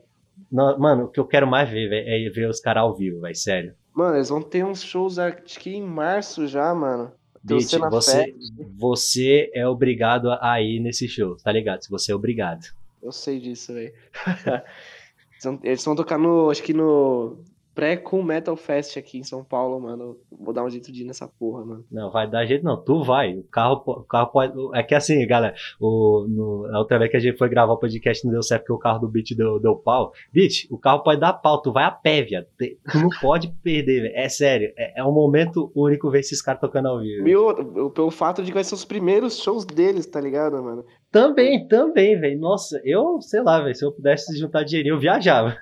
Não, 0.51 0.79
mano, 0.79 1.05
o 1.05 1.09
que 1.09 1.21
eu 1.21 1.27
quero 1.27 1.47
mais 1.47 1.69
ver, 1.69 1.89
véio, 1.89 2.29
é 2.29 2.31
ver 2.31 2.49
os 2.49 2.61
caras 2.61 2.83
ao 2.83 2.97
vivo, 2.97 3.21
velho, 3.21 3.37
sério. 3.37 3.75
Mano, 3.95 4.17
eles 4.17 4.31
vão 4.31 4.43
ter 4.43 4.65
uns 4.65 4.83
shows 4.83 5.17
que 5.59 5.71
em 5.71 5.83
março 5.83 6.47
já, 6.47 6.75
mano. 6.75 7.13
Bitch, 7.45 7.73
você, 7.91 8.35
você 8.79 9.51
é 9.53 9.67
obrigado 9.67 10.31
a 10.41 10.61
ir 10.61 10.79
nesse 10.81 11.09
show, 11.09 11.37
tá 11.37 11.51
ligado? 11.51 11.83
Se 11.83 11.91
você 11.91 12.13
é 12.13 12.15
obrigado. 12.15 12.73
Eu 13.03 13.11
sei 13.11 13.41
disso, 13.41 13.75
velho. 13.75 13.93
Eles 15.65 15.85
vão 15.85 15.97
tocar 15.97 16.19
no. 16.19 16.51
Acho 16.51 16.63
que 16.63 16.73
no. 16.73 17.37
Pré-Com 17.75 18.23
Metal 18.23 18.55
Fest 18.57 18.99
aqui 18.99 19.19
em 19.19 19.25
São 19.25 19.43
Paulo, 19.43 19.81
mano. 19.81 20.19
Vou 20.31 20.53
dar 20.53 20.65
um 20.65 20.71
jeito 20.71 20.93
de 20.93 21.03
ir 21.03 21.05
nessa 21.05 21.27
porra, 21.27 21.65
mano. 21.65 21.85
Não, 21.91 22.11
vai 22.11 22.29
dar 22.29 22.45
jeito 22.45 22.65
não. 22.65 22.77
Tu 22.77 23.03
vai. 23.03 23.35
O 23.35 23.45
carro, 23.45 23.83
o 23.87 24.05
carro 24.05 24.27
pode. 24.29 24.53
É 24.75 24.83
que 24.83 24.95
assim, 24.95 25.27
galera, 25.27 25.55
o, 25.81 26.27
no, 26.29 26.67
a 26.75 26.79
outra 26.79 26.99
vez 26.99 27.11
que 27.11 27.17
a 27.17 27.21
gente 27.21 27.39
foi 27.39 27.49
gravar 27.49 27.73
o 27.73 27.79
podcast 27.79 28.25
não 28.25 28.33
deu 28.33 28.43
certo 28.43 28.63
porque 28.63 28.73
o 28.73 28.79
carro 28.79 29.01
do 29.01 29.09
Beat 29.09 29.35
deu, 29.35 29.59
deu 29.59 29.75
pau. 29.77 30.13
Beat, 30.33 30.67
o 30.71 30.79
carro 30.79 31.03
pode 31.03 31.21
dar 31.21 31.33
pau. 31.33 31.63
Tu 31.63 31.73
vai 31.73 31.85
a 31.85 31.91
pé, 31.91 32.23
viado. 32.23 32.47
Tu 32.59 32.99
não 32.99 33.09
pode 33.21 33.49
perder, 33.63 34.03
velho. 34.03 34.15
É 34.15 34.29
sério. 34.29 34.73
É, 34.77 35.01
é 35.01 35.05
um 35.05 35.13
momento 35.13 35.73
único 35.75 36.11
ver 36.11 36.21
esses 36.21 36.43
caras 36.43 36.61
tocando 36.61 36.89
ao 36.89 37.01
vivo. 37.01 37.43
Outro, 37.43 37.91
pelo 37.91 38.11
fato 38.11 38.43
de 38.43 38.49
que 38.49 38.55
vai 38.55 38.65
ser 38.65 38.75
os 38.75 38.85
primeiros 38.85 39.39
shows 39.39 39.65
deles, 39.65 40.07
tá 40.07 40.21
ligado, 40.21 40.63
mano? 40.63 40.85
Também, 41.11 41.67
também, 41.69 42.19
velho. 42.19 42.39
Nossa, 42.39 42.81
eu, 42.85 43.21
sei 43.21 43.43
lá, 43.43 43.61
velho. 43.61 43.75
Se 43.75 43.85
eu 43.85 43.93
pudesse 43.93 44.37
juntar 44.37 44.63
dinheirinho, 44.63 44.95
eu 44.95 45.01
viajava. 45.01 45.57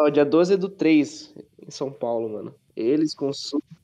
Ó, 0.00 0.08
dia 0.08 0.24
12 0.24 0.54
é 0.54 0.56
do 0.56 0.70
3, 0.70 1.34
em 1.66 1.70
São 1.70 1.92
Paulo, 1.92 2.30
mano. 2.30 2.54
Eles 2.74 3.14
com 3.14 3.30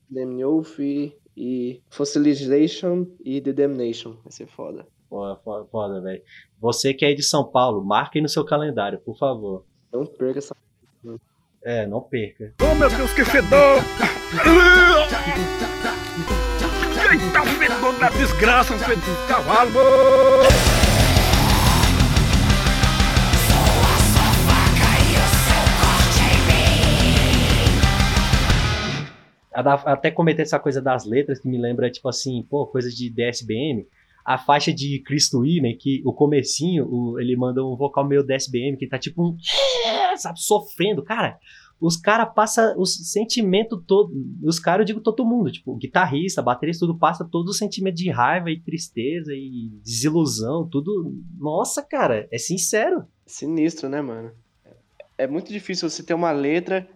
Demnulf 0.08 0.78
e 0.78 1.82
Fossilization 1.90 3.04
e 3.22 3.38
The 3.38 3.52
Damnation. 3.52 4.16
Vai 4.24 4.32
ser 4.32 4.46
foda. 4.46 4.86
Foda, 5.10 5.38
foda, 5.44 5.66
foda, 5.66 6.00
velho. 6.00 6.22
Você 6.58 6.94
que 6.94 7.04
é 7.04 7.12
de 7.12 7.22
São 7.22 7.44
Paulo, 7.44 7.84
marque 7.84 8.16
aí 8.16 8.22
no 8.22 8.30
seu 8.30 8.46
calendário, 8.46 8.98
por 9.00 9.18
favor. 9.18 9.64
Não 9.92 10.06
perca 10.06 10.38
essa. 10.38 10.56
É, 11.62 11.86
não 11.86 12.00
perca. 12.00 12.54
Oh 12.62 12.74
meu 12.76 12.88
Deus, 12.88 13.12
que 13.12 13.22
fedor! 13.22 13.82
Eita, 17.12 17.42
fedor 17.42 17.98
da 17.98 18.08
desgraça, 18.08 18.72
um 18.72 18.78
fedor 18.78 19.04
de 19.04 19.28
cavalo! 19.28 19.70
Até 29.60 30.10
comentei 30.10 30.42
essa 30.42 30.58
coisa 30.58 30.82
das 30.82 31.04
letras 31.04 31.40
que 31.40 31.48
me 31.48 31.58
lembra, 31.58 31.90
tipo 31.90 32.08
assim, 32.08 32.42
pô, 32.48 32.66
coisa 32.66 32.90
de 32.90 33.08
DSBM. 33.10 33.86
A 34.24 34.36
faixa 34.36 34.72
de 34.74 34.98
Cristo 35.06 35.46
Imen, 35.46 35.76
que 35.78 36.02
o 36.04 36.12
comecinho, 36.12 36.86
o- 36.90 37.20
ele 37.20 37.36
manda 37.36 37.64
um 37.64 37.76
vocal 37.76 38.04
meio 38.06 38.24
DSBM, 38.24 38.76
que 38.76 38.86
tá 38.88 38.98
tipo 38.98 39.22
um. 39.22 39.36
Sabe, 40.18 40.40
sofrendo. 40.40 41.02
Cara, 41.04 41.38
os 41.80 41.96
caras 41.96 42.32
passam 42.34 42.74
o 42.76 42.84
sentimento 42.84 43.76
todo. 43.80 44.12
Os 44.42 44.58
caras, 44.58 44.80
eu 44.80 44.86
digo 44.86 45.00
todo 45.00 45.24
mundo, 45.24 45.52
tipo, 45.52 45.76
guitarrista, 45.76 46.42
baterista, 46.42 46.86
tudo 46.86 46.98
passa 46.98 47.24
todo 47.24 47.48
o 47.48 47.52
sentimento 47.52 47.94
de 47.96 48.10
raiva 48.10 48.50
e 48.50 48.58
tristeza 48.60 49.32
e 49.32 49.70
desilusão, 49.84 50.68
tudo. 50.68 51.14
Nossa, 51.38 51.82
cara, 51.82 52.26
é 52.32 52.38
sincero. 52.38 53.04
Sinistro, 53.24 53.88
né, 53.88 54.00
mano? 54.02 54.32
É 55.16 55.26
muito 55.26 55.52
difícil 55.52 55.88
você 55.88 56.02
ter 56.02 56.14
uma 56.14 56.32
letra 56.32 56.88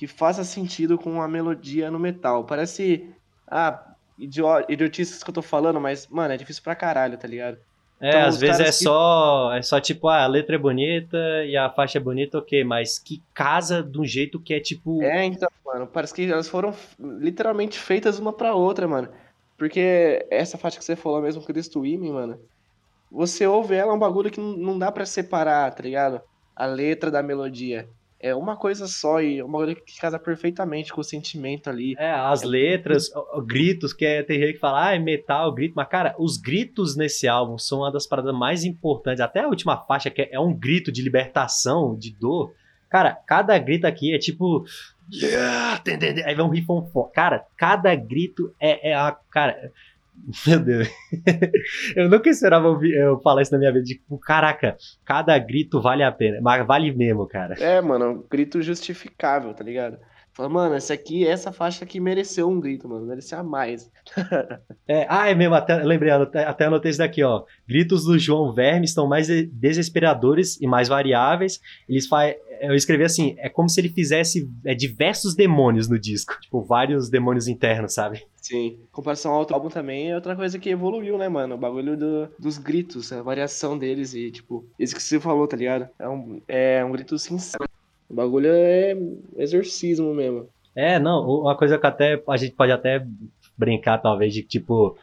que 0.00 0.06
faça 0.06 0.42
sentido 0.44 0.96
com 0.96 1.20
a 1.20 1.28
melodia 1.28 1.90
no 1.90 1.98
metal. 1.98 2.44
Parece. 2.44 3.06
Ah, 3.46 3.84
idio- 4.18 4.46
idiotices 4.66 5.22
que 5.22 5.28
eu 5.28 5.34
tô 5.34 5.42
falando, 5.42 5.78
mas, 5.78 6.06
mano, 6.08 6.32
é 6.32 6.38
difícil 6.38 6.62
pra 6.62 6.74
caralho, 6.74 7.18
tá 7.18 7.28
ligado? 7.28 7.58
É, 8.00 8.08
Então, 8.08 8.20
às 8.22 8.38
vezes 8.38 8.60
é 8.60 8.64
que- 8.64 8.72
só, 8.72 9.52
é 9.52 9.60
só 9.60 9.78
tipo, 9.78 10.08
ah, 10.08 10.22
a 10.22 10.26
letra 10.26 10.54
é 10.56 10.58
bonita 10.58 11.18
e 11.44 11.54
a 11.54 11.68
faixa 11.68 11.98
é 11.98 12.00
bonita, 12.00 12.38
ok, 12.38 12.64
mas 12.64 12.98
que 12.98 13.22
casa 13.34 13.82
de 13.82 14.00
um 14.00 14.04
jeito 14.06 14.40
que 14.40 14.54
é 14.54 14.58
tipo. 14.60 15.02
É, 15.02 15.22
então, 15.22 15.50
mano, 15.66 15.86
parece 15.86 16.14
que 16.14 16.24
elas 16.32 16.48
foram 16.48 16.74
literalmente 16.98 17.78
feitas 17.78 18.18
uma 18.18 18.32
pra 18.32 18.54
outra, 18.54 18.88
mano. 18.88 19.08
Porque 19.58 20.26
essa 20.30 20.56
faixa 20.56 20.78
que 20.78 20.84
você 20.86 20.96
falou 20.96 21.20
mesmo, 21.20 21.44
Cristo 21.44 21.84
Imen, 21.84 22.10
mano, 22.12 22.40
você 23.12 23.46
ouve 23.46 23.74
ela, 23.74 23.92
é 23.92 23.94
um 23.94 23.98
bagulho 23.98 24.30
que 24.30 24.40
não- 24.40 24.56
não 24.56 24.78
dá 24.78 24.90
pra 24.90 25.04
separar, 25.04 25.70
tá 25.74 25.82
ligado? 25.82 26.22
A 26.56 26.64
letra 26.64 27.10
da 27.10 27.22
melodia. 27.22 27.86
É 28.22 28.34
uma 28.34 28.54
coisa 28.54 28.86
só 28.86 29.20
e 29.20 29.38
é 29.38 29.44
um 29.44 29.50
bagulho 29.50 29.74
que 29.74 29.98
casa 29.98 30.18
perfeitamente 30.18 30.92
com 30.92 31.00
o 31.00 31.04
sentimento 31.04 31.70
ali. 31.70 31.94
É, 31.98 32.10
as 32.10 32.42
letras, 32.42 33.10
gritos, 33.46 33.94
que 33.94 34.04
é, 34.04 34.22
tem 34.22 34.38
gente 34.38 34.52
que 34.54 34.58
fala, 34.58 34.88
ah, 34.88 34.94
é 34.94 34.98
metal, 34.98 35.54
grito, 35.54 35.72
mas 35.74 35.88
cara, 35.88 36.14
os 36.18 36.36
gritos 36.36 36.94
nesse 36.96 37.26
álbum 37.26 37.56
são 37.56 37.78
uma 37.78 37.90
das 37.90 38.06
paradas 38.06 38.34
mais 38.34 38.62
importantes. 38.62 39.22
Até 39.22 39.40
a 39.40 39.48
última 39.48 39.76
faixa, 39.86 40.10
que 40.10 40.20
é, 40.20 40.28
é 40.32 40.40
um 40.40 40.52
grito 40.52 40.92
de 40.92 41.00
libertação, 41.00 41.96
de 41.96 42.12
dor. 42.12 42.52
Cara, 42.90 43.14
cada 43.26 43.56
grito 43.56 43.86
aqui 43.86 44.14
é 44.14 44.18
tipo. 44.18 44.64
"Yeah"? 45.10 45.80
Aí 46.26 46.34
vem 46.34 46.44
um 46.44 46.48
rifão. 46.50 46.90
Cara, 47.14 47.46
cada 47.56 47.94
grito 47.94 48.52
é, 48.60 48.90
é 48.90 48.94
a. 48.94 49.16
Cara. 49.30 49.72
Meu 50.46 50.60
Deus. 50.60 50.88
eu 51.96 52.08
nunca 52.08 52.28
esperava 52.30 52.68
ouvir, 52.68 52.94
eu 52.94 53.20
falar 53.20 53.42
isso 53.42 53.52
na 53.52 53.58
minha 53.58 53.72
vida. 53.72 53.84
Tipo, 53.84 54.18
caraca, 54.18 54.76
cada 55.04 55.38
grito 55.38 55.80
vale 55.80 56.02
a 56.02 56.12
pena. 56.12 56.38
Mas 56.42 56.66
vale 56.66 56.92
mesmo, 56.92 57.26
cara. 57.26 57.54
É, 57.54 57.80
mano, 57.80 58.04
é 58.04 58.08
um 58.08 58.24
grito 58.28 58.62
justificável, 58.62 59.52
tá 59.54 59.64
ligado? 59.64 59.98
Fala, 60.32 60.48
mano, 60.48 60.74
essa 60.74 60.94
aqui, 60.94 61.26
essa 61.26 61.52
faixa 61.52 61.84
aqui 61.84 61.98
mereceu 62.00 62.48
um 62.48 62.60
grito, 62.60 62.88
mano, 62.88 63.06
merecia 63.06 63.42
mais. 63.42 63.90
É, 64.88 65.06
ah, 65.08 65.28
é 65.28 65.34
mesmo, 65.36 65.54
até, 65.54 65.76
lembrei, 65.84 66.10
até, 66.10 66.44
até 66.44 66.64
anotei 66.64 66.90
isso 66.90 66.98
daqui, 66.98 67.22
ó. 67.22 67.44
Gritos 67.68 68.04
do 68.04 68.18
João 68.18 68.52
Verme 68.52 68.84
estão 68.86 69.06
mais 69.06 69.28
de- 69.28 69.46
desesperadores 69.46 70.60
e 70.60 70.66
mais 70.66 70.88
variáveis. 70.88 71.60
Eles 71.88 72.08
fa... 72.08 72.34
Eu 72.60 72.74
escrevi 72.74 73.04
assim, 73.04 73.36
é 73.38 73.48
como 73.48 73.68
se 73.68 73.80
ele 73.80 73.88
fizesse 73.88 74.50
é, 74.64 74.74
diversos 74.74 75.34
demônios 75.36 75.88
no 75.88 75.96
disco. 75.96 76.36
Tipo, 76.40 76.62
vários 76.64 77.08
demônios 77.08 77.46
internos, 77.46 77.94
sabe? 77.94 78.26
Sim. 78.36 78.80
Em 78.82 78.88
comparação 78.90 79.30
ao 79.32 79.38
outro 79.38 79.54
álbum 79.54 79.68
também 79.68 80.10
é 80.10 80.14
outra 80.16 80.34
coisa 80.34 80.58
que 80.58 80.68
evoluiu, 80.70 81.16
né, 81.16 81.28
mano? 81.28 81.54
O 81.54 81.58
bagulho 81.58 81.96
do- 81.96 82.28
dos 82.36 82.58
gritos, 82.58 83.12
a 83.12 83.22
variação 83.22 83.78
deles 83.78 84.12
e, 84.12 84.32
tipo, 84.32 84.66
isso 84.76 84.94
que 84.96 85.02
você 85.02 85.20
falou, 85.20 85.46
tá 85.46 85.56
ligado? 85.56 85.88
É 86.00 86.08
um, 86.08 86.42
é 86.48 86.84
um 86.84 86.90
grito 86.90 87.16
sincero. 87.16 87.69
O 88.10 88.14
bagulho 88.14 88.50
é 88.50 88.96
exorcismo 89.36 90.12
mesmo. 90.12 90.48
É, 90.74 90.98
não, 90.98 91.24
uma 91.24 91.56
coisa 91.56 91.78
que 91.78 91.86
até 91.86 92.20
a 92.28 92.36
gente 92.36 92.56
pode 92.56 92.72
até 92.72 93.06
brincar, 93.56 93.98
talvez, 93.98 94.34
de 94.34 94.42
tipo. 94.42 94.96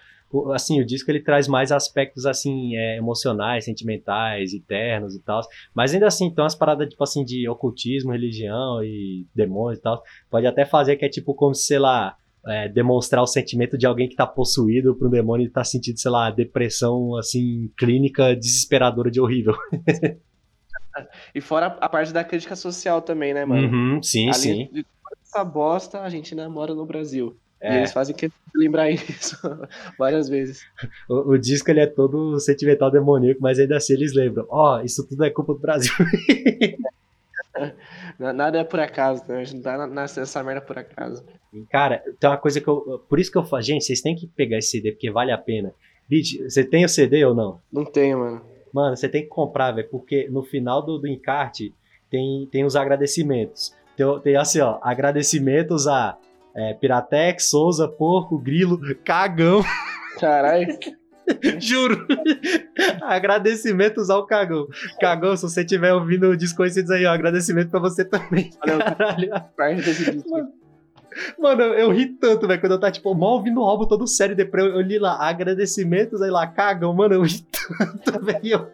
Assim, 0.53 0.81
o 0.81 0.85
disco 0.85 1.09
ele 1.09 1.23
traz 1.23 1.47
mais 1.47 1.71
aspectos 1.71 2.25
assim 2.25 2.75
é, 2.75 2.97
emocionais, 2.97 3.63
sentimentais, 3.63 4.53
internos 4.53 5.15
e 5.15 5.21
tal. 5.21 5.39
Mas 5.73 5.93
ainda 5.93 6.05
assim, 6.05 6.25
então 6.25 6.43
as 6.43 6.53
paradas 6.53 6.89
tipo 6.89 7.01
assim 7.01 7.23
de 7.23 7.47
ocultismo, 7.47 8.11
religião 8.11 8.83
e 8.83 9.25
demônios 9.33 9.79
e 9.79 9.81
tal, 9.81 10.03
pode 10.29 10.45
até 10.45 10.65
fazer 10.65 10.97
que 10.97 11.05
é 11.05 11.09
tipo 11.09 11.33
como 11.33 11.55
se, 11.55 11.67
sei 11.67 11.79
lá, 11.79 12.17
é, 12.45 12.67
demonstrar 12.67 13.23
o 13.23 13.27
sentimento 13.27 13.77
de 13.77 13.85
alguém 13.85 14.09
que 14.09 14.17
tá 14.17 14.27
possuído 14.27 14.93
por 14.95 15.07
um 15.07 15.11
demônio 15.11 15.45
e 15.45 15.49
tá 15.49 15.63
sentindo, 15.63 15.97
sei 15.97 16.11
lá, 16.11 16.29
depressão 16.29 17.15
assim 17.15 17.71
clínica 17.77 18.35
desesperadora 18.35 19.09
de 19.09 19.21
horrível. 19.21 19.55
E 21.35 21.41
fora 21.41 21.77
a 21.79 21.89
parte 21.89 22.11
da 22.13 22.23
crítica 22.23 22.55
social 22.55 23.01
também, 23.01 23.33
né, 23.33 23.45
mano? 23.45 23.67
Uhum, 23.67 24.03
sim, 24.03 24.27
Ali, 24.27 24.33
sim. 24.35 24.69
de 24.71 24.83
toda 24.83 25.17
essa 25.23 25.43
bosta, 25.43 26.01
a 26.01 26.09
gente 26.09 26.33
ainda 26.33 26.49
mora 26.49 26.73
no 26.73 26.85
Brasil. 26.85 27.35
E 27.61 27.65
É. 27.65 27.77
eles 27.77 27.91
fazem 27.91 28.15
que 28.15 28.29
lembrar 28.55 28.89
isso 28.91 29.35
várias 29.97 30.29
vezes. 30.29 30.61
O, 31.09 31.31
o 31.33 31.37
disco 31.37 31.69
ele 31.71 31.79
é 31.79 31.87
todo 31.87 32.39
sentimental 32.39 32.91
demoníaco, 32.91 33.41
mas 33.41 33.57
ainda 33.59 33.77
assim 33.77 33.93
eles 33.93 34.13
lembram, 34.13 34.45
ó, 34.49 34.81
isso 34.81 35.07
tudo 35.07 35.23
é 35.23 35.29
culpa 35.29 35.53
do 35.53 35.59
Brasil. 35.59 35.91
Na- 38.19 38.33
Nada 38.33 38.59
é 38.59 38.63
por 38.63 38.79
acaso, 38.79 39.23
né? 39.27 39.39
A 39.39 39.43
gente 39.43 39.55
não 39.55 39.61
tá 39.63 39.87
nessa 39.87 40.43
merda 40.43 40.61
por 40.61 40.77
acaso. 40.77 41.23
Cara, 41.71 42.03
tem 42.19 42.29
uma 42.29 42.37
coisa 42.37 42.61
que 42.61 42.67
eu. 42.67 43.03
Por 43.09 43.19
isso 43.19 43.31
que 43.31 43.37
eu 43.37 43.43
falo, 43.43 43.61
gente, 43.61 43.83
vocês 43.83 44.01
têm 44.01 44.15
que 44.15 44.27
pegar 44.27 44.57
esse 44.57 44.69
CD, 44.69 44.91
porque 44.91 45.09
vale 45.09 45.31
a 45.31 45.37
pena. 45.37 45.73
Bitch, 46.07 46.39
você 46.43 46.63
tem 46.63 46.85
o 46.85 46.89
CD 46.89 47.25
ou 47.25 47.33
não? 47.33 47.59
Não 47.71 47.83
tenho, 47.83 48.19
mano. 48.19 48.41
Mano, 48.73 48.95
você 48.95 49.07
tem 49.09 49.23
que 49.23 49.29
comprar, 49.29 49.71
velho, 49.71 49.89
porque 49.89 50.27
no 50.29 50.43
final 50.43 50.85
do, 50.85 50.97
do 50.97 51.07
encarte 51.07 51.73
tem, 52.09 52.47
tem 52.51 52.65
os 52.65 52.75
agradecimentos. 52.75 53.75
Tem, 53.95 54.05
tem 54.21 54.35
assim, 54.35 54.59
ó, 54.59 54.79
agradecimentos 54.81 55.87
a 55.87 56.17
é, 56.55 56.73
Piratex, 56.73 57.49
Souza, 57.49 57.87
Porco, 57.87 58.37
Grilo, 58.37 58.79
Cagão. 59.03 59.63
Caralho. 60.19 60.67
Juro. 61.59 62.07
Agradecimentos 63.03 64.09
ao 64.09 64.25
Cagão. 64.25 64.67
Cagão, 64.99 65.35
se 65.35 65.43
você 65.43 65.61
estiver 65.61 65.93
ouvindo 65.93 66.35
Desconhecidos 66.37 66.89
aí, 66.91 67.05
ó, 67.05 67.11
agradecimento 67.11 67.69
pra 67.69 67.79
você 67.79 68.05
também. 68.05 68.49
Valeu. 68.65 68.79
Caralho. 69.57 69.83
Disco. 69.83 70.66
Mano, 71.39 71.61
eu, 71.63 71.91
ri 71.91 72.07
tanto, 72.07 72.47
velho, 72.47 72.59
quando 72.59 72.73
eu 72.73 72.79
tava, 72.79 72.91
tipo, 72.91 73.13
mal 73.15 73.31
ouvindo 73.33 73.61
o 73.61 73.65
álbum 73.65 73.85
todo 73.85 74.07
sério, 74.07 74.35
depois 74.35 74.63
eu, 74.63 74.71
eu 74.75 74.81
li 74.81 74.99
lá, 74.99 75.17
agradecimentos, 75.27 76.21
aí 76.21 76.29
lá, 76.29 76.45
cagam, 76.47 76.93
mano, 76.93 77.15
eu 77.15 77.21
ri 77.23 77.45
tanto, 77.51 78.19
velho, 78.23 78.67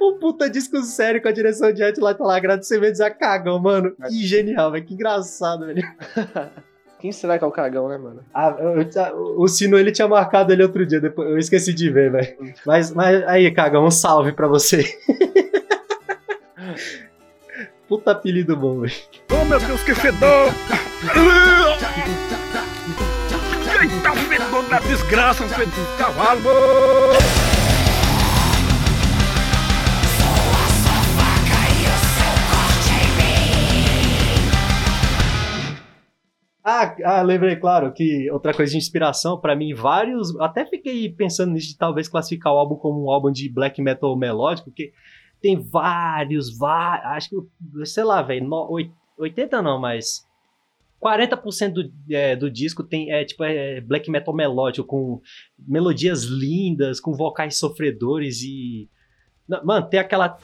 um 0.00 0.18
puta 0.18 0.48
disco 0.48 0.80
sério 0.82 1.20
com 1.20 1.28
a 1.28 1.32
direção 1.32 1.72
de 1.72 1.82
arte 1.82 2.00
lá, 2.00 2.14
tá 2.14 2.24
lá, 2.24 2.36
agradecimentos 2.36 3.00
a 3.00 3.10
cagam, 3.10 3.58
mano, 3.58 3.94
que 4.08 4.26
genial, 4.26 4.70
velho, 4.72 4.84
que 4.84 4.94
engraçado, 4.94 5.66
velho. 5.66 5.82
Quem 6.98 7.12
será 7.12 7.38
que 7.38 7.44
é 7.44 7.46
o 7.46 7.50
cagão, 7.52 7.90
né, 7.90 7.98
mano? 7.98 8.20
Ah, 8.32 8.56
eu- 8.58 8.80
eu- 8.80 9.34
o 9.38 9.46
Sino, 9.46 9.78
ele 9.78 9.92
tinha 9.92 10.08
marcado 10.08 10.50
ele 10.50 10.62
outro 10.62 10.84
dia, 10.86 10.98
depois 10.98 11.28
eu 11.28 11.36
esqueci 11.38 11.74
de 11.74 11.90
ver, 11.90 12.10
velho. 12.10 12.54
Mas, 12.64 12.90
mas 12.90 13.22
aí, 13.28 13.50
cagão, 13.50 13.84
um 13.84 13.90
salve 13.90 14.32
pra 14.32 14.48
você. 14.48 14.82
Puta 17.88 18.10
apelido 18.10 18.56
bom, 18.56 18.80
velho. 18.80 18.94
Oh 19.30 19.44
meu 19.44 19.60
Deus, 19.60 19.82
que 19.84 19.94
fedor! 19.94 20.52
Eita, 23.80 24.12
fedor 24.12 24.68
da 24.68 24.80
desgraça, 24.80 25.44
um 25.44 25.48
fedor 25.48 25.72
de 25.72 25.96
cavalo! 25.96 26.40
Ah, 36.68 36.96
ah, 37.04 37.22
lembrei, 37.22 37.54
claro, 37.54 37.92
que 37.92 38.28
outra 38.32 38.52
coisa 38.52 38.72
de 38.72 38.78
inspiração, 38.78 39.40
pra 39.40 39.54
mim, 39.54 39.72
vários. 39.72 40.34
Até 40.40 40.66
fiquei 40.66 41.08
pensando 41.08 41.52
nisso 41.52 41.68
de 41.68 41.78
talvez 41.78 42.08
classificar 42.08 42.52
o 42.52 42.56
álbum 42.56 42.74
como 42.74 43.04
um 43.04 43.10
álbum 43.10 43.30
de 43.30 43.48
black 43.48 43.80
metal 43.80 44.16
melódico, 44.16 44.70
porque 44.70 44.92
tem 45.40 45.58
vários, 45.60 46.56
vários. 46.56 47.06
Acho 47.12 47.30
que, 47.30 47.86
sei 47.86 48.04
lá, 48.04 48.22
velho, 48.22 48.46
no- 48.46 48.70
oit- 48.70 48.92
80 49.18 49.60
não, 49.62 49.78
mas. 49.80 50.26
40% 50.98 51.72
do, 51.74 51.92
é, 52.10 52.34
do 52.34 52.50
disco 52.50 52.82
tem 52.82 53.12
é 53.12 53.22
tipo 53.24 53.44
é 53.44 53.80
black 53.82 54.10
metal 54.10 54.34
melódico, 54.34 54.86
com 54.88 55.20
melodias 55.58 56.24
lindas, 56.24 56.98
com 57.00 57.12
vocais 57.12 57.56
sofredores 57.58 58.42
e. 58.42 58.88
Mano, 59.62 59.86
tem 59.88 60.00
aquela. 60.00 60.38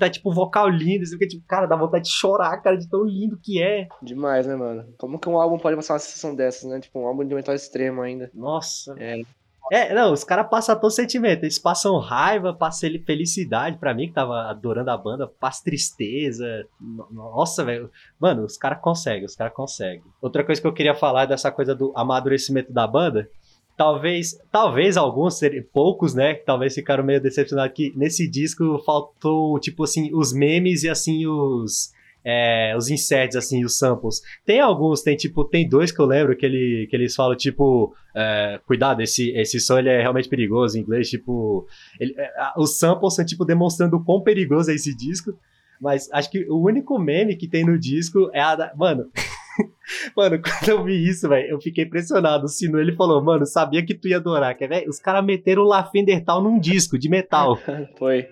Tá 0.00 0.10
tipo 0.10 0.32
vocal 0.32 0.68
lindo, 0.68 1.02
assim, 1.02 1.12
porque, 1.12 1.28
tipo, 1.28 1.46
cara, 1.46 1.66
dá 1.66 1.76
vontade 1.76 2.04
de 2.04 2.10
chorar, 2.10 2.56
cara, 2.62 2.76
de 2.76 2.88
tão 2.88 3.04
lindo 3.04 3.38
que 3.40 3.62
é. 3.62 3.86
Demais, 4.02 4.46
né, 4.46 4.56
mano? 4.56 4.86
Como 4.98 5.18
que 5.18 5.28
um 5.28 5.38
álbum 5.40 5.58
pode 5.58 5.76
passar 5.76 5.92
uma 5.94 5.98
sensação 6.00 6.34
dessas, 6.34 6.68
né? 6.70 6.80
Tipo, 6.80 7.00
um 7.00 7.06
álbum 7.06 7.24
de 7.24 7.34
metal 7.34 7.54
extremo 7.54 8.00
ainda. 8.00 8.30
Nossa. 8.34 8.94
É. 8.98 9.20
É, 9.72 9.94
não, 9.94 10.12
os 10.12 10.24
caras 10.24 10.48
passam 10.50 10.74
todo 10.80 10.90
sentimento. 10.90 11.44
Eles 11.44 11.56
passam 11.58 11.96
raiva, 11.98 12.52
passam 12.52 12.90
felicidade 13.06 13.78
pra 13.78 13.94
mim, 13.94 14.08
que 14.08 14.14
tava 14.14 14.50
adorando 14.50 14.90
a 14.90 14.96
banda, 14.96 15.28
passa 15.28 15.62
tristeza. 15.62 16.66
No- 16.80 17.06
Nossa, 17.12 17.64
velho. 17.64 17.88
Mano, 18.18 18.44
os 18.44 18.56
caras 18.56 18.80
conseguem, 18.80 19.24
os 19.26 19.36
caras 19.36 19.52
conseguem. 19.54 20.02
Outra 20.20 20.42
coisa 20.42 20.60
que 20.60 20.66
eu 20.66 20.72
queria 20.72 20.94
falar 20.94 21.22
é 21.22 21.26
dessa 21.28 21.52
coisa 21.52 21.72
do 21.74 21.92
amadurecimento 21.94 22.72
da 22.72 22.84
banda. 22.86 23.28
Talvez, 23.80 24.36
talvez 24.52 24.98
alguns, 24.98 25.38
seri- 25.38 25.62
poucos, 25.62 26.14
né, 26.14 26.34
que 26.34 26.44
talvez 26.44 26.74
ficaram 26.74 27.02
meio 27.02 27.18
decepcionados 27.18 27.74
que 27.74 27.94
nesse 27.96 28.28
disco 28.28 28.78
faltou, 28.84 29.58
tipo 29.58 29.84
assim, 29.84 30.10
os 30.12 30.34
memes 30.34 30.82
e 30.82 30.90
assim, 30.90 31.26
os. 31.26 31.90
é, 32.22 32.74
os 32.76 32.90
inserts, 32.90 33.36
assim, 33.36 33.64
os 33.64 33.78
samples. 33.78 34.20
Tem 34.44 34.60
alguns, 34.60 35.00
tem 35.00 35.16
tipo, 35.16 35.42
tem 35.46 35.66
dois 35.66 35.90
que 35.90 35.98
eu 35.98 36.04
lembro 36.04 36.36
que, 36.36 36.44
ele, 36.44 36.86
que 36.90 36.94
eles 36.94 37.14
falam, 37.14 37.34
tipo, 37.34 37.94
é, 38.14 38.60
cuidado, 38.66 39.00
esse, 39.00 39.30
esse 39.30 39.58
som 39.58 39.78
ele 39.78 39.88
é 39.88 40.02
realmente 40.02 40.28
perigoso 40.28 40.76
em 40.76 40.82
inglês, 40.82 41.08
tipo, 41.08 41.66
ele- 41.98 42.12
é, 42.18 42.28
os 42.58 42.78
samples 42.78 43.14
são, 43.14 43.24
tipo, 43.24 43.46
demonstrando 43.46 43.96
o 43.96 44.04
quão 44.04 44.20
perigoso 44.20 44.70
é 44.70 44.74
esse 44.74 44.94
disco, 44.94 45.32
mas 45.80 46.06
acho 46.12 46.30
que 46.30 46.44
o 46.50 46.62
único 46.62 46.98
meme 46.98 47.34
que 47.34 47.48
tem 47.48 47.64
no 47.64 47.78
disco 47.78 48.28
é 48.34 48.40
a 48.42 48.54
da, 48.54 48.74
mano, 48.76 49.06
mano, 50.16 50.40
quando 50.40 50.68
eu 50.68 50.84
vi 50.84 51.08
isso, 51.08 51.28
velho, 51.28 51.48
eu 51.48 51.60
fiquei 51.60 51.84
impressionado, 51.84 52.44
o 52.44 52.48
Sino, 52.48 52.78
ele 52.78 52.94
falou, 52.94 53.22
mano, 53.22 53.46
sabia 53.46 53.84
que 53.84 53.94
tu 53.94 54.08
ia 54.08 54.16
adorar, 54.16 54.56
quer 54.56 54.68
ver? 54.68 54.88
Os 54.88 54.98
caras 54.98 55.24
meteram 55.24 55.62
o 55.62 55.66
La 55.66 55.84
Fendertal 55.84 56.42
num 56.42 56.58
disco 56.58 56.98
de 56.98 57.08
metal. 57.08 57.58
Foi. 57.98 58.26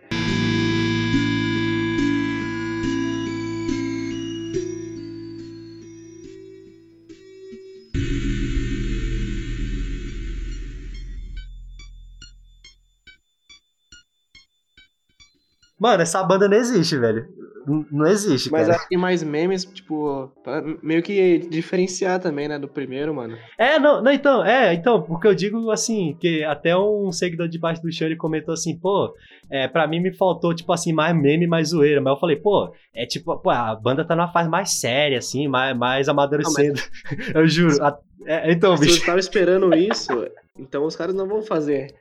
Mano, 15.79 16.03
essa 16.03 16.23
banda 16.25 16.49
não 16.49 16.57
existe, 16.57 16.99
velho. 16.99 17.29
Não 17.67 18.07
existe, 18.07 18.51
Mas 18.51 18.67
cara. 18.67 18.79
acho 18.79 18.89
que 18.89 18.97
mais 18.97 19.23
memes, 19.23 19.65
tipo, 19.65 20.31
pra 20.43 20.63
meio 20.83 21.03
que 21.03 21.39
diferenciar 21.51 22.19
também, 22.21 22.49
né, 22.49 22.59
do 22.59 22.67
primeiro, 22.69 23.15
mano. 23.15 23.37
É, 23.59 23.79
não, 23.79 24.03
não, 24.03 24.11
então, 24.13 24.45
é, 24.45 24.73
então, 24.75 25.03
porque 25.03 25.27
eu 25.27 25.35
digo 25.35 25.71
assim, 25.71 26.17
que 26.19 26.43
até 26.45 26.77
um 26.77 27.13
seguidor 27.13 27.49
debaixo 27.49 27.83
do 27.83 27.93
chão 27.93 28.07
ele 28.07 28.17
comentou 28.17 28.55
assim, 28.55 28.79
pô, 28.79 29.13
é, 29.51 29.69
pra 29.69 29.87
mim 29.87 30.01
me 30.01 30.13
faltou, 30.17 30.55
tipo 30.55 30.73
assim, 30.73 30.93
mais 30.93 31.15
meme, 31.15 31.47
mais 31.47 31.69
zoeira, 31.69 32.01
mas 32.01 32.15
eu 32.15 32.21
falei, 32.21 32.37
pô, 32.37 32.73
é 32.95 33.05
tipo, 33.05 33.37
pô, 33.39 33.51
a 33.51 33.75
banda 33.75 34.05
tá 34.05 34.17
numa 34.17 34.33
fase 34.33 34.49
mais 34.49 34.79
séria, 34.81 35.19
assim, 35.19 35.47
mais, 35.49 35.77
mais 35.77 36.09
amadurecendo, 36.09 36.81
eu 37.35 37.47
juro, 37.47 37.83
a- 37.85 37.99
é, 38.27 38.51
então, 38.53 38.77
Se 38.77 38.85
bicho, 38.85 38.99
você 39.01 39.07
tava 39.07 39.19
esperando 39.19 39.75
isso, 39.75 40.27
então 40.59 40.85
os 40.85 40.97
caras 40.97 41.15
não 41.15 41.27
vão 41.29 41.43
fazer. 41.43 41.95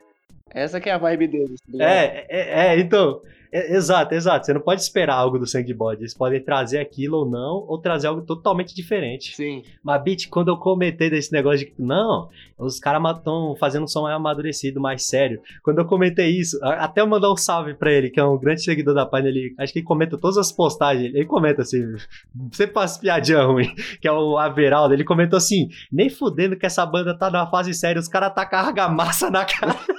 Essa 0.49 0.79
que 0.79 0.89
é 0.89 0.93
a 0.93 0.97
vibe 0.97 1.27
deles, 1.27 1.61
tá 1.61 1.83
é, 1.83 2.25
é, 2.29 2.67
é, 2.67 2.79
então, 2.79 3.21
é, 3.51 3.75
exato, 3.75 4.13
exato, 4.13 4.45
você 4.45 4.53
não 4.53 4.61
pode 4.61 4.81
esperar 4.81 5.15
algo 5.15 5.39
do 5.39 5.47
Sangue 5.47 5.73
Body, 5.73 6.01
eles 6.01 6.13
podem 6.13 6.41
trazer 6.41 6.79
aquilo 6.79 7.19
ou 7.19 7.29
não, 7.29 7.65
ou 7.67 7.77
trazer 7.79 8.07
algo 8.07 8.21
totalmente 8.21 8.75
diferente. 8.75 9.35
Sim. 9.35 9.63
Mas, 9.81 10.03
Bit, 10.03 10.27
quando 10.27 10.49
eu 10.49 10.57
comentei 10.57 11.09
desse 11.09 11.31
negócio 11.31 11.65
de 11.65 11.73
não, 11.79 12.29
os 12.57 12.79
caras 12.79 13.17
estão 13.17 13.55
fazendo 13.59 13.83
um 13.83 13.87
som 13.87 14.03
mais 14.03 14.15
amadurecido, 14.15 14.81
mais 14.81 15.05
sério. 15.05 15.41
Quando 15.63 15.79
eu 15.79 15.85
comentei 15.85 16.29
isso, 16.29 16.59
até 16.63 17.01
eu 17.01 17.07
mandar 17.07 17.31
um 17.31 17.37
salve 17.37 17.73
pra 17.73 17.91
ele, 17.91 18.09
que 18.09 18.19
é 18.19 18.23
um 18.23 18.37
grande 18.37 18.63
seguidor 18.63 18.93
da 18.93 19.05
página, 19.05 19.29
ele 19.29 19.53
acho 19.57 19.71
que 19.71 19.79
ele 19.79 19.85
comenta 19.85 20.17
todas 20.17 20.37
as 20.37 20.51
postagens. 20.51 21.13
Ele 21.13 21.25
comenta 21.25 21.61
assim, 21.61 21.83
sempre 22.51 22.73
faz 22.73 22.97
piadinha 22.97 23.43
ruim, 23.43 23.73
que 24.01 24.07
é 24.07 24.11
o 24.11 24.37
Averaldo. 24.37 24.93
Ele 24.93 25.03
comentou 25.03 25.37
assim: 25.37 25.69
nem 25.91 26.09
fudendo 26.09 26.57
que 26.57 26.65
essa 26.65 26.85
banda 26.85 27.17
tá 27.17 27.29
numa 27.29 27.49
fase 27.49 27.73
séria, 27.73 27.99
os 27.99 28.07
caras 28.07 28.33
tacam 28.33 28.59
argamassa 28.59 29.29
na 29.29 29.45
cara. 29.45 29.75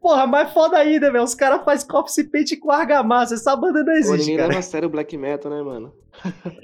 Porra, 0.00 0.26
mais 0.26 0.52
foda 0.52 0.78
ainda, 0.78 1.10
velho. 1.10 1.24
Os 1.24 1.34
caras 1.34 1.64
fazem 1.64 1.86
corpse 1.88 2.24
paint 2.24 2.58
com 2.60 2.70
argamassa. 2.70 3.34
Essa 3.34 3.56
banda 3.56 3.80
não 3.80 3.86
Pô, 3.86 3.92
existe, 3.92 4.18
ninguém 4.18 4.36
cara. 4.36 4.48
leva 4.48 4.58
a 4.60 4.62
sério 4.62 4.88
o 4.88 4.90
black 4.90 5.16
metal, 5.16 5.50
né, 5.50 5.62
mano? 5.62 5.92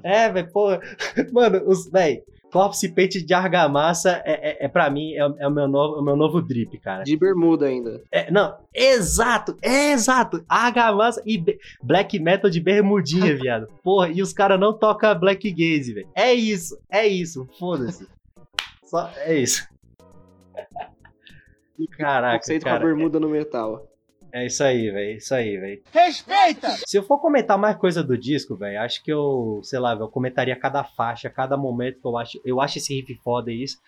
É, 0.03 0.29
velho, 0.31 0.51
pô. 0.53 0.69
Mano, 1.33 1.63
os, 1.67 1.91
véi, 1.91 2.23
corpse 2.53 2.89
paint 2.95 3.13
de 3.25 3.35
argamassa 3.35 4.23
é, 4.25 4.51
é, 4.63 4.65
é 4.65 4.69
pra 4.69 4.89
mim, 4.91 5.15
é, 5.15 5.27
o- 5.27 5.37
é 5.39 5.47
o, 5.49 5.51
meu 5.51 5.67
novo, 5.69 6.01
o 6.01 6.05
meu 6.05 6.17
novo 6.17 6.41
drip, 6.43 6.79
cara. 6.79 7.03
De 7.05 7.17
bermuda 7.17 7.67
ainda. 7.67 8.03
É, 8.13 8.31
não, 8.31 8.57
exato, 8.75 9.57
exato. 9.63 10.45
Argamassa 10.49 11.23
e 11.27 11.43
black 11.83 12.19
metal 12.19 12.51
de 12.51 12.61
bermudinha, 12.61 13.35
viado. 13.39 13.67
Porra, 13.83 14.09
e 14.09 14.23
os 14.23 14.33
caras 14.33 14.59
não 14.59 14.73
tocam 14.73 15.19
black 15.19 15.51
gaze, 15.51 15.93
velho. 15.93 16.09
É 16.15 16.33
isso, 16.33 16.79
é 16.91 17.07
isso, 17.07 17.47
foda-se. 17.59 18.07
Só, 18.85 19.09
é 19.19 19.37
isso. 19.37 19.69
Caraca, 21.89 22.39
Conceito 22.39 22.63
com 22.63 22.69
a 22.69 22.73
cara. 22.73 22.85
bermuda 22.85 23.21
no 23.21 23.29
metal. 23.29 23.87
É 24.33 24.47
isso 24.47 24.63
aí, 24.63 24.91
velho. 24.91 25.17
Isso 25.17 25.35
aí, 25.35 25.57
velho. 25.57 25.83
Respeita! 25.93 26.69
Se 26.87 26.97
eu 26.97 27.03
for 27.03 27.19
comentar 27.19 27.59
mais 27.59 27.77
coisa 27.77 28.03
do 28.03 28.17
disco, 28.17 28.55
velho, 28.57 28.81
acho 28.81 29.03
que 29.03 29.13
eu, 29.13 29.61
sei 29.65 29.79
lá, 29.79 29.95
eu 29.95 30.09
comentaria 30.09 30.55
cada 30.55 30.85
faixa, 30.85 31.29
cada 31.29 31.57
momento 31.57 32.01
que 32.01 32.07
eu 32.07 32.17
acho. 32.17 32.41
Eu 32.45 32.61
acho 32.61 32.79
esse 32.79 32.95
riff 32.95 33.13
foda 33.25 33.51
isso. 33.51 33.79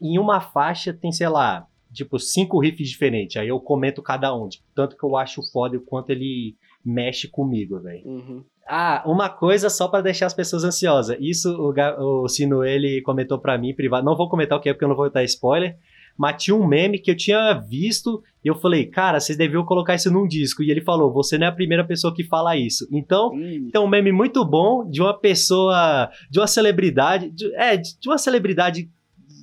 Em 0.00 0.18
uma 0.18 0.40
faixa 0.40 0.92
tem, 0.92 1.10
sei 1.10 1.28
lá, 1.28 1.66
tipo, 1.92 2.18
cinco 2.18 2.60
riffs 2.60 2.88
diferentes. 2.88 3.36
Aí 3.36 3.48
eu 3.48 3.58
comento 3.58 4.00
cada 4.00 4.32
um. 4.34 4.48
Tipo, 4.48 4.64
tanto 4.74 4.96
que 4.96 5.04
eu 5.04 5.16
acho 5.16 5.42
foda 5.50 5.76
o 5.76 5.80
quanto 5.80 6.10
ele 6.10 6.54
mexe 6.84 7.26
comigo, 7.26 7.80
velho. 7.80 8.06
Uhum. 8.06 8.44
Ah, 8.68 9.02
uma 9.06 9.28
coisa 9.28 9.68
só 9.68 9.88
pra 9.88 10.00
deixar 10.00 10.26
as 10.26 10.34
pessoas 10.34 10.62
ansiosas. 10.62 11.16
Isso 11.20 11.50
o, 11.58 12.22
o 12.22 12.28
Sino 12.28 12.64
ele 12.64 13.02
comentou 13.02 13.38
pra 13.38 13.58
mim 13.58 13.74
privado. 13.74 14.04
Não 14.04 14.16
vou 14.16 14.28
comentar 14.28 14.58
o 14.58 14.60
que 14.60 14.68
é 14.68 14.72
porque 14.72 14.84
eu 14.84 14.88
não 14.88 14.96
vou 14.96 15.10
dar 15.10 15.24
spoiler. 15.24 15.76
Mas 16.18 16.42
tinha 16.42 16.56
um 16.56 16.66
meme 16.66 16.98
que 16.98 17.10
eu 17.12 17.16
tinha 17.16 17.54
visto 17.54 18.22
e 18.44 18.48
eu 18.48 18.56
falei, 18.56 18.86
cara, 18.86 19.20
vocês 19.20 19.38
deviam 19.38 19.64
colocar 19.64 19.94
isso 19.94 20.10
num 20.10 20.26
disco. 20.26 20.62
E 20.64 20.70
ele 20.70 20.80
falou, 20.82 21.12
você 21.12 21.38
não 21.38 21.46
é 21.46 21.50
a 21.50 21.52
primeira 21.54 21.84
pessoa 21.86 22.12
que 22.14 22.24
fala 22.24 22.56
isso. 22.56 22.88
Então, 22.90 23.32
Ih, 23.34 23.70
tem 23.70 23.80
um 23.80 23.86
meme 23.86 24.10
muito 24.10 24.44
bom 24.44 24.84
de 24.90 25.00
uma 25.00 25.14
pessoa, 25.16 26.10
de 26.28 26.40
uma 26.40 26.46
celebridade, 26.48 27.30
de- 27.30 27.54
é, 27.54 27.76
de 27.76 28.08
uma 28.08 28.18
celebridade 28.18 28.90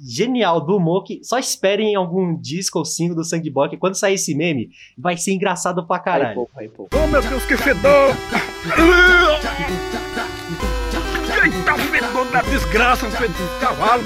genial 0.08 0.60
do 0.64 0.76
humor 0.78 1.04
que 1.04 1.20
só 1.24 1.40
esperem 1.40 1.96
algum 1.96 2.36
disco 2.40 2.78
ou 2.80 2.86
single 2.86 3.16
do 3.16 3.24
Sangue 3.24 3.50
Boy 3.50 3.70
que 3.70 3.78
quando 3.78 3.96
sair 3.96 4.16
esse 4.16 4.36
meme 4.36 4.70
vai 4.98 5.16
ser 5.18 5.32
engraçado 5.34 5.88
pra 5.88 5.96
Aí, 5.98 6.04
caralho. 6.04 6.36
pô, 6.36 6.50
aí, 6.58 6.68
pô. 6.68 6.88
Oh 6.94 7.08
meu 7.08 7.22
Deus, 7.22 7.44
que 7.46 7.56
fedor! 7.58 8.14
Eita, 11.44 11.76
fedor 11.78 12.32
da 12.32 12.42
desgraça, 12.42 13.10
fedor 13.12 13.30
de 13.36 13.60
cavalo! 13.60 14.04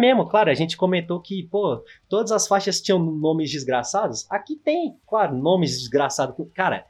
Mesmo, 0.00 0.26
claro, 0.26 0.50
a 0.50 0.54
gente 0.54 0.76
comentou 0.76 1.20
que, 1.20 1.42
pô, 1.44 1.84
todas 2.08 2.32
as 2.32 2.48
faixas 2.48 2.80
tinham 2.80 2.98
nomes 2.98 3.50
desgraçados. 3.50 4.26
Aqui 4.30 4.56
tem, 4.56 4.96
claro, 5.06 5.36
nomes 5.36 5.78
desgraçados. 5.78 6.34
Cara, 6.54 6.84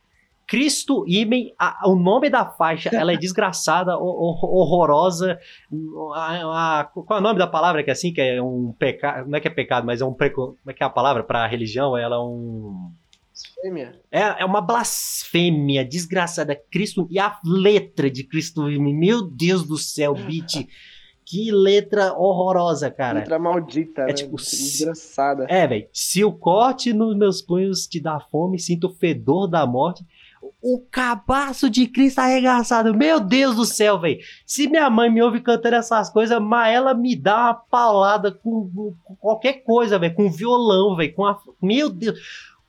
Cristo 0.47 1.05
Imen, 1.07 1.53
a- 1.59 1.89
o 1.89 1.95
nome 1.95 2.29
da 2.31 2.45
faixa, 2.45 2.89
ela 2.93 3.13
é 3.13 3.17
desgraçada, 3.19 3.97
ho- 3.97 4.03
ho- 4.03 4.61
horrorosa. 4.61 5.39
A- 6.15 6.81
a- 6.81 6.85
qual 6.85 7.19
é 7.19 7.21
o 7.21 7.23
nome 7.23 7.39
da 7.39 7.47
palavra 7.47 7.83
que 7.85 7.91
é 7.91 7.93
assim, 7.93 8.13
que 8.13 8.21
é 8.21 8.43
um 8.43 8.73
pecado, 8.79 9.29
não 9.29 9.37
é 9.37 9.41
que 9.41 9.47
é 9.49 9.51
pecado, 9.51 9.87
mas 9.87 10.01
é 10.01 10.05
um 10.05 10.13
preco, 10.15 10.57
como 10.61 10.71
é 10.71 10.73
que 10.73 10.83
é 10.83 10.87
a 10.87 10.91
palavra 10.91 11.23
para 11.23 11.47
religião? 11.47 11.97
Ela 11.97 12.17
é 12.17 12.19
um 12.19 12.91
Fêmea. 13.63 13.93
é, 14.11 14.43
é 14.43 14.45
uma 14.45 14.61
blasfêmia 14.61 15.85
desgraçada. 15.85 16.61
Cristo 16.71 17.07
e 17.11 17.19
a 17.19 17.39
letra 17.45 18.11
de 18.11 18.25
Cristo 18.25 18.63
meu 18.65 19.23
Deus 19.23 19.65
do 19.67 19.77
céu, 19.79 20.15
beat. 20.27 20.67
Que 21.31 21.53
letra 21.53 22.13
horrorosa, 22.13 22.91
cara. 22.91 23.21
Letra 23.21 23.39
maldita, 23.39 24.03
É 24.03 24.07
né? 24.07 24.13
tipo, 24.15 24.37
Desgraçada. 24.37 25.47
É, 25.49 25.65
velho. 25.65 25.87
Se 25.93 26.25
o 26.25 26.33
corte 26.33 26.93
nos 26.93 27.17
meus 27.17 27.41
punhos 27.41 27.87
te 27.87 28.01
dá 28.01 28.19
fome, 28.19 28.59
sinto 28.59 28.89
o 28.89 28.93
fedor 28.93 29.47
da 29.47 29.65
morte. 29.65 30.05
O 30.61 30.81
cabaço 30.91 31.71
de 31.71 31.87
Cristo 31.87 32.19
arregaçado. 32.19 32.93
Meu 32.97 33.21
Deus 33.21 33.55
do 33.55 33.65
céu, 33.65 34.01
velho. 34.01 34.19
Se 34.45 34.67
minha 34.69 34.91
mãe 34.91 35.09
me 35.09 35.23
ouve 35.23 35.41
cantando 35.41 35.77
essas 35.77 36.11
coisas, 36.11 36.41
mas 36.43 36.75
ela 36.75 36.95
me 36.95 37.15
dá 37.15 37.37
uma 37.45 37.55
paulada 37.55 38.33
com, 38.33 38.69
com 39.05 39.15
qualquer 39.17 39.63
coisa, 39.63 40.01
velho. 40.01 40.15
Com 40.17 40.29
violão, 40.31 40.97
velho. 40.97 41.15
Com 41.15 41.25
a... 41.27 41.39
Meu 41.63 41.89
Deus. 41.89 42.19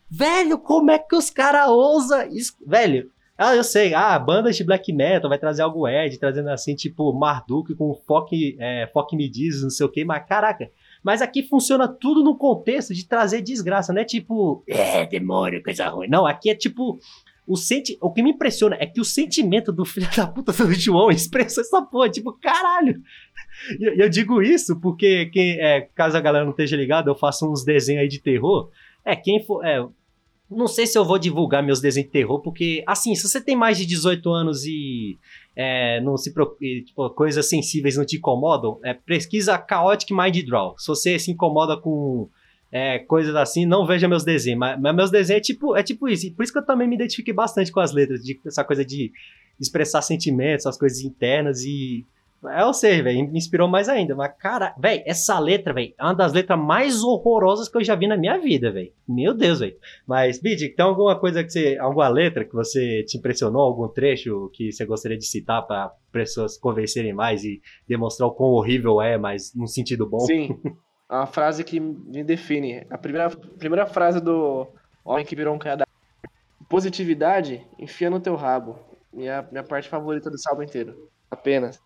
Velho, 0.07 0.59
como 0.59 0.91
é 0.91 0.99
que 0.99 1.16
os 1.16 1.32
caras 1.32 1.68
ousam 1.68 2.28
isso? 2.28 2.53
Velho, 2.68 3.09
ah, 3.42 3.56
eu 3.56 3.64
sei. 3.64 3.96
Ah, 3.96 4.20
bandas 4.20 4.56
de 4.56 4.64
black 4.64 4.94
metal 4.94 5.28
vai 5.28 5.39
trazer 5.39 5.64
algo 5.64 5.88
Ed, 5.88 6.20
trazendo 6.20 6.50
assim, 6.50 6.76
tipo, 6.76 7.12
Marduk 7.12 7.74
com 7.74 7.92
Foque, 8.06 8.56
é, 8.60 8.88
Foque 8.94 9.16
Me 9.16 9.28
Diz, 9.28 9.64
não 9.64 9.72
sei 9.72 9.84
o 9.84 9.89
que, 9.89 10.06
mas 10.06 10.24
caraca. 10.28 10.70
Mas 11.04 11.24
aqui 11.24 11.42
funciona 11.42 11.88
tudo 11.88 12.24
no 12.24 12.38
contexto 12.38 12.94
de 12.94 13.04
trazer 13.04 13.42
desgraça, 13.42 13.92
não 13.92 14.02
é 14.02 14.06
tipo, 14.06 14.64
é, 14.68 15.08
demônio, 15.08 15.64
coisa 15.64 15.89
ruim. 15.89 16.08
Não, 16.08 16.28
aqui 16.28 16.52
é 16.52 16.56
tipo. 16.56 17.00
O, 17.48 17.58
senti 17.58 17.98
o 18.00 18.14
que 18.14 18.22
me 18.22 18.30
impressiona 18.30 18.78
é 18.80 18.86
que 18.86 19.02
o 19.02 19.04
sentimento 19.04 19.72
do 19.72 19.84
filho 19.84 20.08
da 20.16 20.28
puta 20.28 20.54
do 20.54 20.74
João 20.76 21.10
expressou 21.10 21.64
essa 21.64 21.82
porra, 21.82 22.10
tipo, 22.10 22.34
caralho. 22.34 23.02
E 23.80 23.84
eu, 23.84 23.96
eu 23.96 24.10
digo 24.10 24.44
isso 24.44 24.80
porque, 24.80 25.26
quem, 25.34 25.60
é, 25.60 25.89
caso 25.96 26.16
a 26.16 26.22
galera 26.22 26.46
não 26.46 26.52
esteja 26.52 26.78
ligada, 26.78 27.10
eu 27.10 27.16
faço 27.16 27.52
uns 27.52 27.66
desenhos 27.66 28.04
aí 28.04 28.08
de 28.08 28.22
terror. 28.22 28.70
É, 29.04 29.16
quem 29.16 29.44
for. 29.44 29.66
É, 29.66 29.84
não 30.58 30.68
sei 30.68 30.86
se 30.86 30.97
eu 30.97 31.06
vou 31.06 31.18
divulgar 31.18 31.64
meus 31.64 31.80
desenhos 31.80 32.08
de 32.08 32.14
terror, 32.14 32.41
porque, 32.41 32.84
assim, 32.86 33.16
se 33.16 33.28
você 33.28 33.39
tem 33.39 33.56
mais 33.56 33.78
de 33.78 33.86
18 33.86 34.30
anos 34.30 34.66
e 34.66 35.18
é, 35.56 36.02
não 36.02 36.18
se 36.18 36.34
tipo, 36.86 37.10
coisas 37.12 37.47
sensíveis 37.47 37.95
não 37.95 38.06
te 38.06 38.18
incomodam, 38.18 38.80
é, 38.84 38.93
pesquisa 38.93 39.64
Chaotic 39.68 40.12
Mind 40.12 40.45
Draw. 40.45 40.76
Se 40.78 40.88
você 40.88 41.18
se 41.18 41.32
incomoda 41.32 41.78
com 41.78 42.30
é, 42.72 42.99
coisas 42.99 43.36
assim, 43.36 43.66
não 43.66 43.86
veja 43.86 44.08
meus 44.08 44.24
desenhos. 44.24 44.60
Mas, 44.60 44.80
mas 44.80 44.95
meus 44.95 45.12
desenhos 45.12 45.39
é 45.39 45.41
tipo, 45.41 45.76
é 45.76 45.84
tipo 45.84 46.08
isso. 46.08 46.28
E 46.28 46.32
por 46.32 46.43
isso 46.43 46.54
que 46.54 46.60
eu 46.60 46.66
também 46.66 46.88
me 46.88 46.95
identifiquei 46.95 47.34
bastante 47.34 47.72
com 47.72 47.80
as 47.80 47.91
letras, 47.91 48.22
de, 48.24 48.39
essa 48.45 48.64
coisa 48.64 48.86
de 48.86 49.12
expressar 49.60 50.02
sentimentos, 50.02 50.66
as 50.66 50.78
coisas 50.78 51.02
internas 51.02 51.64
e. 51.64 52.06
É, 52.50 52.66
ou 52.66 52.74
seja, 52.74 53.04
velho, 53.04 53.32
me 53.32 53.38
inspirou 53.38 53.68
mais 53.68 53.88
ainda. 53.88 54.16
Mas, 54.16 54.34
cara, 54.38 54.74
velho, 54.78 55.04
essa 55.06 55.38
letra, 55.39 55.74
velho, 55.74 55.94
é 55.98 56.04
uma 56.04 56.16
das 56.16 56.34
letras 56.34 56.60
mais 56.60 57.04
horrorosas 57.04 57.70
que 57.70 57.78
eu 57.78 57.84
já 57.84 57.96
vi 57.96 58.08
na 58.08 58.18
minha 58.18 58.38
vida, 58.39 58.72
velho. 58.72 58.92
Meu 59.08 59.34
Deus, 59.34 59.60
velho. 59.60 59.76
Mas, 60.08 60.39
Bid, 60.42 60.70
tem 60.70 60.86
alguma 60.86 61.20
coisa 61.20 61.44
que 61.44 61.52
você. 61.52 61.78
Alguma 61.80 62.08
letra 62.08 62.44
que 62.44 62.54
você 62.54 63.04
te 63.04 63.18
impressionou? 63.18 63.62
Algum 63.62 63.88
trecho 63.88 64.50
que 64.54 64.72
você 64.72 64.86
gostaria 64.86 65.18
de 65.18 65.26
citar 65.26 65.66
para 65.68 65.94
pessoas 66.12 66.58
convencerem 66.58 67.14
mais 67.14 67.44
e 67.44 67.62
demonstrar 67.88 68.28
o 68.28 68.32
quão 68.34 68.50
horrível 68.50 69.02
é, 69.02 69.18
mas 69.18 69.54
num 69.56 69.68
sentido 69.68 70.10
bom? 70.10 70.20
Sim. 70.22 70.60
A 71.08 71.26
frase 71.26 71.62
que 71.66 71.78
me 71.78 72.24
define. 72.24 72.88
A 72.89 72.98
primeira, 72.98 73.30
primeira 73.30 73.86
frase 73.86 74.22
do 74.22 74.66
Homem 75.04 75.26
que 75.26 75.36
virou 75.36 75.54
um 75.54 75.58
da... 75.58 75.86
Positividade, 76.70 77.68
enfia 77.78 78.10
no 78.10 78.20
teu 78.20 78.36
rabo. 78.36 78.80
Minha, 79.12 79.46
minha 79.52 79.64
parte 79.64 79.89
favorita 79.89 80.30
desse 80.30 80.50
álbum 80.50 80.64
inteiro. 80.64 81.10
Apenas. 81.30 81.82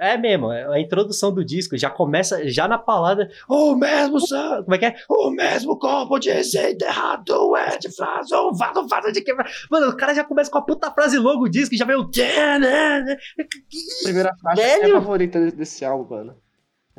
É 0.00 0.16
mesmo, 0.16 0.48
a 0.48 0.78
introdução 0.80 1.34
do 1.34 1.44
disco 1.44 1.76
já 1.76 1.90
começa 1.90 2.48
já 2.48 2.68
na 2.68 2.78
palavra 2.78 3.28
O 3.48 3.74
mesmo 3.74 4.20
sangue, 4.20 4.62
como 4.62 4.74
é 4.76 4.78
que 4.78 4.86
é? 4.86 4.94
O 5.08 5.30
mesmo 5.30 5.76
corpo 5.76 6.20
de 6.20 6.30
enterrado 6.30 7.56
é 7.56 7.76
de 7.78 7.90
frase, 7.94 8.32
o 8.32 8.52
vado, 8.54 8.86
vado 8.86 9.10
de 9.12 9.20
quebrar. 9.20 9.50
Mano, 9.68 9.88
o 9.90 9.96
cara 9.96 10.14
já 10.14 10.22
começa 10.22 10.50
com 10.50 10.58
a 10.58 10.62
puta 10.62 10.90
frase 10.92 11.18
longa 11.18 11.40
o 11.40 11.48
disco 11.48 11.74
e 11.74 11.78
já 11.78 11.84
vem 11.84 11.96
o. 11.96 12.08
Primeira 14.04 14.32
faixa 14.40 14.62
é 14.62 14.74
a 14.84 14.94
favorita 15.00 15.40
de- 15.44 15.56
desse 15.56 15.84
álbum, 15.84 16.14
mano. 16.14 16.36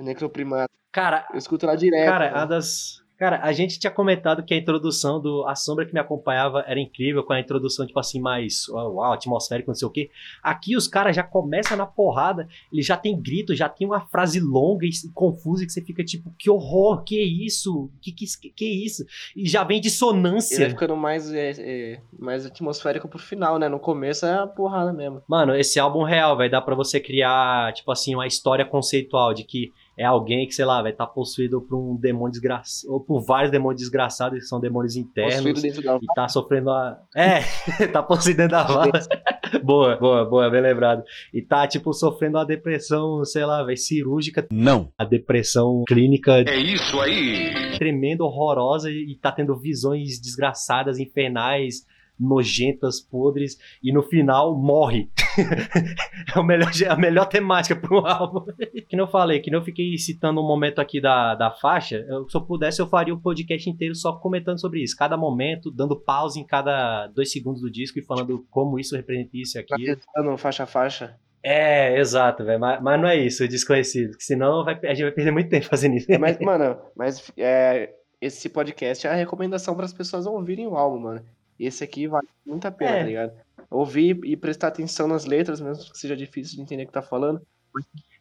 Necroprimato. 0.03 0.69
Cara, 0.91 1.27
Eu 1.31 1.37
escuto 1.37 1.65
lá 1.65 1.75
direto. 1.75 2.09
Cara, 2.09 2.31
mano. 2.31 2.37
a 2.37 2.45
das. 2.45 2.99
Cara, 3.19 3.41
a 3.43 3.51
gente 3.51 3.77
tinha 3.77 3.91
comentado 3.91 4.41
que 4.45 4.53
a 4.53 4.57
introdução 4.57 5.19
do 5.19 5.45
A 5.45 5.53
Sombra 5.53 5.85
que 5.85 5.93
me 5.93 5.99
acompanhava 5.99 6.63
era 6.65 6.79
incrível, 6.79 7.21
com 7.21 7.33
a 7.33 7.39
introdução, 7.39 7.85
tipo 7.85 7.99
assim, 7.99 8.17
mais 8.17 8.65
uau, 8.69 9.11
atmosférica, 9.11 9.67
não 9.67 9.75
sei 9.75 9.85
o 9.85 9.91
quê. 9.91 10.09
Aqui 10.41 10.73
os 10.73 10.87
caras 10.87 11.13
já 11.17 11.21
começam 11.21 11.75
na 11.75 11.85
porrada, 11.85 12.47
ele 12.71 12.81
já 12.81 12.95
tem 12.95 13.21
grito, 13.21 13.53
já 13.53 13.67
tem 13.67 13.85
uma 13.85 13.99
frase 14.07 14.39
longa 14.39 14.85
e 14.85 14.91
confusa 15.13 15.65
que 15.65 15.71
você 15.73 15.81
fica 15.81 16.01
tipo, 16.01 16.33
que 16.39 16.49
horror, 16.49 17.03
que 17.03 17.21
isso? 17.21 17.91
Que 18.01 18.13
que, 18.13 18.25
que, 18.55 18.85
isso? 18.85 19.05
E 19.35 19.49
já 19.49 19.65
vem 19.65 19.79
Ele 19.79 19.81
vai 19.81 19.89
dissonância. 19.89 20.69
ficando 20.69 20.95
mais, 20.95 21.29
é, 21.33 21.51
é, 21.57 22.01
mais 22.17 22.45
atmosférico 22.45 23.09
pro 23.09 23.19
final, 23.19 23.59
né? 23.59 23.67
No 23.67 23.81
começo 23.81 24.25
é 24.25 24.33
a 24.33 24.47
porrada 24.47 24.93
mesmo. 24.93 25.21
Mano, 25.27 25.53
esse 25.53 25.77
álbum 25.77 26.03
real 26.03 26.37
vai 26.37 26.49
dar 26.49 26.61
pra 26.61 26.73
você 26.73 27.01
criar, 27.01 27.73
tipo 27.73 27.91
assim, 27.91 28.15
uma 28.15 28.25
história 28.25 28.63
conceitual 28.63 29.33
de 29.33 29.43
que 29.43 29.73
é 29.99 30.05
alguém 30.05 30.47
que, 30.47 30.55
sei 30.55 30.63
lá, 30.63 30.81
vai 30.81 30.91
estar 30.91 31.05
possuído 31.07 31.61
por 31.61 31.77
um 31.77 31.93
demônio 31.93 32.31
desgraçado, 32.31 32.93
ou 32.93 33.01
por 33.01 33.19
vários 33.19 33.51
demônios 33.51 33.81
desgraçados 33.81 34.39
que 34.39 34.45
são 34.45 34.57
demônios 34.57 34.95
internos. 34.95 35.35
Possuído 35.35 35.61
dentro 35.61 35.81
da 35.83 35.97
E 35.97 36.05
tá 36.15 36.25
sofrendo 36.29 36.69
a. 36.69 37.01
É, 37.13 37.41
tá 37.91 38.01
possuindo 38.01 38.37
dentro 38.37 38.51
da 38.51 38.63
vala. 38.63 38.91
boa, 39.61 39.97
boa, 39.97 40.23
boa, 40.23 40.49
bem 40.49 40.61
lembrado. 40.61 41.03
E 41.33 41.41
tá, 41.41 41.67
tipo, 41.67 41.91
sofrendo 41.91 42.37
uma 42.37 42.45
depressão, 42.45 43.25
sei 43.25 43.45
lá, 43.45 43.61
velho, 43.61 43.77
cirúrgica. 43.77 44.47
Não. 44.49 44.89
A 44.97 45.03
depressão 45.03 45.83
clínica 45.85 46.43
É 46.47 46.57
isso 46.57 46.97
aí. 47.01 47.75
tremenda, 47.77 48.23
horrorosa, 48.23 48.89
e 48.89 49.13
tá 49.21 49.33
tendo 49.33 49.53
visões 49.59 50.17
desgraçadas, 50.17 50.97
infernais. 50.97 51.85
nojentas, 52.17 53.01
podres, 53.01 53.57
e 53.83 53.91
no 53.93 54.03
final 54.03 54.55
morre. 54.57 55.09
é 56.35 56.39
o 56.39 56.43
melhor, 56.43 56.71
a 56.89 56.95
melhor 56.95 57.25
temática 57.25 57.75
pro 57.75 58.05
álbum. 58.07 58.45
que 58.87 58.95
não 58.95 59.07
falei, 59.07 59.39
que 59.39 59.51
não 59.51 59.63
fiquei 59.63 59.97
citando 59.97 60.41
um 60.41 60.47
momento 60.47 60.79
aqui 60.79 61.01
da, 61.01 61.35
da 61.35 61.51
faixa, 61.51 62.05
eu, 62.07 62.27
se 62.29 62.35
eu 62.35 62.41
pudesse 62.41 62.81
eu 62.81 62.87
faria 62.87 63.13
o 63.13 63.17
um 63.17 63.21
podcast 63.21 63.69
inteiro 63.69 63.95
só 63.95 64.13
comentando 64.13 64.59
sobre 64.59 64.81
isso. 64.81 64.95
Cada 64.95 65.17
momento, 65.17 65.71
dando 65.71 65.95
pause 65.95 66.39
em 66.39 66.45
cada 66.45 67.07
dois 67.07 67.31
segundos 67.31 67.61
do 67.61 67.71
disco 67.71 67.99
e 67.99 68.03
falando 68.03 68.45
como 68.49 68.79
isso 68.79 68.95
representa 68.95 69.29
isso 69.33 69.57
e 69.57 69.59
aquilo. 69.59 69.97
Tá 70.13 70.37
faixa 70.37 70.63
a 70.63 70.67
faixa. 70.67 71.15
É, 71.41 71.97
exato, 71.97 72.43
velho. 72.43 72.59
Mas, 72.59 72.81
mas, 72.81 73.01
não 73.01 73.07
é 73.07 73.17
isso, 73.17 73.47
desconhecido. 73.47 74.15
Senão 74.19 74.63
vai, 74.63 74.77
a 74.83 74.93
gente 74.93 75.03
vai 75.03 75.11
perder 75.11 75.31
muito 75.31 75.49
tempo 75.49 75.65
fazendo 75.65 75.95
isso. 75.95 76.11
É, 76.11 76.17
mas, 76.17 76.37
mano, 76.39 76.77
mas 76.95 77.31
é, 77.37 77.93
esse 78.21 78.49
podcast 78.49 79.07
é 79.07 79.09
a 79.09 79.15
recomendação 79.15 79.75
para 79.75 79.85
as 79.85 79.93
pessoas 79.93 80.25
ouvirem 80.25 80.67
o 80.67 80.75
álbum, 80.75 80.99
mano. 80.99 81.25
Esse 81.59 81.83
aqui 81.83 82.07
vale 82.07 82.27
muito 82.45 82.65
a 82.65 82.71
pena, 82.71 82.91
é. 82.91 82.99
tá 82.99 83.05
ligado? 83.05 83.33
Ouvir 83.69 84.19
e 84.23 84.35
prestar 84.35 84.69
atenção 84.69 85.07
nas 85.07 85.25
letras, 85.25 85.61
mesmo 85.61 85.91
que 85.91 85.97
seja 85.97 86.15
difícil 86.15 86.55
de 86.55 86.61
entender 86.63 86.83
o 86.83 86.87
que 86.87 86.93
tá 86.93 87.01
falando. 87.01 87.41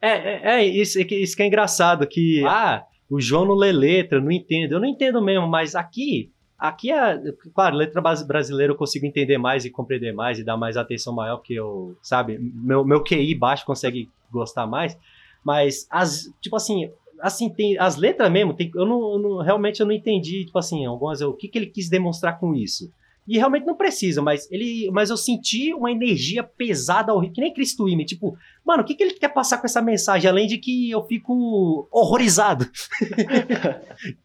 É, 0.00 0.10
é, 0.10 0.60
é 0.60 0.66
isso, 0.66 1.00
isso 1.00 1.36
que 1.36 1.42
é 1.42 1.46
engraçado, 1.46 2.06
que, 2.06 2.44
ah, 2.46 2.84
o 3.10 3.20
João 3.20 3.46
não 3.46 3.54
lê 3.54 3.72
letra, 3.72 4.20
não 4.20 4.30
entende. 4.30 4.72
Eu 4.72 4.80
não 4.80 4.86
entendo 4.86 5.22
mesmo, 5.22 5.48
mas 5.48 5.74
aqui 5.74 6.30
Aqui, 6.58 6.90
é, 6.90 7.22
claro, 7.54 7.76
letra 7.76 8.02
brasileira 8.26 8.72
eu 8.72 8.76
consigo 8.76 9.06
entender 9.06 9.38
mais 9.38 9.64
e 9.64 9.70
compreender 9.70 10.12
mais 10.12 10.40
e 10.40 10.44
dar 10.44 10.56
mais 10.56 10.76
atenção 10.76 11.14
maior, 11.14 11.36
porque 11.36 11.54
eu, 11.54 11.96
sabe, 12.02 12.36
meu, 12.36 12.84
meu 12.84 13.00
QI 13.00 13.32
baixo 13.36 13.64
consegue 13.64 14.10
gostar 14.28 14.66
mais. 14.66 14.98
Mas, 15.44 15.86
as, 15.88 16.24
tipo 16.40 16.56
assim, 16.56 16.90
assim, 17.20 17.48
tem 17.48 17.78
as 17.78 17.96
letras 17.96 18.28
mesmo, 18.28 18.54
tem, 18.54 18.72
eu, 18.74 18.84
não, 18.84 19.12
eu 19.12 19.18
não, 19.20 19.38
realmente 19.38 19.78
eu 19.78 19.86
não 19.86 19.92
entendi, 19.92 20.46
tipo 20.46 20.58
assim, 20.58 20.84
algumas, 20.84 21.20
o 21.20 21.32
que, 21.32 21.46
que 21.46 21.58
ele 21.58 21.66
quis 21.66 21.88
demonstrar 21.88 22.40
com 22.40 22.52
isso. 22.52 22.92
E 23.28 23.36
realmente 23.36 23.66
não 23.66 23.76
precisa, 23.76 24.22
mas 24.22 24.50
ele, 24.50 24.90
mas 24.90 25.10
eu 25.10 25.16
senti 25.16 25.74
uma 25.74 25.92
energia 25.92 26.42
pesada, 26.42 27.12
que 27.32 27.42
nem 27.42 27.52
Cristo 27.52 27.86
Ime, 27.86 28.06
tipo, 28.06 28.34
mano, 28.64 28.82
o 28.82 28.86
que, 28.86 28.94
que 28.94 29.02
ele 29.02 29.14
quer 29.14 29.28
passar 29.28 29.58
com 29.58 29.66
essa 29.66 29.82
mensagem, 29.82 30.30
além 30.30 30.46
de 30.46 30.56
que 30.56 30.90
eu 30.90 31.04
fico 31.04 31.86
horrorizado. 31.92 32.66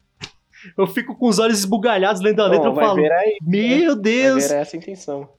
eu 0.77 0.87
fico 0.87 1.17
com 1.17 1.27
os 1.27 1.37
olhos 1.37 1.59
esbugalhados 1.59 2.21
lendo 2.21 2.41
a 2.41 2.47
letra 2.47 2.71
e 2.71 2.75
falo, 2.75 3.03
aí, 3.03 3.37
meu 3.41 3.93
Deus! 3.93 4.43
Vai 4.43 4.55
ver 4.55 4.61
essa 4.61 4.77
intenção. 4.77 5.29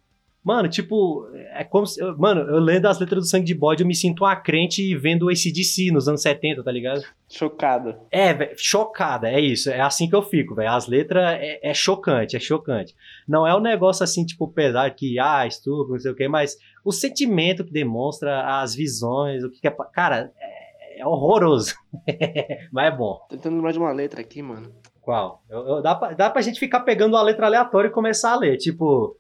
Mano, 0.45 0.69
tipo, 0.69 1.27
é 1.55 1.65
como 1.65 1.87
se. 1.87 2.03
Mano, 2.19 2.43
eu 2.43 2.59
lendo 2.59 2.85
as 2.85 3.01
letras 3.01 3.25
do 3.25 3.27
Sangue 3.27 3.47
de 3.47 3.55
Bode, 3.55 3.83
eu 3.83 3.87
me 3.87 3.95
sinto 3.95 4.25
uma 4.25 4.37
crente 4.37 4.95
vendo 4.95 5.31
esse 5.31 5.51
DC 5.51 5.91
nos 5.91 6.07
anos 6.07 6.21
70, 6.21 6.63
tá 6.63 6.71
ligado? 6.71 7.03
Chocado. 7.31 7.97
É, 8.11 8.35
véio, 8.35 8.55
chocada, 8.59 9.31
é 9.31 9.41
isso. 9.41 9.71
É 9.71 9.81
assim 9.81 10.07
que 10.07 10.15
eu 10.15 10.23
fico, 10.23 10.55
velho. 10.55 10.71
As 10.71 10.87
letras 10.87 11.39
é, 11.41 11.61
é, 11.63 11.73
chocante, 11.73 12.37
é 12.37 12.41
chocante. 12.41 12.95
Não 13.27 13.47
é 13.47 13.57
um 13.57 13.61
negócio 13.61 14.05
assim, 14.05 14.27
tipo, 14.27 14.47
pesado 14.47 14.95
que, 14.95 15.19
ah, 15.19 15.47
estupro, 15.47 15.95
não 15.95 15.99
sei 15.99 16.13
o 16.13 16.15
quê, 16.15 16.29
mas 16.29 16.59
o 16.85 16.93
sentimento 16.93 17.65
que 17.65 17.73
demonstra, 17.73 18.61
as 18.61 18.75
visões, 18.75 19.43
o 19.43 19.51
que, 19.51 19.63
que 19.63 19.67
é. 19.67 19.75
Cara, 19.95 20.31
é, 20.39 21.01
é 21.01 21.07
horroroso. 21.07 21.75
mas 22.71 22.93
é 22.93 22.95
bom. 22.95 23.19
Tô 23.31 23.37
tentando 23.37 23.57
lembrar 23.57 23.73
de 23.73 23.79
uma 23.79 23.93
letra 23.93 24.21
aqui, 24.21 24.43
mano. 24.43 24.71
Qual? 25.01 25.43
Eu, 25.49 25.67
eu, 25.67 25.83
dá, 25.83 25.95
pra, 25.95 26.13
dá 26.13 26.29
pra 26.29 26.43
gente 26.43 26.61
ficar 26.61 26.81
pegando 26.81 27.15
uma 27.15 27.23
letra 27.23 27.47
aleatória 27.47 27.89
e 27.89 27.93
começar 27.93 28.33
a 28.33 28.37
ler. 28.37 28.59
Tipo, 28.59 29.17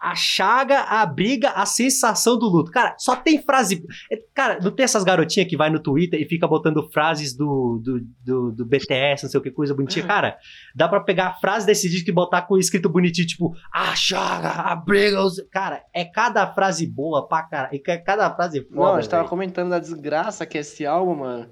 a 0.00 0.14
chaga, 0.14 0.80
a 0.80 1.04
briga, 1.04 1.50
a 1.50 1.66
sensação 1.66 2.38
do 2.38 2.46
luto. 2.46 2.70
Cara, 2.70 2.96
só 2.98 3.14
tem 3.14 3.42
frase. 3.42 3.84
É, 4.10 4.16
cara, 4.34 4.58
não 4.62 4.70
tem 4.70 4.84
essas 4.84 5.04
garotinhas 5.04 5.46
que 5.46 5.58
vai 5.58 5.68
no 5.68 5.78
Twitter 5.78 6.18
e 6.18 6.24
fica 6.24 6.48
botando 6.48 6.88
frases 6.90 7.36
do, 7.36 7.78
do, 7.84 8.00
do, 8.24 8.52
do 8.52 8.64
BTS, 8.64 9.24
não 9.24 9.30
sei 9.30 9.38
o 9.38 9.42
que, 9.42 9.50
coisa 9.50 9.74
bonitinha. 9.74 10.06
Cara, 10.06 10.38
dá 10.74 10.88
pra 10.88 11.00
pegar 11.00 11.26
a 11.26 11.34
frase 11.34 11.66
desse 11.66 11.88
disco 11.90 12.08
e 12.08 12.14
botar 12.14 12.42
com 12.42 12.56
escrito 12.56 12.88
bonitinho, 12.88 13.26
tipo, 13.26 13.54
a 13.72 13.94
chaga, 13.94 14.48
a 14.48 14.74
briga. 14.74 15.18
Cara, 15.52 15.82
é 15.92 16.04
cada 16.04 16.46
frase 16.46 16.86
boa 16.86 17.28
pra 17.28 17.42
cara. 17.42 17.68
E 17.70 17.82
é 17.86 17.98
cada 17.98 18.34
frase 18.34 18.62
foda. 18.62 18.74
Não, 18.74 18.94
a 18.94 19.00
gente 19.02 19.10
tava 19.10 19.28
comentando 19.28 19.68
da 19.68 19.78
desgraça 19.78 20.46
que 20.46 20.56
é 20.56 20.62
esse 20.62 20.86
álbum, 20.86 21.16
mano. 21.16 21.46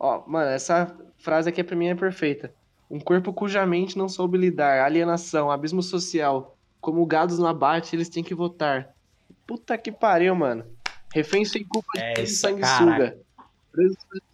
Ó, 0.00 0.24
mano, 0.26 0.50
essa 0.50 0.92
frase 1.18 1.48
aqui 1.48 1.62
pra 1.62 1.76
mim 1.76 1.86
é 1.86 1.94
perfeita. 1.94 2.52
Um 2.90 2.98
corpo 2.98 3.32
cuja 3.32 3.64
mente 3.64 3.96
não 3.96 4.08
soube 4.08 4.36
lidar, 4.36 4.84
alienação, 4.84 5.50
abismo 5.50 5.82
social. 5.82 6.56
Como 6.84 7.06
gados 7.06 7.38
no 7.38 7.46
abate, 7.46 7.96
eles 7.96 8.10
têm 8.10 8.22
que 8.22 8.34
votar. 8.34 8.90
Puta 9.46 9.78
que 9.78 9.90
pariu, 9.90 10.34
mano. 10.34 10.66
Refém 11.14 11.42
sem 11.42 11.64
culpa 11.64 11.88
é, 11.96 12.12
de 12.12 12.26
sanguessuga. 12.26 13.16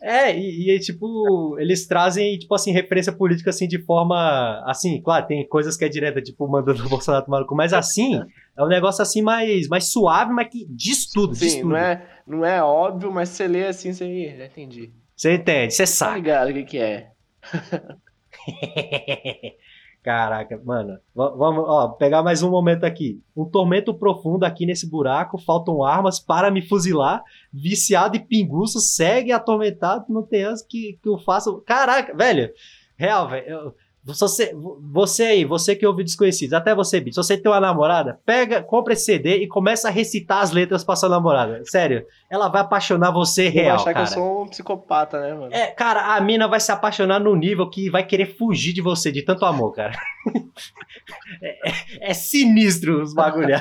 É, 0.02 0.36
e, 0.36 0.68
e 0.68 0.80
tipo, 0.80 1.56
eles 1.60 1.86
trazem, 1.86 2.36
tipo 2.40 2.52
assim, 2.52 2.72
referência 2.72 3.12
política 3.12 3.50
assim 3.50 3.68
de 3.68 3.80
forma. 3.84 4.64
Assim, 4.66 5.00
claro, 5.00 5.28
tem 5.28 5.46
coisas 5.46 5.76
que 5.76 5.84
é 5.84 5.88
direta, 5.88 6.20
tipo, 6.20 6.48
mandando 6.48 6.84
o 6.84 6.88
Bolsonaro 6.88 7.24
tomar 7.24 7.38
no 7.38 7.46
cu, 7.46 7.54
mas 7.54 7.72
assim, 7.72 8.20
é 8.56 8.64
um 8.64 8.68
negócio 8.68 9.00
assim 9.00 9.22
mais, 9.22 9.68
mais 9.68 9.92
suave, 9.92 10.32
mas 10.32 10.48
que 10.48 10.66
diz 10.68 11.08
tudo. 11.08 11.36
Sim, 11.36 11.46
diz 11.46 11.54
tudo. 11.54 11.68
Não, 11.68 11.76
é, 11.76 12.08
não 12.26 12.44
é 12.44 12.60
óbvio, 12.60 13.12
mas 13.12 13.28
você 13.28 13.46
lê 13.46 13.68
assim, 13.68 13.92
você 13.92 14.34
já 14.36 14.46
entendi. 14.46 14.90
Você 15.16 15.34
entende, 15.34 15.72
você 15.72 15.86
sabe. 15.86 16.10
Tá 16.10 16.16
ligado 16.16 16.50
o 16.50 16.54
que, 16.54 16.64
que 16.64 16.78
é. 16.78 17.12
Caraca, 20.02 20.58
mano. 20.64 20.98
Vamos, 21.14 21.64
ó, 21.66 21.88
pegar 21.88 22.22
mais 22.22 22.42
um 22.42 22.50
momento 22.50 22.84
aqui. 22.84 23.22
Um 23.36 23.44
tormento 23.44 23.92
profundo 23.92 24.44
aqui 24.44 24.64
nesse 24.64 24.88
buraco. 24.88 25.36
Faltam 25.36 25.84
armas 25.84 26.18
para 26.18 26.50
me 26.50 26.62
fuzilar. 26.62 27.22
Viciado 27.52 28.16
e 28.16 28.20
pinguço, 28.20 28.80
segue 28.80 29.30
atormentado. 29.30 30.06
Não 30.08 30.22
tem 30.22 30.44
antes 30.44 30.62
que, 30.62 30.98
que 31.02 31.08
eu 31.08 31.18
faça. 31.18 31.50
Caraca, 31.66 32.16
velho. 32.16 32.50
Real, 32.96 33.28
velho. 33.28 33.74
Você, 34.18 34.54
você 34.92 35.22
aí, 35.24 35.44
você 35.44 35.74
que 35.76 35.86
ouve 35.86 36.04
Desconhecidos, 36.04 36.52
até 36.52 36.74
você, 36.74 37.00
Bit, 37.00 37.14
se 37.14 37.22
você 37.22 37.36
tem 37.36 37.50
uma 37.50 37.60
namorada, 37.60 38.20
pega, 38.24 38.62
compra 38.62 38.92
esse 38.92 39.04
CD 39.04 39.38
e 39.38 39.48
começa 39.48 39.88
a 39.88 39.90
recitar 39.90 40.42
as 40.42 40.50
letras 40.50 40.84
pra 40.84 40.96
sua 40.96 41.08
namorada. 41.08 41.62
Sério, 41.64 42.06
ela 42.28 42.48
vai 42.48 42.62
apaixonar 42.62 43.10
você 43.10 43.48
eu 43.48 43.52
real, 43.52 43.76
achar 43.76 43.92
cara. 43.92 44.06
que 44.06 44.12
eu 44.12 44.14
sou 44.14 44.42
um 44.42 44.48
psicopata, 44.48 45.20
né, 45.20 45.34
mano? 45.34 45.54
É, 45.54 45.66
cara, 45.68 46.14
a 46.14 46.20
mina 46.20 46.46
vai 46.48 46.60
se 46.60 46.70
apaixonar 46.72 47.18
no 47.18 47.34
nível 47.34 47.68
que 47.68 47.90
vai 47.90 48.04
querer 48.04 48.36
fugir 48.36 48.72
de 48.72 48.80
você, 48.80 49.10
de 49.10 49.22
tanto 49.22 49.44
amor, 49.44 49.72
cara. 49.72 49.92
é, 51.42 51.68
é, 51.68 52.10
é, 52.10 52.14
sinistro 52.14 53.02
os 53.02 53.14
bagulho. 53.14 53.56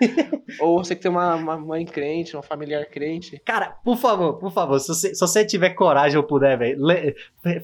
Ou 0.60 0.78
você 0.78 0.94
que 0.94 1.02
tem 1.02 1.10
uma, 1.10 1.34
uma, 1.34 1.56
mãe 1.56 1.84
crente, 1.84 2.36
uma 2.36 2.42
familiar 2.42 2.86
crente. 2.86 3.40
Cara, 3.44 3.76
por 3.84 3.96
favor, 3.96 4.34
por 4.34 4.52
favor, 4.52 4.78
se 4.78 4.88
você, 4.88 5.14
se 5.14 5.20
você 5.20 5.44
tiver 5.44 5.70
coragem 5.70 6.16
ou 6.16 6.24
puder, 6.24 6.56
velho, 6.58 6.78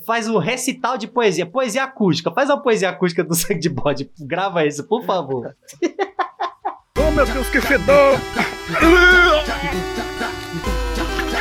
faz 0.04 0.28
um 0.28 0.38
recital 0.38 0.98
de 0.98 1.06
poesia, 1.06 1.46
poesia 1.46 1.84
acústica 1.84 2.23
acústica. 2.24 2.32
Faz 2.32 2.50
uma 2.50 2.62
poesia 2.62 2.88
acústica 2.88 3.22
do 3.22 3.34
sangue 3.36 3.60
de 3.60 3.68
bode. 3.68 4.10
Grava 4.18 4.64
isso, 4.64 4.84
por 4.84 5.04
favor. 5.04 5.54
oh, 6.98 7.10
meu 7.10 7.26
Deus, 7.26 7.48
que 7.48 7.60
fedor! 7.60 8.18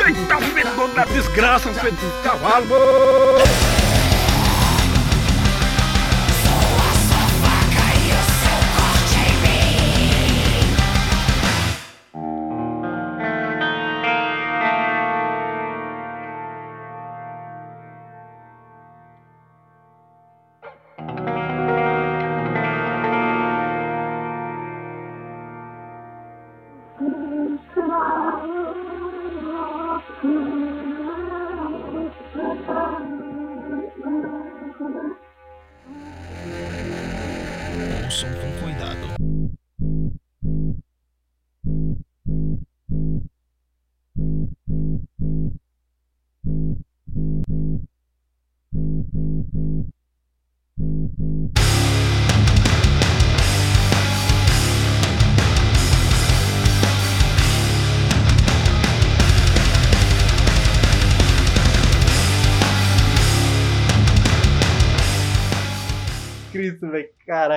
Eita, 0.05 0.38
fedor 0.38 0.89
da 0.93 1.05
desgraça, 1.05 1.69
fedor 1.73 1.91
de 1.91 2.23
cavalo! 2.23 2.65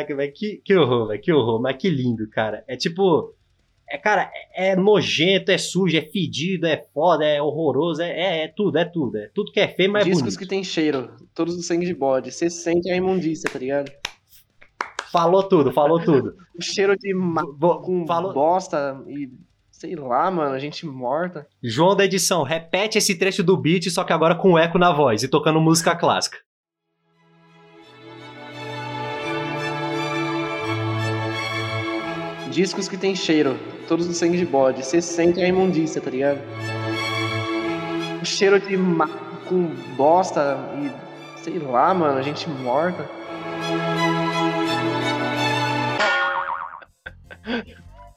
Caraca, 0.07 0.17
velho. 0.17 0.33
Que, 0.35 0.61
que 0.65 0.75
horror, 0.75 1.09
velho. 1.09 1.21
Que 1.21 1.33
horror. 1.33 1.61
Mas 1.61 1.77
que 1.77 1.89
lindo, 1.91 2.29
cara. 2.31 2.65
É 2.69 2.77
tipo. 2.77 3.35
É, 3.89 3.97
cara, 3.97 4.29
é, 4.57 4.73
é 4.73 4.77
nojento, 4.77 5.53
é 5.53 5.59
sujo, 5.59 5.97
é 5.97 6.01
fedido, 6.03 6.67
é 6.67 6.77
foda, 6.93 7.25
é 7.25 7.41
horroroso, 7.41 8.03
é, 8.03 8.11
é, 8.11 8.45
é 8.45 8.49
tudo, 8.49 8.79
é 8.79 8.85
tudo. 8.85 9.17
É 9.17 9.31
tudo 9.33 9.53
que 9.53 9.61
é 9.61 9.69
feio, 9.69 9.93
mas 9.93 10.05
Discos 10.05 10.23
é 10.23 10.25
bonito. 10.25 10.39
que 10.41 10.47
tem 10.47 10.65
cheiro, 10.65 11.13
todos 11.33 11.55
do 11.57 11.63
sangue 11.63 11.87
de 11.87 11.95
bode. 11.95 12.33
Você 12.33 12.51
sente 12.51 12.91
a 12.91 12.97
imundícia, 12.97 13.49
tá 13.49 13.59
ligado? 13.61 13.93
Falou 15.13 15.43
tudo, 15.45 15.73
falou 15.73 16.03
tudo. 16.03 16.35
O 16.59 16.63
cheiro 16.63 16.97
de 16.99 17.13
com 17.83 18.05
falou- 18.07 18.33
bosta 18.33 18.99
e 19.07 19.31
sei 19.71 19.95
lá, 19.95 20.31
mano, 20.31 20.59
gente 20.59 20.87
morta. 20.87 21.47
João 21.63 21.95
da 21.95 22.07
edição, 22.07 22.43
repete 22.43 22.97
esse 22.97 23.15
trecho 23.17 23.45
do 23.45 23.57
beat, 23.59 23.91
só 23.91 24.03
que 24.05 24.13
agora 24.13 24.35
com 24.35 24.59
eco 24.59 24.79
na 24.79 24.91
voz 24.91 25.23
e 25.23 25.29
tocando 25.29 25.61
música 25.61 25.95
clássica. 25.95 26.39
Discos 32.57 32.89
que 32.89 32.97
tem 32.97 33.15
cheiro, 33.15 33.59
todos 33.87 34.07
do 34.07 34.15
sangue 34.15 34.39
de 34.39 34.47
bode. 34.47 34.83
Você 34.83 35.03
sente 35.03 35.39
a 35.43 35.47
imundícia, 35.47 36.01
tá 36.01 36.09
ligado? 36.09 36.41
O 38.23 38.25
cheiro 38.25 38.59
de 38.59 38.79
ma... 38.79 39.07
com 39.47 39.67
bosta 39.95 40.57
e 40.81 41.43
sei 41.43 41.59
lá, 41.59 41.93
mano, 41.93 42.23
gente 42.23 42.49
morta. 42.49 43.07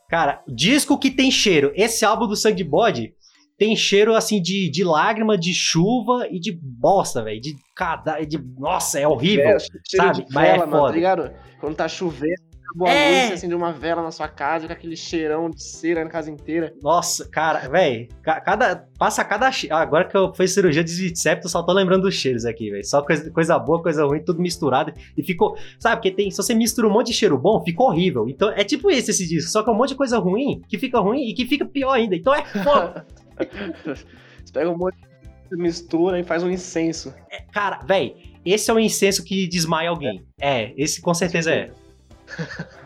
Cara, 0.08 0.42
disco 0.48 0.98
que 0.98 1.12
tem 1.12 1.30
cheiro. 1.30 1.74
Esse 1.76 2.06
álbum 2.06 2.26
do 2.26 2.38
Sangue 2.38 2.56
de 2.56 2.64
Bode 2.64 3.14
tem 3.58 3.76
cheiro 3.76 4.16
assim 4.16 4.42
de, 4.42 4.72
de 4.72 4.86
lágrima, 4.86 5.38
de 5.38 5.54
chuva 5.54 6.30
e 6.32 6.40
de 6.40 6.58
bosta, 6.64 7.22
velho. 7.22 7.42
De 7.42 7.58
cada. 7.76 8.22
De, 8.22 8.42
nossa, 8.58 9.02
é 9.02 9.06
horrível. 9.06 9.50
É, 9.50 9.60
sabe? 9.60 10.24
de 10.24 10.34
Mas 10.34 10.48
é 10.48 10.52
vela, 10.54 10.66
mano, 10.66 10.78
foda. 10.78 10.88
tá 10.88 10.96
ligado? 10.96 11.34
Quando 11.60 11.76
tá 11.76 11.90
chovendo, 11.90 12.49
acabou 12.70 12.88
a 12.88 12.91
É. 12.91 13.11
luz, 13.11 13.28
você 13.28 13.34
acende 13.34 13.55
uma 13.55 13.72
vela 13.74 14.01
na 14.01 14.11
sua 14.11 14.28
casa, 14.28 14.67
com 14.67 14.74
aquele 14.74 14.95
cheirão 14.95 15.49
de 15.49 15.61
cera 15.61 16.03
na 16.03 16.09
casa 16.09 16.30
inteira. 16.32 16.74
Nossa, 16.82 17.28
cara, 17.30 17.67
velho. 17.67 18.07
Cada. 18.24 18.88
Passa 18.97 19.24
cada. 19.26 19.49
Ah, 19.70 19.82
Agora 19.82 20.07
que 20.07 20.15
eu 20.15 20.34
fiz 20.34 20.53
cirurgia 20.53 20.84
de 20.84 21.17
septo, 21.17 21.49
só 21.49 21.63
tô 21.63 21.74
lembrando 21.74 22.03
dos 22.03 22.15
cheiros 22.15 22.45
aqui, 22.45 22.70
velho. 22.70 22.86
Só 22.86 23.01
coisa, 23.01 23.32
coisa 23.32 23.57
boa, 23.59 23.82
coisa 23.82 24.05
ruim, 24.05 24.24
tudo 24.24 24.41
misturado. 24.41 24.93
E 25.17 25.24
ficou. 25.24 25.55
Sabe, 25.80 25.95
porque 25.97 26.11
tem. 26.11 26.30
Se 26.32 26.38
você 26.38 26.53
mistura 26.53 26.88
um 26.88 26.91
monte 26.91 27.07
de 27.07 27.13
cheiro 27.13 27.38
bom, 27.38 27.63
fica 27.63 27.82
horrível. 27.84 28.28
Então 28.30 28.49
é 28.51 28.63
tipo 28.63 28.89
esse 28.91 29.11
esse 29.11 29.28
disco. 29.28 29.49
Só 29.51 29.63
que 29.63 29.70
é 29.70 29.74
um 29.74 29.78
monte 29.78 29.89
de 29.89 29.95
coisa 29.95 30.17
ruim 30.20 30.61
que 30.67 30.78
fica 30.78 30.99
ruim 30.99 31.30
e 31.30 31.34
que 31.34 31.45
fica 31.45 31.65
pior 31.65 31.91
ainda. 31.93 32.15
Então 32.15 32.34
é 32.34 32.45
foda. 32.45 33.05
Você 33.86 34.53
pega 34.53 34.70
um 34.70 34.78
monte 34.78 34.95
de 35.51 35.57
mistura 35.57 36.20
e 36.20 36.24
faz 36.24 36.43
um 36.43 36.49
incenso. 36.49 37.13
Cara, 37.51 37.80
velho, 37.86 38.13
esse 38.45 38.70
é 38.70 38.74
o 38.74 38.80
incenso 38.80 39.24
que 39.24 39.47
desmaia 39.47 39.89
alguém. 39.89 40.24
É, 40.39 40.74
esse 40.78 41.01
com 41.01 41.13
certeza 41.13 41.51
é. 41.51 41.72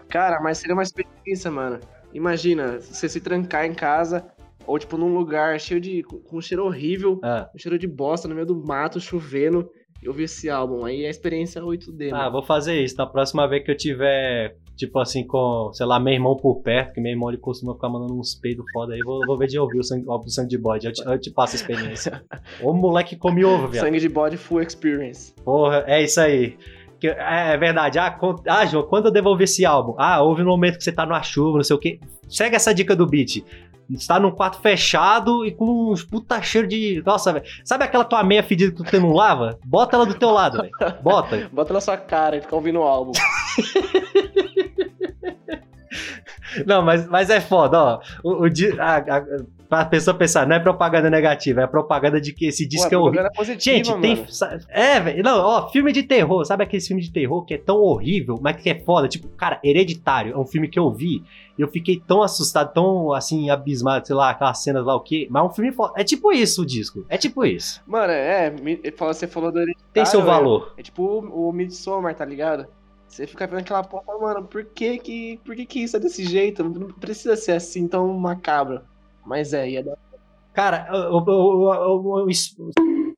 Cara, 0.09 0.39
mas 0.41 0.57
seria 0.57 0.73
uma 0.75 0.83
experiência, 0.83 1.49
mano. 1.49 1.79
Imagina, 2.13 2.79
você 2.79 3.09
se 3.09 3.19
trancar 3.19 3.65
em 3.65 3.73
casa, 3.73 4.25
ou 4.67 4.77
tipo 4.77 4.97
num 4.97 5.13
lugar 5.13 5.59
cheio 5.59 5.81
de. 5.81 6.03
com 6.03 6.37
um 6.37 6.41
cheiro 6.41 6.65
horrível, 6.65 7.19
Ah, 7.23 7.49
um 7.53 7.57
cheiro 7.57 7.77
de 7.79 7.87
bosta 7.87 8.27
no 8.27 8.35
meio 8.35 8.45
do 8.45 8.55
mato, 8.55 8.99
chovendo, 8.99 9.69
e 10.01 10.07
ouvir 10.07 10.23
esse 10.23 10.49
álbum. 10.49 10.85
Aí 10.85 11.03
é 11.03 11.07
a 11.07 11.09
experiência 11.09 11.61
8D, 11.61 12.09
ah, 12.11 12.17
mano. 12.17 12.31
vou 12.33 12.43
fazer 12.43 12.79
isso. 12.81 12.95
Na 12.97 13.07
próxima 13.07 13.47
vez 13.47 13.63
que 13.63 13.71
eu 13.71 13.77
tiver, 13.77 14.55
tipo 14.75 14.99
assim, 14.99 15.25
com, 15.25 15.71
sei 15.73 15.85
lá, 15.85 15.99
meu 15.99 16.13
irmão 16.13 16.35
por 16.35 16.61
perto, 16.61 16.93
que 16.93 17.01
meu 17.01 17.11
irmão 17.11 17.29
ele 17.29 17.37
costuma 17.37 17.73
ficar 17.73 17.89
mandando 17.89 18.13
uns 18.13 18.35
peidos 18.35 18.65
foda 18.71 18.93
aí, 18.93 18.99
vou, 18.99 19.25
vou 19.25 19.37
ver 19.37 19.47
de 19.47 19.57
ouvir 19.57 19.79
o 19.79 19.83
sangue, 19.83 20.05
o 20.07 20.29
sangue 20.29 20.49
de 20.49 20.57
bode. 20.57 20.87
Eu 20.87 20.93
te, 20.93 21.03
eu 21.03 21.19
te 21.19 21.31
passo 21.31 21.55
a 21.55 21.59
experiência. 21.59 22.23
Ô 22.61 22.73
moleque 22.73 23.15
come 23.15 23.43
ovo, 23.43 23.67
viado. 23.69 23.85
Sangue 23.85 23.99
de 23.99 24.09
bode 24.09 24.37
full 24.37 24.61
experience. 24.61 25.33
Porra, 25.43 25.83
é 25.87 26.03
isso 26.03 26.19
aí. 26.19 26.57
Que- 27.03 27.09
É, 27.09 27.53
é 27.53 27.57
verdade. 27.57 27.99
Ah, 27.99 28.17
ah, 28.47 28.65
João, 28.65 28.87
quando 28.87 29.07
eu 29.07 29.11
devolver 29.11 29.43
esse 29.43 29.65
álbum? 29.65 29.93
Ah, 29.97 30.21
houve 30.21 30.41
um 30.41 30.45
momento 30.45 30.77
que 30.77 30.83
você 30.85 30.91
tá 30.93 31.05
numa 31.05 31.21
chuva, 31.21 31.57
não 31.57 31.63
sei 31.63 31.75
o 31.75 31.79
quê. 31.79 31.99
Segue 32.29 32.55
essa 32.55 32.73
dica 32.73 32.95
do 32.95 33.05
beat. 33.05 33.43
Está 33.91 34.17
num 34.17 34.31
quarto 34.31 34.61
fechado 34.61 35.45
e 35.45 35.51
com 35.51 35.91
uns 35.91 36.01
puta 36.01 36.41
cheiro 36.41 36.65
de. 36.65 37.03
Nossa, 37.05 37.33
velho. 37.33 37.43
Sabe 37.65 37.83
aquela 37.83 38.05
tua 38.05 38.23
meia 38.23 38.41
fedida 38.41 38.73
que 38.73 38.89
tu 38.89 39.01
não 39.01 39.11
lava? 39.11 39.59
Bota 39.65 39.97
ela 39.97 40.05
do 40.05 40.13
teu 40.13 40.31
lado, 40.31 40.61
velho. 40.61 40.71
Bota. 41.01 41.49
Bota 41.51 41.73
na 41.73 41.81
sua 41.81 41.97
cara 41.97 42.37
e 42.37 42.41
fica 42.41 42.55
ouvindo 42.55 42.79
o 42.79 42.83
álbum. 42.83 43.11
Não, 46.67 46.83
mas, 46.83 47.07
mas 47.07 47.29
é 47.31 47.41
foda, 47.41 47.81
ó. 47.83 47.99
O, 48.23 48.43
o, 48.43 48.49
a, 48.79 48.97
a, 48.97 49.23
pra 49.77 49.85
pessoa 49.85 50.15
pensar, 50.17 50.45
não 50.47 50.55
é 50.55 50.59
propaganda 50.59 51.09
negativa, 51.09 51.61
é 51.61 51.67
propaganda 51.67 52.19
de 52.21 52.33
que 52.33 52.45
esse 52.47 52.67
disco 52.67 52.89
Pô, 52.89 52.95
é 52.95 52.97
horrível. 52.97 53.29
positiva, 53.35 53.75
Gente, 53.75 54.01
tem. 54.01 54.15
mano. 54.17 54.31
sa- 54.31 54.57
É, 54.69 54.99
velho. 54.99 55.23
Não, 55.23 55.39
ó, 55.39 55.69
filme 55.69 55.91
de 55.91 56.03
terror. 56.03 56.45
Sabe 56.45 56.63
aquele 56.63 56.81
filme 56.81 57.01
de 57.01 57.11
terror 57.11 57.43
que 57.45 57.53
é 57.53 57.57
tão 57.57 57.77
horrível, 57.77 58.37
mas 58.41 58.55
que 58.61 58.69
é 58.69 58.79
foda? 58.79 59.07
Tipo, 59.07 59.27
cara, 59.29 59.59
Hereditário 59.63 60.33
é 60.33 60.37
um 60.37 60.45
filme 60.45 60.67
que 60.67 60.77
eu 60.79 60.91
vi 60.91 61.23
e 61.57 61.61
eu 61.61 61.67
fiquei 61.67 61.99
tão 61.99 62.21
assustado, 62.23 62.73
tão 62.73 63.13
assim, 63.13 63.49
abismado, 63.49 64.05
sei 64.07 64.15
lá, 64.15 64.29
aquelas 64.31 64.61
cenas 64.61 64.85
lá, 64.85 64.95
o 64.95 64.99
quê. 65.01 65.27
Mas 65.29 65.43
é 65.43 65.45
um 65.45 65.49
filme 65.49 65.71
foda. 65.71 65.93
É 65.97 66.03
tipo 66.03 66.31
isso 66.31 66.61
o 66.61 66.65
disco. 66.65 67.05
É 67.09 67.17
tipo 67.17 67.45
isso. 67.45 67.81
Mano, 67.87 68.11
é, 68.11 68.53
você 68.97 69.27
falou 69.27 69.51
do 69.51 69.59
Hereditário, 69.59 69.91
Tem 69.93 70.05
seu 70.05 70.21
valor. 70.23 70.73
É 70.77 70.81
tipo 70.83 71.03
o, 71.03 71.49
o 71.49 71.51
Midsommar, 71.51 72.15
tá 72.15 72.25
ligado? 72.25 72.67
Você 73.07 73.27
fica 73.27 73.45
vendo 73.45 73.59
aquela 73.59 73.83
porra, 73.83 74.03
mano, 74.19 74.43
por 74.43 74.65
que 74.65 74.97
que, 74.97 75.39
por 75.45 75.55
que 75.55 75.67
que 75.67 75.83
isso 75.83 75.95
é 75.95 75.99
desse 75.99 76.25
jeito? 76.25 76.63
Não 76.63 76.87
precisa 76.87 77.35
ser 77.35 77.51
assim 77.51 77.87
tão 77.87 78.11
macabro. 78.17 78.81
Mas 79.25 79.53
é, 79.53 79.69
ia 79.69 79.83
dar... 79.83 79.95
Cara, 80.53 80.87
o- 80.91 81.17
o- 81.17 81.23
o- 81.29 81.95
o- 82.21 82.25
o- 82.25 82.29
isso- 82.29 82.55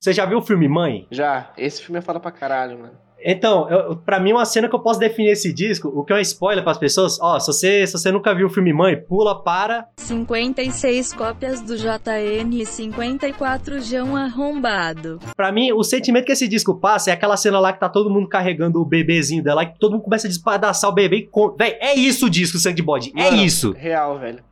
você 0.00 0.12
já 0.12 0.24
viu 0.24 0.38
o 0.38 0.42
filme 0.42 0.68
Mãe? 0.68 1.06
Já, 1.10 1.50
esse 1.58 1.82
filme 1.82 1.98
é 1.98 2.02
foda 2.02 2.18
pra 2.20 2.30
caralho, 2.30 2.78
mano. 2.78 2.92
Então, 3.28 3.68
eu, 3.70 3.96
pra 3.96 4.20
mim, 4.20 4.32
uma 4.32 4.44
cena 4.44 4.68
que 4.68 4.74
eu 4.74 4.78
posso 4.78 5.00
definir 5.00 5.30
esse 5.30 5.52
disco, 5.52 5.88
o 5.88 6.04
que 6.04 6.12
é 6.12 6.16
um 6.16 6.20
spoiler 6.20 6.62
pras 6.62 6.78
pessoas, 6.78 7.18
ó, 7.20 7.40
se 7.40 7.46
você, 7.48 7.86
se 7.86 7.92
você 7.94 8.12
nunca 8.12 8.32
viu 8.34 8.46
o 8.46 8.50
filme 8.50 8.72
Mãe, 8.72 8.94
pula 8.96 9.42
para 9.42 9.88
56 9.96 11.12
cópias 11.14 11.60
do 11.60 11.76
JN 11.76 12.54
e 12.60 12.64
54 12.64 13.80
Jão 13.80 14.14
arrombado. 14.16 15.18
Pra 15.36 15.50
mim, 15.50 15.72
o 15.72 15.82
sentimento 15.82 16.26
que 16.26 16.32
esse 16.32 16.46
disco 16.46 16.74
passa 16.78 17.10
é 17.10 17.14
aquela 17.14 17.36
cena 17.36 17.58
lá 17.58 17.72
que 17.72 17.80
tá 17.80 17.88
todo 17.88 18.10
mundo 18.10 18.28
carregando 18.28 18.80
o 18.80 18.84
bebezinho 18.84 19.42
dela 19.42 19.62
e 19.64 19.66
que 19.72 19.78
todo 19.78 19.92
mundo 19.92 20.02
começa 20.04 20.26
a 20.26 20.30
despedaçar 20.30 20.88
o 20.90 20.94
bebê 20.94 21.16
e. 21.16 21.26
Com... 21.26 21.50
Véi, 21.56 21.76
é 21.80 21.94
isso 21.94 22.26
o 22.26 22.30
disco, 22.30 22.58
Sangue 22.58 22.76
de 22.76 22.82
Bode. 22.82 23.12
É 23.16 23.30
Mano, 23.30 23.42
isso. 23.42 23.72
Real, 23.72 24.18
velho. 24.18 24.44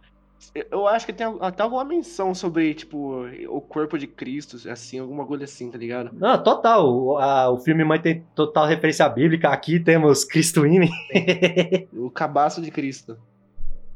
Eu- 0.54 0.86
acho 0.86 1.06
que 1.06 1.12
tem 1.12 1.26
até 1.40 1.62
alguma 1.62 1.84
menção 1.84 2.34
sobre, 2.34 2.74
tipo, 2.74 3.24
o 3.48 3.60
corpo 3.60 3.98
de 3.98 4.06
Cristo, 4.06 4.56
assim, 4.68 4.98
alguma 4.98 5.24
coisa 5.26 5.44
assim, 5.44 5.70
tá 5.70 5.78
ligado? 5.78 6.10
Não, 6.12 6.42
total. 6.42 6.88
O, 6.92 7.18
a- 7.18 7.50
o 7.50 7.58
filme 7.58 7.84
Mãe 7.84 8.00
tem 8.00 8.24
total 8.34 8.66
referência 8.66 9.08
bíblica. 9.08 9.48
Aqui 9.48 9.78
temos 9.80 10.24
Cristo 10.24 10.64
em 10.66 10.80
mim. 10.80 10.90
O 11.96 12.10
cabaço 12.10 12.60
de 12.60 12.70
Cristo. 12.70 13.16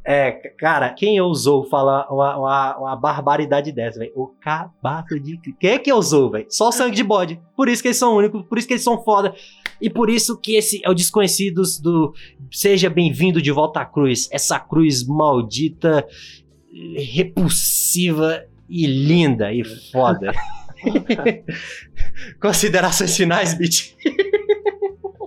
É, 0.05 0.31
cara, 0.59 0.89
quem 0.95 1.21
ousou 1.21 1.65
falar 1.69 2.07
uma, 2.11 2.37
uma, 2.39 2.77
uma 2.79 2.97
barbaridade 2.97 3.71
dessa, 3.73 3.99
velho? 3.99 4.13
O 4.15 4.29
cabaço 4.41 5.21
de 5.21 5.37
Cristo. 5.37 5.59
Quem 5.61 5.71
é 5.73 5.79
que 5.79 5.93
ousou, 5.93 6.31
velho? 6.31 6.47
Só 6.49 6.69
o 6.69 6.73
sangue 6.73 6.97
de 6.97 7.05
bode. 7.05 7.39
Por 7.55 7.69
isso 7.69 7.83
que 7.83 7.89
eles 7.89 7.99
são 7.99 8.17
únicos, 8.17 8.43
por 8.43 8.57
isso 8.57 8.67
que 8.67 8.73
eles 8.75 8.83
são 8.85 9.03
foda. 9.05 9.35
E 9.81 9.89
por 9.89 10.11
isso 10.11 10.37
que 10.37 10.57
esse 10.57 10.81
é 10.85 10.91
o 10.91 10.95
Desconhecidos 10.95 11.79
do 11.79 12.13
Seja 12.51 12.91
Bem-vindo 12.91 13.41
de 13.41 13.53
Volta 13.53 13.81
à 13.81 13.85
Cruz. 13.85 14.29
Essa 14.33 14.59
cruz 14.59 15.07
maldita, 15.07 16.07
repulsiva 16.97 18.45
e 18.69 18.87
linda 18.87 19.53
e 19.53 19.63
foda. 19.93 20.33
Considerações 22.43 23.17
finais, 23.17 23.55
Bitch? 23.55 23.95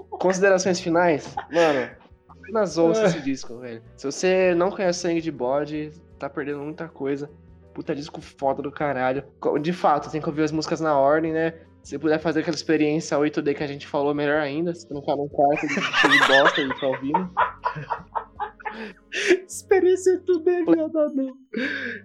Considerações 0.10 0.82
finais? 0.82 1.34
Mano, 1.52 1.90
apenas 2.28 2.78
ouça 2.78 3.06
esse 3.06 3.22
disco, 3.22 3.58
velho. 3.60 3.82
Se 3.96 4.06
você 4.06 4.54
não 4.54 4.70
conhece 4.70 5.00
Sangue 5.00 5.22
de 5.22 5.32
Bode, 5.32 5.92
tá 6.20 6.30
perdendo 6.30 6.60
muita 6.60 6.90
coisa. 6.90 7.30
Puta 7.74 7.96
disco 7.96 8.20
foda 8.20 8.62
do 8.62 8.72
caralho. 8.72 9.24
De 9.62 9.72
fato, 9.72 10.12
tem 10.12 10.22
que 10.22 10.28
ouvir 10.28 10.44
as 10.44 10.52
músicas 10.52 10.82
na 10.82 10.98
ordem, 10.98 11.32
né? 11.32 11.54
Se 11.84 11.98
puder 11.98 12.20
fazer 12.20 12.42
aquela 12.42 12.56
experiência 12.56 13.18
8D 13.18 13.56
que 13.56 13.64
a 13.64 13.68
gente 13.68 13.88
falou, 13.88 14.14
melhor 14.14 14.40
ainda. 14.40 14.74
Se 14.74 14.92
não 14.94 15.02
ficar 15.02 15.16
num 15.16 15.28
quarto 15.28 15.68
de 15.68 16.28
bosta 16.28 16.62
e 16.62 16.80
tá 16.80 16.88
ouvindo. 16.88 17.30
Experiência 19.46 20.22
tudo 20.26 20.50
é 20.50 20.62
nada 20.62 21.10
não. 21.14 21.34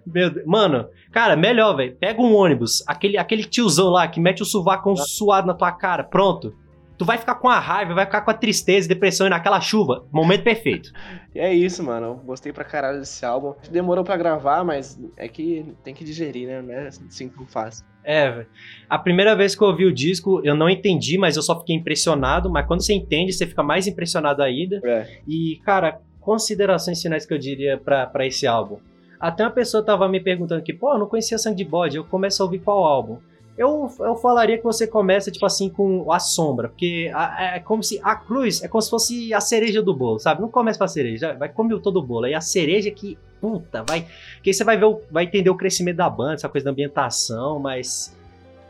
Meu 0.05 0.29
Deus. 0.29 0.45
Mano, 0.45 0.89
cara, 1.11 1.35
melhor, 1.35 1.75
velho. 1.75 1.95
Pega 1.95 2.21
um 2.21 2.35
ônibus, 2.35 2.83
aquele, 2.87 3.17
aquele 3.17 3.43
tiozão 3.43 3.89
lá 3.89 4.07
que 4.07 4.19
mete 4.19 4.41
o 4.41 4.45
sovaco 4.45 4.95
suado 4.97 5.47
na 5.47 5.53
tua 5.53 5.71
cara, 5.71 6.03
pronto. 6.03 6.53
Tu 6.97 7.05
vai 7.05 7.17
ficar 7.17 7.35
com 7.35 7.47
a 7.47 7.59
raiva, 7.59 7.93
vai 7.93 8.05
ficar 8.05 8.21
com 8.21 8.31
a 8.31 8.33
tristeza, 8.33 8.87
depressão 8.87 9.27
e 9.27 9.29
naquela 9.29 9.61
chuva. 9.61 10.05
Momento 10.11 10.43
perfeito. 10.43 10.91
E 11.33 11.39
é 11.39 11.53
isso, 11.53 11.83
mano. 11.83 12.07
Eu 12.07 12.15
gostei 12.15 12.51
pra 12.51 12.63
caralho 12.63 12.99
desse 12.99 13.23
álbum. 13.23 13.53
Demorou 13.69 14.03
pra 14.03 14.17
gravar, 14.17 14.63
mas 14.63 14.99
é 15.15 15.27
que 15.27 15.65
tem 15.83 15.93
que 15.93 16.03
digerir, 16.03 16.47
né? 16.47 16.61
Não 16.61 16.73
é 16.73 16.87
assim 16.87 17.29
tão 17.29 17.45
fácil. 17.45 17.85
É, 18.03 18.31
velho. 18.31 18.47
A 18.89 18.97
primeira 18.97 19.35
vez 19.35 19.55
que 19.55 19.61
eu 19.61 19.67
ouvi 19.67 19.85
o 19.85 19.93
disco, 19.93 20.41
eu 20.43 20.55
não 20.55 20.69
entendi, 20.69 21.17
mas 21.17 21.35
eu 21.35 21.43
só 21.43 21.59
fiquei 21.59 21.75
impressionado. 21.75 22.49
Mas 22.49 22.65
quando 22.65 22.81
você 22.81 22.93
entende, 22.93 23.31
você 23.33 23.45
fica 23.45 23.61
mais 23.61 23.85
impressionado 23.85 24.41
ainda. 24.41 24.81
É. 24.83 25.19
E, 25.27 25.59
cara, 25.63 25.99
considerações 26.19 27.01
finais 27.01 27.25
que 27.25 27.33
eu 27.33 27.37
diria 27.37 27.77
pra, 27.77 28.07
pra 28.07 28.25
esse 28.25 28.47
álbum. 28.47 28.79
Até 29.19 29.43
uma 29.43 29.51
pessoa 29.51 29.83
tava 29.83 30.07
me 30.07 30.19
perguntando 30.19 30.61
que, 30.61 30.73
pô, 30.73 30.93
eu 30.93 30.99
não 30.99 31.07
conhecia 31.07 31.37
Sangue 31.37 31.57
de 31.57 31.65
Bode, 31.65 31.97
eu 31.97 32.03
começo 32.03 32.41
a 32.41 32.45
ouvir 32.45 32.59
qual 32.59 32.83
álbum? 32.83 33.17
Eu, 33.57 33.89
eu 33.99 34.15
falaria 34.15 34.57
que 34.57 34.63
você 34.63 34.85
começa, 34.85 35.31
tipo 35.31 35.45
assim, 35.45 35.67
com 35.69 36.11
a 36.11 36.19
sombra, 36.19 36.69
porque 36.69 37.11
a- 37.13 37.55
é 37.55 37.59
como 37.59 37.81
se 37.81 37.99
a 38.03 38.15
cruz 38.15 38.61
é 38.63 38.67
como 38.67 38.81
se 38.81 38.89
fosse 38.89 39.33
a 39.33 39.41
cereja 39.41 39.81
do 39.81 39.95
bolo, 39.95 40.19
sabe? 40.19 40.41
Não 40.41 40.49
começa 40.49 40.77
com 40.77 40.85
a 40.85 40.87
cereja, 40.87 41.33
vai 41.33 41.49
comer 41.49 41.79
todo 41.79 41.97
o 41.97 42.03
bolo. 42.03 42.25
Aí 42.25 42.33
a 42.35 42.41
cereja 42.41 42.91
que, 42.91 43.17
puta, 43.41 43.83
vai. 43.87 44.05
Que 44.43 44.51
aí 44.51 44.53
você 44.53 44.63
vai 44.63 44.77
ver, 44.77 44.85
o- 44.85 45.01
vai 45.09 45.23
entender 45.23 45.49
o 45.49 45.55
crescimento 45.55 45.97
da 45.97 46.09
banda, 46.09 46.35
essa 46.35 46.47
coisa 46.49 46.65
da 46.65 46.71
ambientação, 46.71 47.59
mas. 47.59 48.15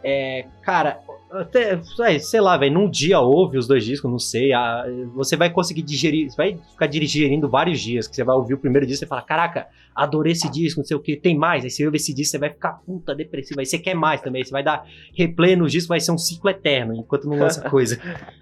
É, 0.04 0.46
cara, 0.62 1.00
até, 1.32 1.80
é, 2.06 2.20
sei 2.20 2.40
lá, 2.42 2.56
velho, 2.58 2.74
num 2.74 2.90
dia 2.90 3.20
ouve 3.20 3.58
os 3.58 3.68
dois 3.68 3.84
discos, 3.84 4.10
não 4.10 4.20
sei. 4.20 4.54
a- 4.54 4.86
você 5.14 5.36
vai 5.36 5.50
conseguir 5.50 5.82
digerir, 5.82 6.30
você 6.32 6.38
vai 6.38 6.58
ficar 6.72 6.88
digerindo 6.88 7.50
vários 7.50 7.80
dias, 7.82 8.08
que 8.08 8.16
você 8.16 8.24
vai 8.24 8.36
ouvir 8.36 8.54
o 8.54 8.58
primeiro 8.58 8.86
disco 8.88 9.04
e 9.06 9.08
fala, 9.08 9.22
caraca, 9.22 9.68
adorei 9.96 10.32
esse 10.34 10.50
disco, 10.50 10.80
não 10.80 10.86
sei 10.86 10.96
o 10.96 11.00
que, 11.00 11.16
tem 11.18 11.38
mais. 11.38 11.64
Aí 11.64 11.70
você 11.70 11.86
ouve 11.86 11.98
esse 11.98 12.14
disco, 12.14 12.32
você 12.32 12.38
vai 12.38 12.50
ficar 12.50 12.74
puta 12.86 13.14
depressivo. 13.14 13.60
Aí 13.60 13.66
você 13.66 13.78
quer 13.78 13.94
mais 13.94 14.22
também, 14.22 14.44
você 14.44 14.52
vai 14.52 14.64
dar 14.64 14.86
replay 15.16 15.56
no 15.56 15.68
disco, 15.68 15.90
vai 15.90 16.00
ser 16.00 16.12
um 16.12 16.18
ciclo 16.18 16.50
eterno, 16.50 16.94
enquanto 16.96 17.28
não 17.28 17.38
lança 17.38 17.68
coisa. 17.70 18.00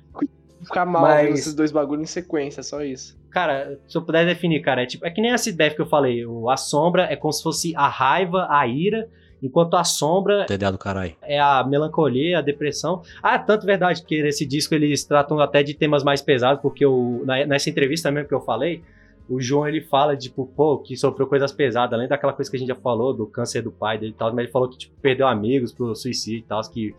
Ficar 0.64 0.86
mal 0.86 1.04
Mas- 1.04 1.40
esses 1.40 1.54
dois 1.54 1.72
bagulhos 1.72 2.04
em 2.10 2.12
sequência, 2.12 2.64
só 2.64 2.82
isso. 2.84 3.16
Cara, 3.30 3.80
se 3.88 3.96
eu 3.98 4.02
puder 4.02 4.26
definir, 4.26 4.62
cara, 4.62 4.82
é 4.84 4.86
tipo, 4.86 5.06
é 5.06 5.12
que 5.12 5.22
nem 5.22 5.32
essa 5.32 5.50
ideia 5.50 5.70
que 5.70 5.82
eu 5.82 5.86
falei. 5.86 6.26
O, 6.26 6.50
a 6.50 6.58
sombra 6.58 7.04
é 7.04 7.16
como 7.16 7.32
se 7.34 7.44
fosse 7.44 7.76
a 7.76 7.88
raiva, 7.88 8.48
a 8.50 8.66
ira, 8.66 9.08
enquanto 9.42 9.76
a 9.76 9.84
sombra 9.84 10.46
TDA 10.46 10.72
do 10.72 10.78
caralho. 10.78 11.14
é 11.22 11.40
a 11.40 11.64
melancolia, 11.64 12.40
a 12.40 12.42
depressão. 12.42 13.02
Ah, 13.22 13.38
tanto 13.40 13.66
verdade 13.66 14.04
que 14.04 14.22
nesse 14.24 14.46
disco 14.46 14.74
eles 14.76 15.04
tratam 15.04 15.40
até 15.40 15.62
de 15.64 15.74
temas 15.74 16.04
mais 16.04 16.22
pesados, 16.22 16.62
porque 16.62 16.86
na- 17.26 17.46
nessa 17.46 17.70
entrevista 17.70 18.12
mesmo 18.12 18.28
que 18.28 18.34
eu 18.36 18.42
falei, 18.42 18.82
o 19.28 19.42
João 19.42 19.68
ele 19.68 19.82
fala, 19.82 20.16
tipo, 20.16 20.46
pô, 20.56 20.78
que 20.78 20.96
sofreu 20.96 21.26
coisas 21.28 21.52
pesadas, 21.52 21.94
além 21.94 22.08
daquela 22.08 22.32
coisa 22.34 22.50
que 22.50 22.58
a 22.58 22.60
gente 22.60 22.70
já 22.70 22.76
falou, 22.76 23.12
do 23.14 23.26
câncer 23.26 23.62
do 23.64 23.72
pai 23.72 23.98
dele 23.98 24.12
e 24.12 24.16
tal, 24.16 24.30
mas 24.30 24.44
ele 24.44 24.52
falou 24.52 24.70
que, 24.70 24.78
tipo, 24.78 24.94
perdeu 25.02 25.28
amigos 25.28 25.74
pro 25.74 25.96
suicídio 25.96 26.40
e 26.40 26.44
tal, 26.44 26.62
que. 26.70 26.94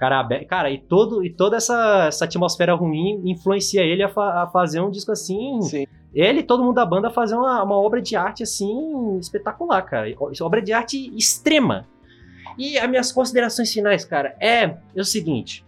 Cara, 0.00 0.26
cara, 0.48 0.68
e, 0.68 0.78
todo, 0.78 1.24
e 1.24 1.30
toda 1.30 1.58
essa, 1.58 2.06
essa 2.08 2.24
atmosfera 2.24 2.74
ruim 2.74 3.22
influencia 3.24 3.82
ele 3.82 4.02
a, 4.02 4.08
fa- 4.08 4.42
a 4.42 4.46
fazer 4.48 4.80
um 4.80 4.90
disco 4.90 5.12
assim. 5.12 5.62
Sim. 5.62 5.86
Ele 6.16 6.40
e 6.40 6.42
todo 6.42 6.64
mundo 6.64 6.76
da 6.76 6.86
banda 6.86 7.10
fazer 7.10 7.34
uma, 7.34 7.62
uma 7.62 7.78
obra 7.78 8.00
de 8.00 8.16
arte 8.16 8.42
assim 8.42 9.18
espetacular, 9.18 9.82
cara. 9.82 10.08
Obra 10.40 10.62
de 10.62 10.72
arte 10.72 11.14
extrema. 11.14 11.86
E 12.56 12.78
as 12.78 12.88
minhas 12.88 13.12
considerações 13.12 13.70
finais, 13.70 14.02
cara, 14.02 14.34
é, 14.40 14.62
é 14.94 15.00
o 15.00 15.04
seguinte. 15.04 15.62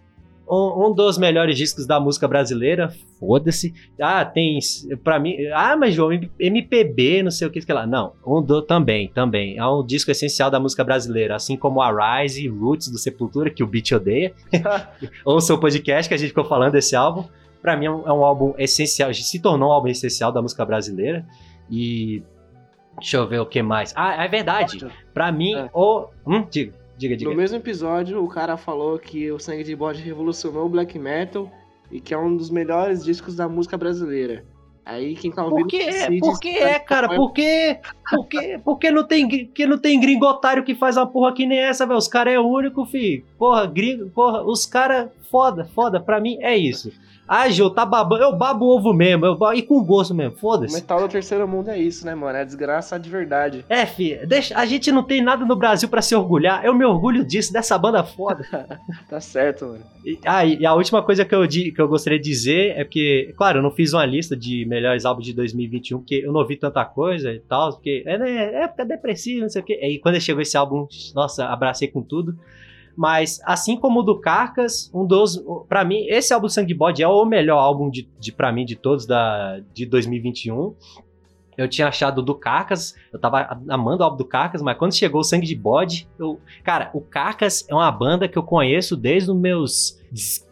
Um, 0.50 0.86
um 0.86 0.94
dos 0.94 1.18
melhores 1.18 1.58
discos 1.58 1.86
da 1.86 2.00
música 2.00 2.26
brasileira, 2.26 2.90
foda-se. 3.20 3.74
Ah, 4.00 4.24
tem. 4.24 4.58
Pra 5.04 5.18
mim. 5.18 5.36
Ah, 5.52 5.76
mas 5.76 5.92
João, 5.94 6.10
MPB, 6.40 7.22
não 7.22 7.30
sei 7.30 7.46
o 7.46 7.50
que, 7.50 7.60
que 7.60 7.70
lá. 7.70 7.86
Não, 7.86 8.14
um 8.26 8.40
do 8.40 8.62
também, 8.62 9.08
também. 9.08 9.58
É 9.58 9.66
um 9.66 9.84
disco 9.84 10.10
essencial 10.10 10.50
da 10.50 10.58
música 10.58 10.82
brasileira. 10.82 11.36
Assim 11.36 11.58
como 11.58 11.82
a 11.82 12.22
Rise 12.22 12.42
e 12.42 12.48
Roots 12.48 12.88
do 12.88 12.96
Sepultura, 12.96 13.50
que 13.50 13.62
o 13.62 13.66
Beat 13.66 13.92
odeia. 13.92 14.32
Ou 15.26 15.36
o 15.36 15.40
seu 15.42 15.58
podcast, 15.58 16.08
que 16.08 16.14
a 16.14 16.18
gente 16.18 16.30
ficou 16.30 16.46
falando 16.46 16.72
desse 16.72 16.96
álbum. 16.96 17.26
Pra 17.60 17.76
mim 17.76 17.86
é 17.86 17.90
um, 17.90 18.08
é 18.08 18.12
um 18.12 18.24
álbum 18.24 18.54
essencial. 18.58 19.12
Se 19.12 19.40
tornou 19.40 19.70
um 19.70 19.72
álbum 19.72 19.88
essencial 19.88 20.32
da 20.32 20.40
música 20.40 20.64
brasileira. 20.64 21.26
E. 21.70 22.22
Deixa 22.96 23.16
eu 23.16 23.28
ver 23.28 23.40
o 23.40 23.46
que 23.46 23.62
mais. 23.62 23.92
Ah, 23.94 24.24
é 24.24 24.28
verdade. 24.28 24.84
Pra 25.14 25.30
mim, 25.30 25.54
É. 25.54 25.70
o. 25.72 26.08
Hum, 26.26 26.44
diga, 26.50 26.72
diga, 26.96 27.16
diga. 27.16 27.30
No 27.30 27.36
mesmo 27.36 27.56
episódio, 27.56 28.22
o 28.22 28.28
cara 28.28 28.56
falou 28.56 28.98
que 28.98 29.30
o 29.30 29.38
Sangue 29.38 29.64
de 29.64 29.76
Bode 29.76 30.02
revolucionou 30.02 30.66
o 30.66 30.68
black 30.68 30.98
metal 30.98 31.50
e 31.90 32.00
que 32.00 32.12
é 32.12 32.18
um 32.18 32.36
dos 32.36 32.50
melhores 32.50 33.04
discos 33.04 33.36
da 33.36 33.48
música 33.48 33.76
brasileira. 33.76 34.44
Aí 34.88 35.14
quem 35.14 35.30
tá 35.30 35.44
ouvindo 35.44 35.60
Por 35.60 35.68
que 35.68 35.84
decide 35.84 36.18
Por 36.18 36.40
que 36.40 36.48
é, 36.48 36.78
cara? 36.78 37.08
Por 37.14 37.30
que? 37.34 37.78
Por 38.10 38.26
que? 38.26 38.58
Porque 38.64 38.90
não 38.90 39.04
tem, 39.06 39.46
porque 39.46 39.66
não 39.66 39.76
tem 39.76 40.00
gringo 40.00 40.24
otário 40.24 40.64
que 40.64 40.74
faz 40.74 40.96
uma 40.96 41.06
porra 41.06 41.34
que 41.34 41.44
nem 41.44 41.58
essa, 41.58 41.86
velho. 41.86 41.98
Os 41.98 42.08
caras 42.08 42.32
é 42.32 42.40
único, 42.40 42.86
fi. 42.86 43.22
Porra, 43.38 43.66
gringo, 43.66 44.08
porra, 44.08 44.42
os 44.42 44.64
caras, 44.64 45.10
foda, 45.30 45.66
foda. 45.74 46.00
Pra 46.00 46.18
mim 46.18 46.38
é 46.40 46.56
isso. 46.56 46.90
Ah, 47.28 47.48
Gil, 47.48 47.68
tá 47.70 47.84
babando. 47.84 48.22
Eu 48.22 48.34
babo 48.34 48.64
ovo 48.66 48.92
mesmo. 48.94 49.26
Eu 49.26 49.36
babo, 49.36 49.54
e 49.54 49.62
com 49.62 49.82
gosto 49.84 50.14
mesmo, 50.14 50.36
foda-se. 50.38 50.74
metal 50.74 51.00
do 51.00 51.08
terceiro 51.08 51.46
mundo 51.46 51.68
é 51.70 51.78
isso, 51.78 52.06
né, 52.06 52.14
mano? 52.14 52.38
É 52.38 52.44
desgraça 52.44 52.98
de 52.98 53.10
verdade. 53.10 53.64
É, 53.68 53.84
fi, 53.84 54.18
deixa, 54.26 54.56
a 54.58 54.64
gente 54.64 54.90
não 54.90 55.02
tem 55.02 55.20
nada 55.22 55.44
no 55.44 55.54
Brasil 55.54 55.88
pra 55.88 56.00
se 56.00 56.14
orgulhar. 56.14 56.64
Eu 56.64 56.74
me 56.74 56.84
orgulho 56.84 57.24
disso, 57.24 57.52
dessa 57.52 57.76
banda 57.78 58.02
foda. 58.02 58.44
Tá 59.08 59.20
certo, 59.20 59.64
mano. 59.66 59.80
E, 60.04 60.18
ah, 60.24 60.44
e 60.44 60.64
a 60.66 60.74
última 60.74 61.02
coisa 61.02 61.24
que 61.24 61.34
eu, 61.34 61.46
di- 61.46 61.72
que 61.72 61.80
eu 61.80 61.88
gostaria 61.88 62.18
de 62.18 62.28
dizer 62.28 62.74
é 62.76 62.84
que, 62.84 63.32
claro, 63.36 63.58
eu 63.58 63.62
não 63.62 63.70
fiz 63.70 63.92
uma 63.92 64.04
lista 64.04 64.36
de 64.36 64.64
melhores 64.66 65.04
álbuns 65.04 65.24
de 65.26 65.32
2021, 65.34 65.98
porque 65.98 66.22
eu 66.24 66.32
não 66.32 66.40
ouvi 66.40 66.56
tanta 66.56 66.84
coisa 66.84 67.32
e 67.32 67.40
tal, 67.40 67.72
porque 67.74 68.02
é, 68.06 68.18
né, 68.18 68.30
é 68.54 68.62
época 68.64 68.84
depressiva, 68.84 69.42
não 69.42 69.48
sei 69.48 69.62
o 69.62 69.64
quê. 69.64 69.78
Aí 69.82 69.98
quando 69.98 70.20
chegou 70.20 70.40
esse 70.42 70.56
álbum, 70.56 70.86
nossa, 71.14 71.46
abracei 71.46 71.88
com 71.88 72.02
tudo. 72.02 72.36
Mas, 72.98 73.40
assim 73.44 73.76
como 73.76 74.00
o 74.00 74.02
do 74.02 74.18
Carcas, 74.18 74.90
um 74.92 75.06
dos. 75.06 75.40
Pra 75.68 75.84
mim, 75.84 76.04
esse 76.08 76.34
álbum 76.34 76.48
Sangue 76.48 76.74
Bode 76.74 77.00
é 77.00 77.06
o 77.06 77.24
melhor 77.24 77.58
álbum 77.58 77.88
de, 77.88 78.10
de 78.18 78.32
para 78.32 78.50
mim 78.50 78.64
de 78.64 78.74
todos 78.74 79.06
da, 79.06 79.60
de 79.72 79.86
2021. 79.86 80.74
Eu 81.56 81.68
tinha 81.68 81.86
achado 81.86 82.20
do 82.20 82.34
Carcas, 82.34 82.96
eu 83.12 83.18
tava 83.20 83.56
amando 83.68 84.02
o 84.02 84.04
álbum 84.04 84.16
do 84.16 84.24
Carcas, 84.24 84.60
mas 84.60 84.76
quando 84.76 84.96
chegou 84.96 85.20
o 85.20 85.24
Sangue 85.24 85.46
de 85.46 85.54
Bode, 85.54 86.08
eu. 86.18 86.40
Cara, 86.64 86.90
o 86.92 87.00
Carcas 87.00 87.64
é 87.68 87.74
uma 87.74 87.90
banda 87.92 88.26
que 88.26 88.36
eu 88.36 88.42
conheço 88.42 88.96
desde 88.96 89.30
os 89.30 89.36
meus 89.36 90.02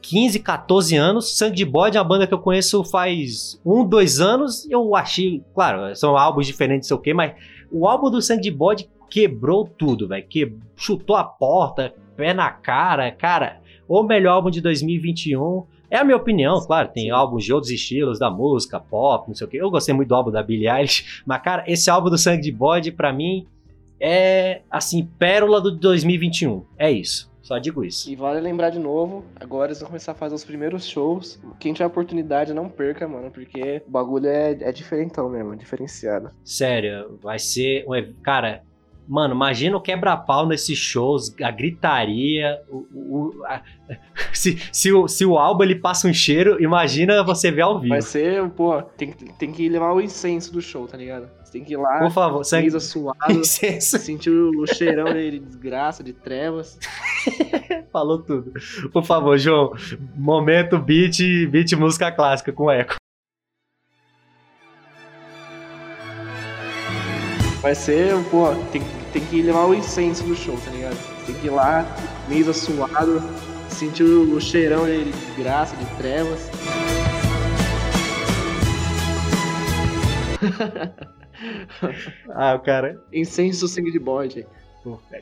15, 0.00 0.38
14 0.38 0.94
anos. 0.94 1.36
Sangue 1.36 1.56
de 1.56 1.64
Bode 1.64 1.96
é 1.96 2.00
uma 2.00 2.06
banda 2.06 2.28
que 2.28 2.34
eu 2.34 2.38
conheço 2.38 2.84
faz 2.84 3.60
um, 3.66 3.84
dois 3.84 4.20
anos. 4.20 4.70
Eu 4.70 4.94
achei, 4.94 5.42
claro, 5.52 5.96
são 5.96 6.16
álbuns 6.16 6.46
diferentes, 6.46 6.86
sei 6.86 6.96
o 6.96 7.00
quê, 7.00 7.12
mas 7.12 7.34
o 7.72 7.88
álbum 7.88 8.08
do 8.08 8.22
Sangue 8.22 8.42
de 8.42 8.52
Bode 8.52 8.88
quebrou 9.16 9.66
tudo, 9.66 10.06
velho. 10.06 10.26
Que 10.28 10.52
chutou 10.76 11.16
a 11.16 11.24
porta, 11.24 11.94
pé 12.14 12.34
na 12.34 12.50
cara, 12.50 13.10
cara. 13.10 13.62
O 13.88 14.02
melhor 14.02 14.32
álbum 14.32 14.50
de 14.50 14.60
2021. 14.60 15.64
É 15.90 15.96
a 15.96 16.04
minha 16.04 16.18
opinião, 16.18 16.60
claro, 16.66 16.90
tem 16.92 17.10
álbuns 17.10 17.44
de 17.44 17.52
outros 17.54 17.72
estilos 17.72 18.18
da 18.18 18.28
música, 18.28 18.78
pop, 18.78 19.26
não 19.28 19.34
sei 19.34 19.46
o 19.46 19.48
que. 19.48 19.56
Eu 19.56 19.70
gostei 19.70 19.94
muito 19.94 20.08
do 20.08 20.14
álbum 20.14 20.30
da 20.30 20.42
Billie 20.42 20.68
Eilish, 20.68 21.22
mas 21.24 21.40
cara, 21.40 21.64
esse 21.66 21.88
álbum 21.88 22.10
do 22.10 22.18
Sangue 22.18 22.42
de 22.42 22.52
Bode 22.52 22.92
pra 22.92 23.10
mim 23.10 23.46
é 23.98 24.60
assim, 24.70 25.08
pérola 25.18 25.62
do 25.62 25.70
2021. 25.70 26.64
É 26.76 26.90
isso. 26.90 27.32
Só 27.40 27.56
digo 27.56 27.84
isso. 27.84 28.10
E 28.10 28.16
vale 28.16 28.40
lembrar 28.40 28.68
de 28.70 28.80
novo, 28.80 29.24
agora 29.36 29.68
eles 29.68 29.78
vão 29.78 29.86
começar 29.86 30.12
a 30.12 30.16
fazer 30.16 30.34
os 30.34 30.44
primeiros 30.44 30.86
shows. 30.86 31.40
Quem 31.60 31.72
tiver 31.72 31.86
oportunidade, 31.86 32.52
não 32.52 32.68
perca, 32.68 33.06
mano, 33.06 33.30
porque 33.30 33.80
o 33.86 33.90
bagulho 33.90 34.26
é, 34.26 34.50
é 34.60 34.72
diferentão 34.72 35.30
mesmo, 35.30 35.54
é 35.54 35.56
diferenciado. 35.56 36.32
Sério, 36.44 37.18
vai 37.22 37.38
ser. 37.38 37.86
um 37.88 38.12
Cara, 38.22 38.62
mano, 39.08 39.34
imagina 39.34 39.76
o 39.76 39.80
quebra-pau 39.80 40.46
nesses 40.46 40.78
shows, 40.78 41.34
a 41.42 41.50
gritaria. 41.50 42.60
O, 42.68 42.86
o- 42.92 43.44
a- 43.46 43.62
se, 44.32 44.58
se, 44.72 44.92
o, 44.92 45.06
se 45.08 45.24
o 45.24 45.38
álbum 45.38 45.62
ele 45.64 45.76
passa 45.76 46.08
um 46.08 46.12
cheiro, 46.12 46.60
imagina 46.62 47.22
você 47.22 47.50
ver 47.50 47.62
ao 47.62 47.78
vivo. 47.78 47.90
Vai 47.90 48.02
ser, 48.02 48.48
pô, 48.50 48.82
tem, 48.82 49.12
que- 49.12 49.32
tem 49.38 49.52
que 49.52 49.68
levar 49.68 49.92
o 49.92 50.00
incenso 50.00 50.52
do 50.52 50.60
show, 50.60 50.86
tá 50.86 50.96
ligado? 50.96 51.28
Você 51.44 51.52
tem 51.52 51.64
que 51.64 51.74
ir 51.74 51.76
lá, 51.76 52.00
Por 52.00 52.10
favor, 52.10 52.42
camisa 52.48 52.80
suado, 52.80 53.16
Incenso, 53.32 53.98
sentir 53.98 54.30
o 54.30 54.66
cheirão 54.66 55.12
de 55.14 55.38
desgraça, 55.38 56.02
de 56.02 56.12
trevas. 56.12 56.78
falou 57.92 58.18
tudo. 58.22 58.52
Por 58.92 59.04
favor, 59.04 59.38
João, 59.38 59.72
momento 60.16 60.78
beat, 60.78 61.18
beat 61.48 61.72
música 61.74 62.10
clássica 62.10 62.52
com 62.52 62.70
eco. 62.70 62.96
Vai 67.66 67.74
ser, 67.74 68.14
pô, 68.30 68.54
tem, 68.70 68.80
tem 69.12 69.24
que 69.24 69.42
levar 69.42 69.64
o 69.64 69.74
incenso 69.74 70.22
do 70.22 70.36
show, 70.36 70.56
tá 70.56 70.70
ligado? 70.70 70.96
Tem 71.26 71.34
que 71.34 71.48
ir 71.48 71.50
lá, 71.50 71.84
camisa 72.22 72.52
suado, 72.52 73.20
sentir 73.68 74.04
o 74.04 74.40
cheirão 74.40 74.86
de 74.86 75.10
desgraça, 75.10 75.74
de 75.74 75.84
trevas. 75.96 76.48
Ah, 82.30 82.54
o 82.54 82.60
cara. 82.60 83.02
Incenso 83.12 83.68
sangue 83.68 83.90
de 83.90 83.98
bode. 83.98 84.46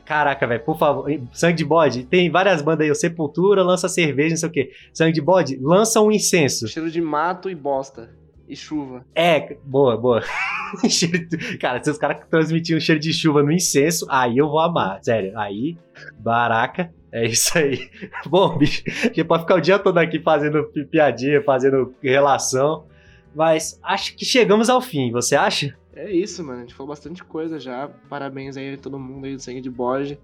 Caraca, 0.05 0.47
velho, 0.47 0.63
por 0.63 0.77
favor. 0.77 1.09
Sangue 1.33 1.57
de 1.57 1.65
bode, 1.65 2.05
tem 2.05 2.31
várias 2.31 2.61
bandas 2.61 2.85
aí. 2.85 2.91
O 2.91 2.95
Sepultura 2.95 3.63
lança 3.63 3.89
cerveja, 3.89 4.29
não 4.29 4.37
sei 4.37 4.49
o 4.49 4.51
quê. 4.51 4.71
Sangue 4.93 5.13
de 5.13 5.21
bode, 5.21 5.59
lança 5.61 5.99
um 5.99 6.11
incenso. 6.11 6.67
Cheiro 6.67 6.89
de 6.89 7.01
mato 7.01 7.49
e 7.49 7.55
bosta. 7.55 8.09
E 8.47 8.55
chuva. 8.55 9.05
É, 9.15 9.57
boa, 9.63 9.97
boa. 9.97 10.21
Cara, 11.59 11.83
se 11.83 11.89
os 11.89 11.97
caras 11.97 12.21
transmitiam 12.29 12.79
cheiro 12.79 12.99
de 13.01 13.11
chuva 13.13 13.41
no 13.41 13.51
incenso, 13.51 14.05
aí 14.09 14.37
eu 14.37 14.47
vou 14.47 14.59
amar. 14.59 14.99
Sério, 15.03 15.37
aí, 15.37 15.77
baraca. 16.19 16.93
É 17.11 17.25
isso 17.25 17.57
aí. 17.57 17.89
Bom, 18.27 18.57
bicho, 18.57 18.83
a 18.87 19.07
gente 19.07 19.23
pode 19.23 19.43
ficar 19.43 19.55
o 19.55 19.61
dia 19.61 19.79
todo 19.79 19.97
aqui 19.97 20.19
fazendo 20.19 20.63
pi- 20.65 20.85
piadinha, 20.85 21.41
fazendo 21.41 21.93
relação. 22.01 22.85
Mas 23.33 23.79
acho 23.81 24.15
que 24.15 24.25
chegamos 24.25 24.69
ao 24.69 24.81
fim, 24.81 25.11
você 25.11 25.35
acha? 25.35 25.75
É 25.95 26.11
isso, 26.11 26.43
mano. 26.43 26.59
A 26.59 26.61
gente 26.61 26.73
falou 26.75 26.89
bastante 26.89 27.23
coisa 27.23 27.57
já. 27.59 27.87
Parabéns 28.09 28.57
aí 28.57 28.73
a 28.73 28.77
todo 28.77 28.99
mundo 28.99 29.25
aí 29.25 29.35
do 29.35 29.41
sangue 29.41 29.61
de 29.61 29.69
bode. 29.69 30.19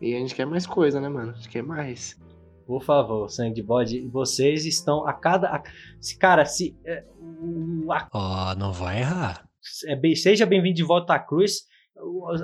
E 0.00 0.14
a 0.14 0.18
gente 0.18 0.34
quer 0.34 0.46
mais 0.46 0.66
coisa, 0.66 0.98
né, 1.00 1.08
mano? 1.08 1.32
A 1.32 1.34
gente 1.34 1.48
quer 1.48 1.62
mais. 1.62 2.18
Por 2.70 2.84
favor, 2.84 3.28
sangue 3.28 3.56
de 3.56 3.64
bode, 3.64 4.06
vocês 4.12 4.64
estão 4.64 5.04
a 5.04 5.12
cada. 5.12 5.48
a- 5.48 5.62
se, 5.98 6.16
cara, 6.16 6.44
se. 6.44 6.76
é, 6.84 7.02
o- 7.20 7.88
Ó, 8.12 8.54
não 8.54 8.72
vai 8.72 9.00
errar. 9.00 9.44
é 9.86 9.96
bem- 9.96 10.14
seja 10.14 10.46
bem-vindo 10.46 10.76
de 10.76 10.84
volta 10.84 11.12
à 11.14 11.18
cruz. 11.18 11.66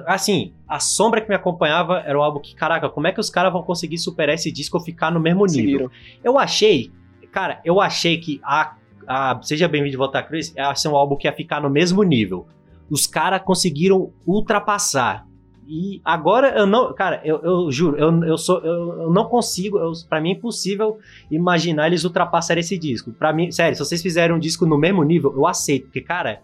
Assim, 0.05 0.53
a 0.67 0.81
sombra 0.81 1.21
que 1.21 1.29
me 1.29 1.37
acompanhava 1.37 2.01
era 2.01 2.19
um 2.19 2.23
álbum 2.25 2.41
que, 2.41 2.57
caraca, 2.57 2.89
como 2.91 3.07
é 3.07 3.13
que 3.13 3.21
os 3.21 3.31
caras 3.31 3.53
vão 3.53 3.63
conseguir 3.63 3.99
superar 3.99 4.35
esse 4.35 4.51
disco 4.51 4.77
ou 4.77 4.83
ficar 4.83 5.13
no 5.13 5.21
mesmo 5.21 5.47
nível? 5.47 5.89
Conseguiram. 5.89 6.21
Eu 6.25 6.37
achei, 6.41 6.91
cara, 7.31 7.61
eu 7.65 7.81
achei 7.81 8.19
que 8.19 8.41
a, 8.43 8.77
a 9.07 9.41
Seja 9.43 9.69
Bem-vindo 9.69 9.93
de 9.93 9.97
Volta 9.97 10.19
à 10.19 10.23
Cruz 10.25 10.53
ia 10.57 10.75
ser 10.75 10.89
um 10.89 10.97
álbum 10.97 11.15
que 11.17 11.29
ia 11.29 11.33
ficar 11.33 11.61
no 11.63 11.71
mesmo 11.71 12.03
nível. 12.03 12.49
Os 12.91 13.07
caras 13.07 13.41
conseguiram 13.45 14.13
ultrapassar. 14.27 15.25
E 15.69 16.01
agora 16.05 16.57
eu 16.57 16.67
não. 16.67 16.93
Cara, 16.95 17.21
eu, 17.25 17.41
eu 17.43 17.73
juro, 17.73 17.97
eu, 17.97 18.25
eu 18.25 18.39
sou. 18.39 18.61
Eu, 18.61 19.03
eu 19.03 19.11
não 19.11 19.25
consigo. 19.25 19.79
Pra 20.09 20.21
mim 20.21 20.31
é 20.31 20.33
impossível 20.33 20.99
imaginar 21.31 21.89
eles 21.89 22.05
ultrapassarem 22.05 22.61
esse 22.61 22.79
disco. 22.79 23.13
Pra 23.13 23.33
mim, 23.33 23.51
sério, 23.51 23.77
se 23.77 23.85
vocês 23.85 24.01
fizerem 24.01 24.35
um 24.35 24.39
disco 24.39 24.65
no 24.65 24.79
mesmo 24.79 25.03
nível, 25.03 25.33
eu 25.35 25.47
aceito. 25.47 25.85
Porque, 25.85 26.01
cara. 26.01 26.41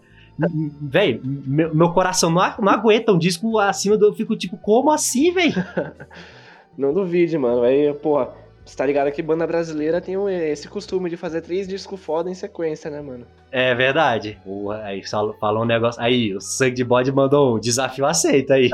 Velho, 0.81 1.21
meu, 1.23 1.75
meu 1.75 1.89
coração 1.91 2.31
não, 2.31 2.41
não 2.59 2.73
aguenta 2.73 3.13
um 3.13 3.19
disco 3.19 3.59
acima 3.59 3.95
do. 3.95 4.07
Eu 4.07 4.13
fico 4.13 4.35
tipo, 4.35 4.57
como 4.57 4.91
assim, 4.91 5.31
velho? 5.31 5.53
Não 6.75 6.91
duvide, 6.91 7.37
mano. 7.37 7.61
Aí, 7.61 7.93
porra, 7.93 8.33
você 8.65 8.75
tá 8.77 8.85
ligado 8.85 9.11
que 9.11 9.21
banda 9.21 9.45
brasileira 9.45 9.99
tem 10.01 10.15
esse 10.49 10.67
costume 10.67 11.09
de 11.09 11.17
fazer 11.17 11.41
três 11.41 11.67
discos 11.67 11.99
foda 11.99 12.29
em 12.29 12.33
sequência, 12.33 12.89
né, 12.89 13.01
mano? 13.01 13.25
É 13.51 13.75
verdade. 13.75 14.39
Porra, 14.43 14.83
aí 14.83 15.05
fal- 15.05 15.35
falou 15.39 15.63
um 15.63 15.65
negócio. 15.65 16.01
Aí, 16.01 16.33
o 16.33 16.39
Sangue 16.41 16.75
de 16.75 16.83
Bode 16.83 17.11
mandou 17.11 17.55
um 17.55 17.59
desafio 17.59 18.05
aceito 18.05 18.51
aí. 18.53 18.69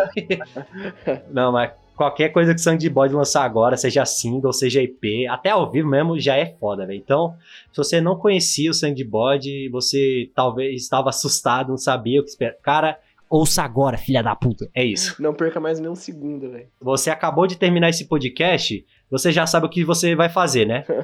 Não, 1.31 1.51
mas 1.51 1.71
qualquer 1.95 2.29
coisa 2.29 2.53
que 2.53 2.59
o 2.59 2.63
Sangue 2.63 2.79
de 2.79 2.89
Bode 2.89 3.13
lançar 3.13 3.43
agora, 3.43 3.75
seja 3.75 4.05
single, 4.05 4.53
seja 4.53 4.81
EP, 4.81 5.27
até 5.29 5.49
ao 5.49 5.69
vivo 5.69 5.89
mesmo, 5.89 6.19
já 6.19 6.35
é 6.37 6.45
foda, 6.59 6.85
velho. 6.85 6.97
Então, 6.97 7.35
se 7.71 7.77
você 7.77 7.99
não 7.99 8.15
conhecia 8.15 8.71
o 8.71 8.73
Sangue 8.73 8.95
de 8.95 9.03
Bode, 9.03 9.69
você 9.69 10.29
talvez 10.33 10.81
estava 10.81 11.09
assustado, 11.09 11.69
não 11.69 11.77
sabia 11.77 12.21
o 12.21 12.23
que 12.23 12.29
esperar. 12.29 12.55
Cara, 12.61 12.99
ouça 13.29 13.63
agora, 13.63 13.97
filha 13.97 14.23
da 14.23 14.35
puta. 14.35 14.69
É 14.73 14.83
isso. 14.83 15.21
Não 15.21 15.33
perca 15.33 15.59
mais 15.59 15.79
nem 15.79 15.89
um 15.89 15.95
segundo, 15.95 16.49
velho. 16.49 16.67
Você 16.79 17.09
acabou 17.09 17.45
de 17.45 17.57
terminar 17.57 17.89
esse 17.89 18.05
podcast, 18.05 18.85
você 19.09 19.31
já 19.31 19.45
sabe 19.45 19.65
o 19.65 19.69
que 19.69 19.83
você 19.83 20.15
vai 20.15 20.29
fazer, 20.29 20.65
né? 20.65 20.85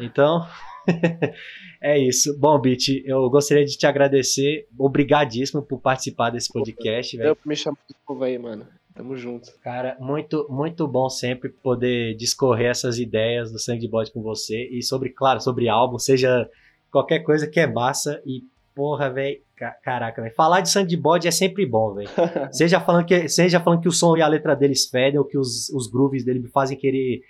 Então, 0.00 0.44
é 1.80 1.96
isso. 1.96 2.36
Bom, 2.36 2.58
Bit, 2.60 3.04
eu 3.06 3.30
gostaria 3.30 3.64
de 3.64 3.78
te 3.78 3.86
agradecer. 3.86 4.66
Obrigadíssimo 4.76 5.62
por 5.62 5.80
participar 5.80 6.30
desse 6.30 6.52
podcast, 6.52 7.16
velho. 7.16 7.38
Me 7.46 7.54
chamar 7.54 7.78
de 7.88 7.94
novo 8.08 8.24
aí, 8.24 8.36
mano. 8.36 8.66
Tamo 8.94 9.16
junto. 9.16 9.52
Cara, 9.62 9.96
muito, 10.00 10.46
muito 10.48 10.86
bom 10.86 11.08
sempre 11.08 11.48
poder 11.48 12.14
discorrer 12.14 12.70
essas 12.70 12.98
ideias 12.98 13.50
do 13.50 13.58
Sangue 13.58 13.80
de 13.80 13.88
Bode 13.88 14.12
com 14.12 14.22
você 14.22 14.68
e 14.68 14.82
sobre, 14.82 15.10
claro, 15.10 15.40
sobre 15.40 15.68
álbum, 15.68 15.98
seja 15.98 16.48
qualquer 16.92 17.20
coisa 17.20 17.48
que 17.48 17.58
é 17.58 17.66
massa 17.66 18.22
e 18.24 18.44
porra, 18.72 19.10
velho, 19.10 19.40
caraca, 19.82 20.22
velho. 20.22 20.34
Falar 20.34 20.60
de 20.60 20.70
Sangue 20.70 20.90
de 20.90 20.96
Bode 20.96 21.26
é 21.26 21.32
sempre 21.32 21.66
bom, 21.66 21.94
velho. 21.94 22.08
seja 22.52 22.80
falando 22.80 23.04
que 23.04 23.28
seja 23.28 23.58
falando 23.58 23.80
que 23.80 23.88
o 23.88 23.92
som 23.92 24.16
e 24.16 24.22
a 24.22 24.28
letra 24.28 24.54
deles 24.54 24.86
fedem 24.86 25.18
ou 25.18 25.24
que 25.24 25.38
os, 25.38 25.68
os 25.70 25.88
grooves 25.88 26.24
dele 26.24 26.38
me 26.38 26.48
fazem 26.48 26.78
querer 26.78 27.22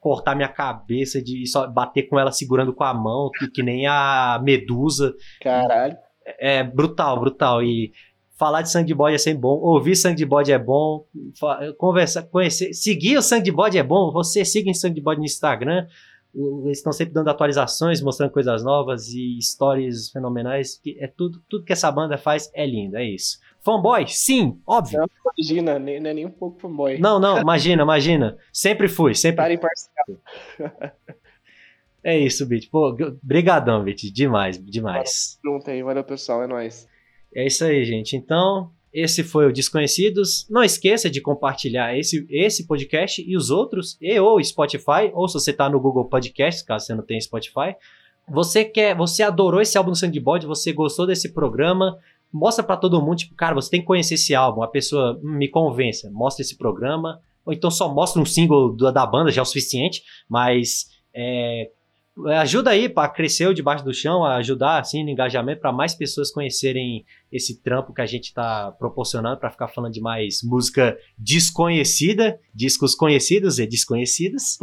cortar 0.00 0.34
minha 0.34 0.48
cabeça 0.48 1.22
de 1.22 1.46
só 1.46 1.66
bater 1.66 2.04
com 2.04 2.18
ela 2.18 2.30
segurando 2.32 2.72
com 2.74 2.84
a 2.84 2.92
mão, 2.94 3.30
que, 3.36 3.48
que 3.48 3.62
nem 3.62 3.86
a 3.86 4.40
Medusa. 4.42 5.14
Caralho. 5.42 5.96
É 6.38 6.62
brutal, 6.62 7.18
brutal. 7.18 7.62
E 7.62 7.92
falar 8.38 8.62
de 8.62 8.70
sangue 8.70 8.88
de 8.88 8.94
bode 8.94 9.14
é 9.14 9.18
sempre 9.18 9.40
bom, 9.40 9.58
ouvir 9.58 9.96
sangue 9.96 10.16
de 10.16 10.26
bode 10.26 10.52
é 10.52 10.58
bom, 10.58 11.06
conversar, 11.78 12.24
conhecer, 12.24 12.72
seguir 12.74 13.16
o 13.16 13.22
sangue 13.22 13.44
de 13.44 13.52
bode 13.52 13.78
é 13.78 13.82
bom. 13.82 14.12
Você 14.12 14.44
siga 14.44 14.68
em 14.70 14.74
sangue 14.74 14.96
de 14.96 15.00
bode 15.00 15.20
no 15.20 15.24
Instagram. 15.26 15.86
o- 16.34 16.64
Eles 16.66 16.78
estão 16.78 16.92
sempre 16.92 17.14
dando 17.14 17.30
atualizações, 17.30 18.02
mostrando 18.02 18.30
coisas 18.30 18.62
novas 18.62 19.08
e 19.08 19.38
stories 19.40 20.10
fenomenais. 20.10 20.78
Que 20.78 20.98
é 21.00 21.06
tudo, 21.06 21.40
tudo 21.48 21.64
que 21.64 21.72
essa 21.72 21.90
banda 21.90 22.18
faz 22.18 22.50
é 22.54 22.66
lindo, 22.66 22.96
é 22.98 23.04
isso. 23.06 23.38
Fanboy, 23.66 24.06
sim, 24.06 24.60
óbvio. 24.64 25.10
Imagina, 25.36 25.76
nem, 25.76 25.98
não 25.98 26.10
é 26.10 26.14
nem 26.14 26.24
um 26.24 26.30
pouco 26.30 26.60
fanboy. 26.60 26.98
Não, 26.98 27.18
não, 27.18 27.40
imagina, 27.40 27.82
imagina. 27.82 28.38
Sempre 28.52 28.86
fui, 28.86 29.12
sempre. 29.12 29.38
Para 29.38 29.54
em 29.54 29.58
parcial. 29.58 31.02
É 32.04 32.16
isso, 32.16 32.46
Bit. 32.46 32.70
Pô, 32.70 32.96
brigadão, 33.20 33.82
Bit. 33.82 34.12
Demais, 34.12 34.64
demais. 34.64 35.40
Junto 35.44 35.68
aí, 35.68 35.82
valeu 35.82 36.04
pessoal, 36.04 36.44
é 36.44 36.46
nóis. 36.46 36.86
É 37.34 37.44
isso 37.44 37.64
aí, 37.64 37.84
gente. 37.84 38.14
Então, 38.14 38.70
esse 38.92 39.24
foi 39.24 39.48
o 39.48 39.52
Desconhecidos. 39.52 40.46
Não 40.48 40.62
esqueça 40.62 41.10
de 41.10 41.20
compartilhar 41.20 41.98
esse, 41.98 42.24
esse 42.30 42.68
podcast 42.68 43.20
e 43.20 43.36
os 43.36 43.50
outros, 43.50 43.98
e 44.00 44.20
ou 44.20 44.40
Spotify, 44.44 45.10
ou 45.12 45.26
se 45.26 45.34
você 45.34 45.52
tá 45.52 45.68
no 45.68 45.80
Google 45.80 46.08
Podcast, 46.08 46.64
caso 46.64 46.86
você 46.86 46.94
não 46.94 47.02
tenha 47.02 47.20
Spotify. 47.20 47.74
Você 48.28 48.64
quer, 48.64 48.96
você 48.96 49.24
adorou 49.24 49.60
esse 49.60 49.76
álbum 49.76 49.90
do 49.90 50.20
Bode, 50.20 50.46
você 50.46 50.72
gostou 50.72 51.08
desse 51.08 51.32
programa, 51.32 51.98
mostra 52.36 52.62
pra 52.62 52.76
todo 52.76 53.00
mundo, 53.00 53.16
tipo, 53.16 53.34
cara, 53.34 53.54
você 53.54 53.70
tem 53.70 53.80
que 53.80 53.86
conhecer 53.86 54.14
esse 54.14 54.34
álbum. 54.34 54.62
A 54.62 54.68
pessoa 54.68 55.18
hum, 55.22 55.38
me 55.38 55.48
convença, 55.48 56.10
mostra 56.12 56.42
esse 56.42 56.56
programa, 56.56 57.20
ou 57.44 57.52
então 57.52 57.70
só 57.70 57.92
mostra 57.92 58.20
um 58.20 58.26
single 58.26 58.76
da 58.76 58.90
da 58.90 59.06
banda, 59.06 59.30
já 59.30 59.40
é 59.40 59.42
o 59.42 59.46
suficiente, 59.46 60.02
mas 60.28 60.86
é, 61.14 61.70
ajuda 62.38 62.70
aí 62.70 62.88
para 62.88 63.08
crescer 63.08 63.46
o 63.46 63.54
debaixo 63.54 63.84
do 63.84 63.94
chão, 63.94 64.22
a 64.24 64.36
ajudar 64.36 64.78
assim 64.78 65.02
no 65.02 65.10
engajamento 65.10 65.60
para 65.60 65.72
mais 65.72 65.94
pessoas 65.94 66.30
conhecerem 66.30 67.04
esse 67.32 67.62
trampo 67.62 67.94
que 67.94 68.02
a 68.02 68.06
gente 68.06 68.24
está 68.24 68.70
proporcionando 68.72 69.38
para 69.38 69.50
ficar 69.50 69.68
falando 69.68 69.92
de 69.92 70.00
mais 70.00 70.42
música 70.42 70.96
desconhecida, 71.16 72.38
discos 72.54 72.94
conhecidos 72.94 73.58
e 73.58 73.66
desconhecidos. 73.66 74.58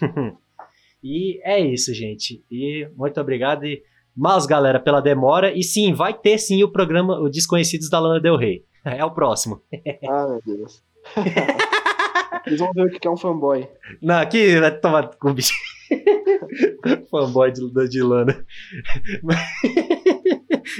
e 1.02 1.40
é 1.42 1.58
isso, 1.58 1.92
gente. 1.92 2.44
E 2.50 2.88
muito 2.96 3.20
obrigado 3.20 3.64
e 3.64 3.82
mas 4.20 4.44
galera 4.44 4.78
pela 4.78 5.00
demora 5.00 5.50
e 5.50 5.62
sim, 5.62 5.94
vai 5.94 6.12
ter 6.12 6.36
sim 6.36 6.62
o 6.62 6.70
programa 6.70 7.18
o 7.18 7.30
Desconhecidos 7.30 7.88
da 7.88 7.98
Lana 7.98 8.20
Del 8.20 8.36
Rey. 8.36 8.62
É 8.82 9.04
o 9.04 9.10
próximo. 9.10 9.62
Ah, 10.08 10.26
meu 10.26 10.40
Deus. 10.56 10.82
Eles 12.46 12.58
vão 12.58 12.72
ver 12.72 12.86
o 12.86 12.90
que 12.98 13.06
é 13.06 13.10
um 13.10 13.16
fanboy. 13.16 13.68
Não, 14.00 14.14
aqui 14.14 14.58
vai 14.58 14.78
tomar 14.78 15.08
com 15.16 15.30
o 15.30 15.34
bicho. 15.34 15.52
Fanboy 17.10 17.52
de, 17.52 17.88
de 17.90 18.02
Lana. 18.02 18.42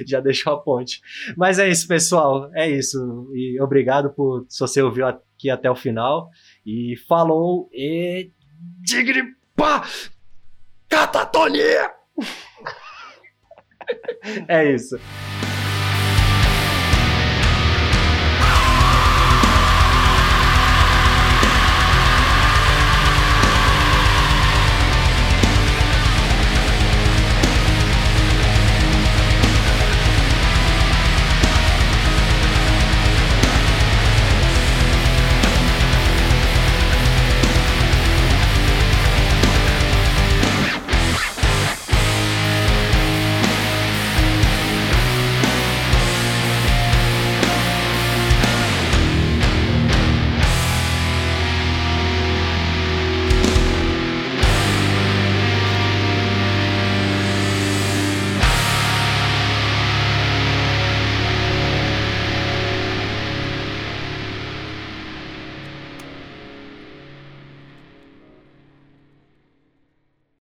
Já 0.06 0.20
deixou 0.20 0.54
a 0.54 0.60
ponte. 0.62 1.02
Mas 1.36 1.58
é 1.58 1.68
isso, 1.68 1.86
pessoal. 1.86 2.50
É 2.54 2.70
isso. 2.70 3.30
E 3.34 3.60
obrigado 3.60 4.14
por 4.14 4.46
se 4.48 4.60
você 4.60 4.80
ouviu 4.80 5.06
aqui 5.06 5.50
até 5.50 5.70
o 5.70 5.76
final. 5.76 6.30
E 6.64 6.94
falou 7.06 7.68
e. 7.70 8.30
Digripa! 8.82 9.82
Catatonia! 10.88 11.92
É 14.48 14.72
isso. 14.72 14.98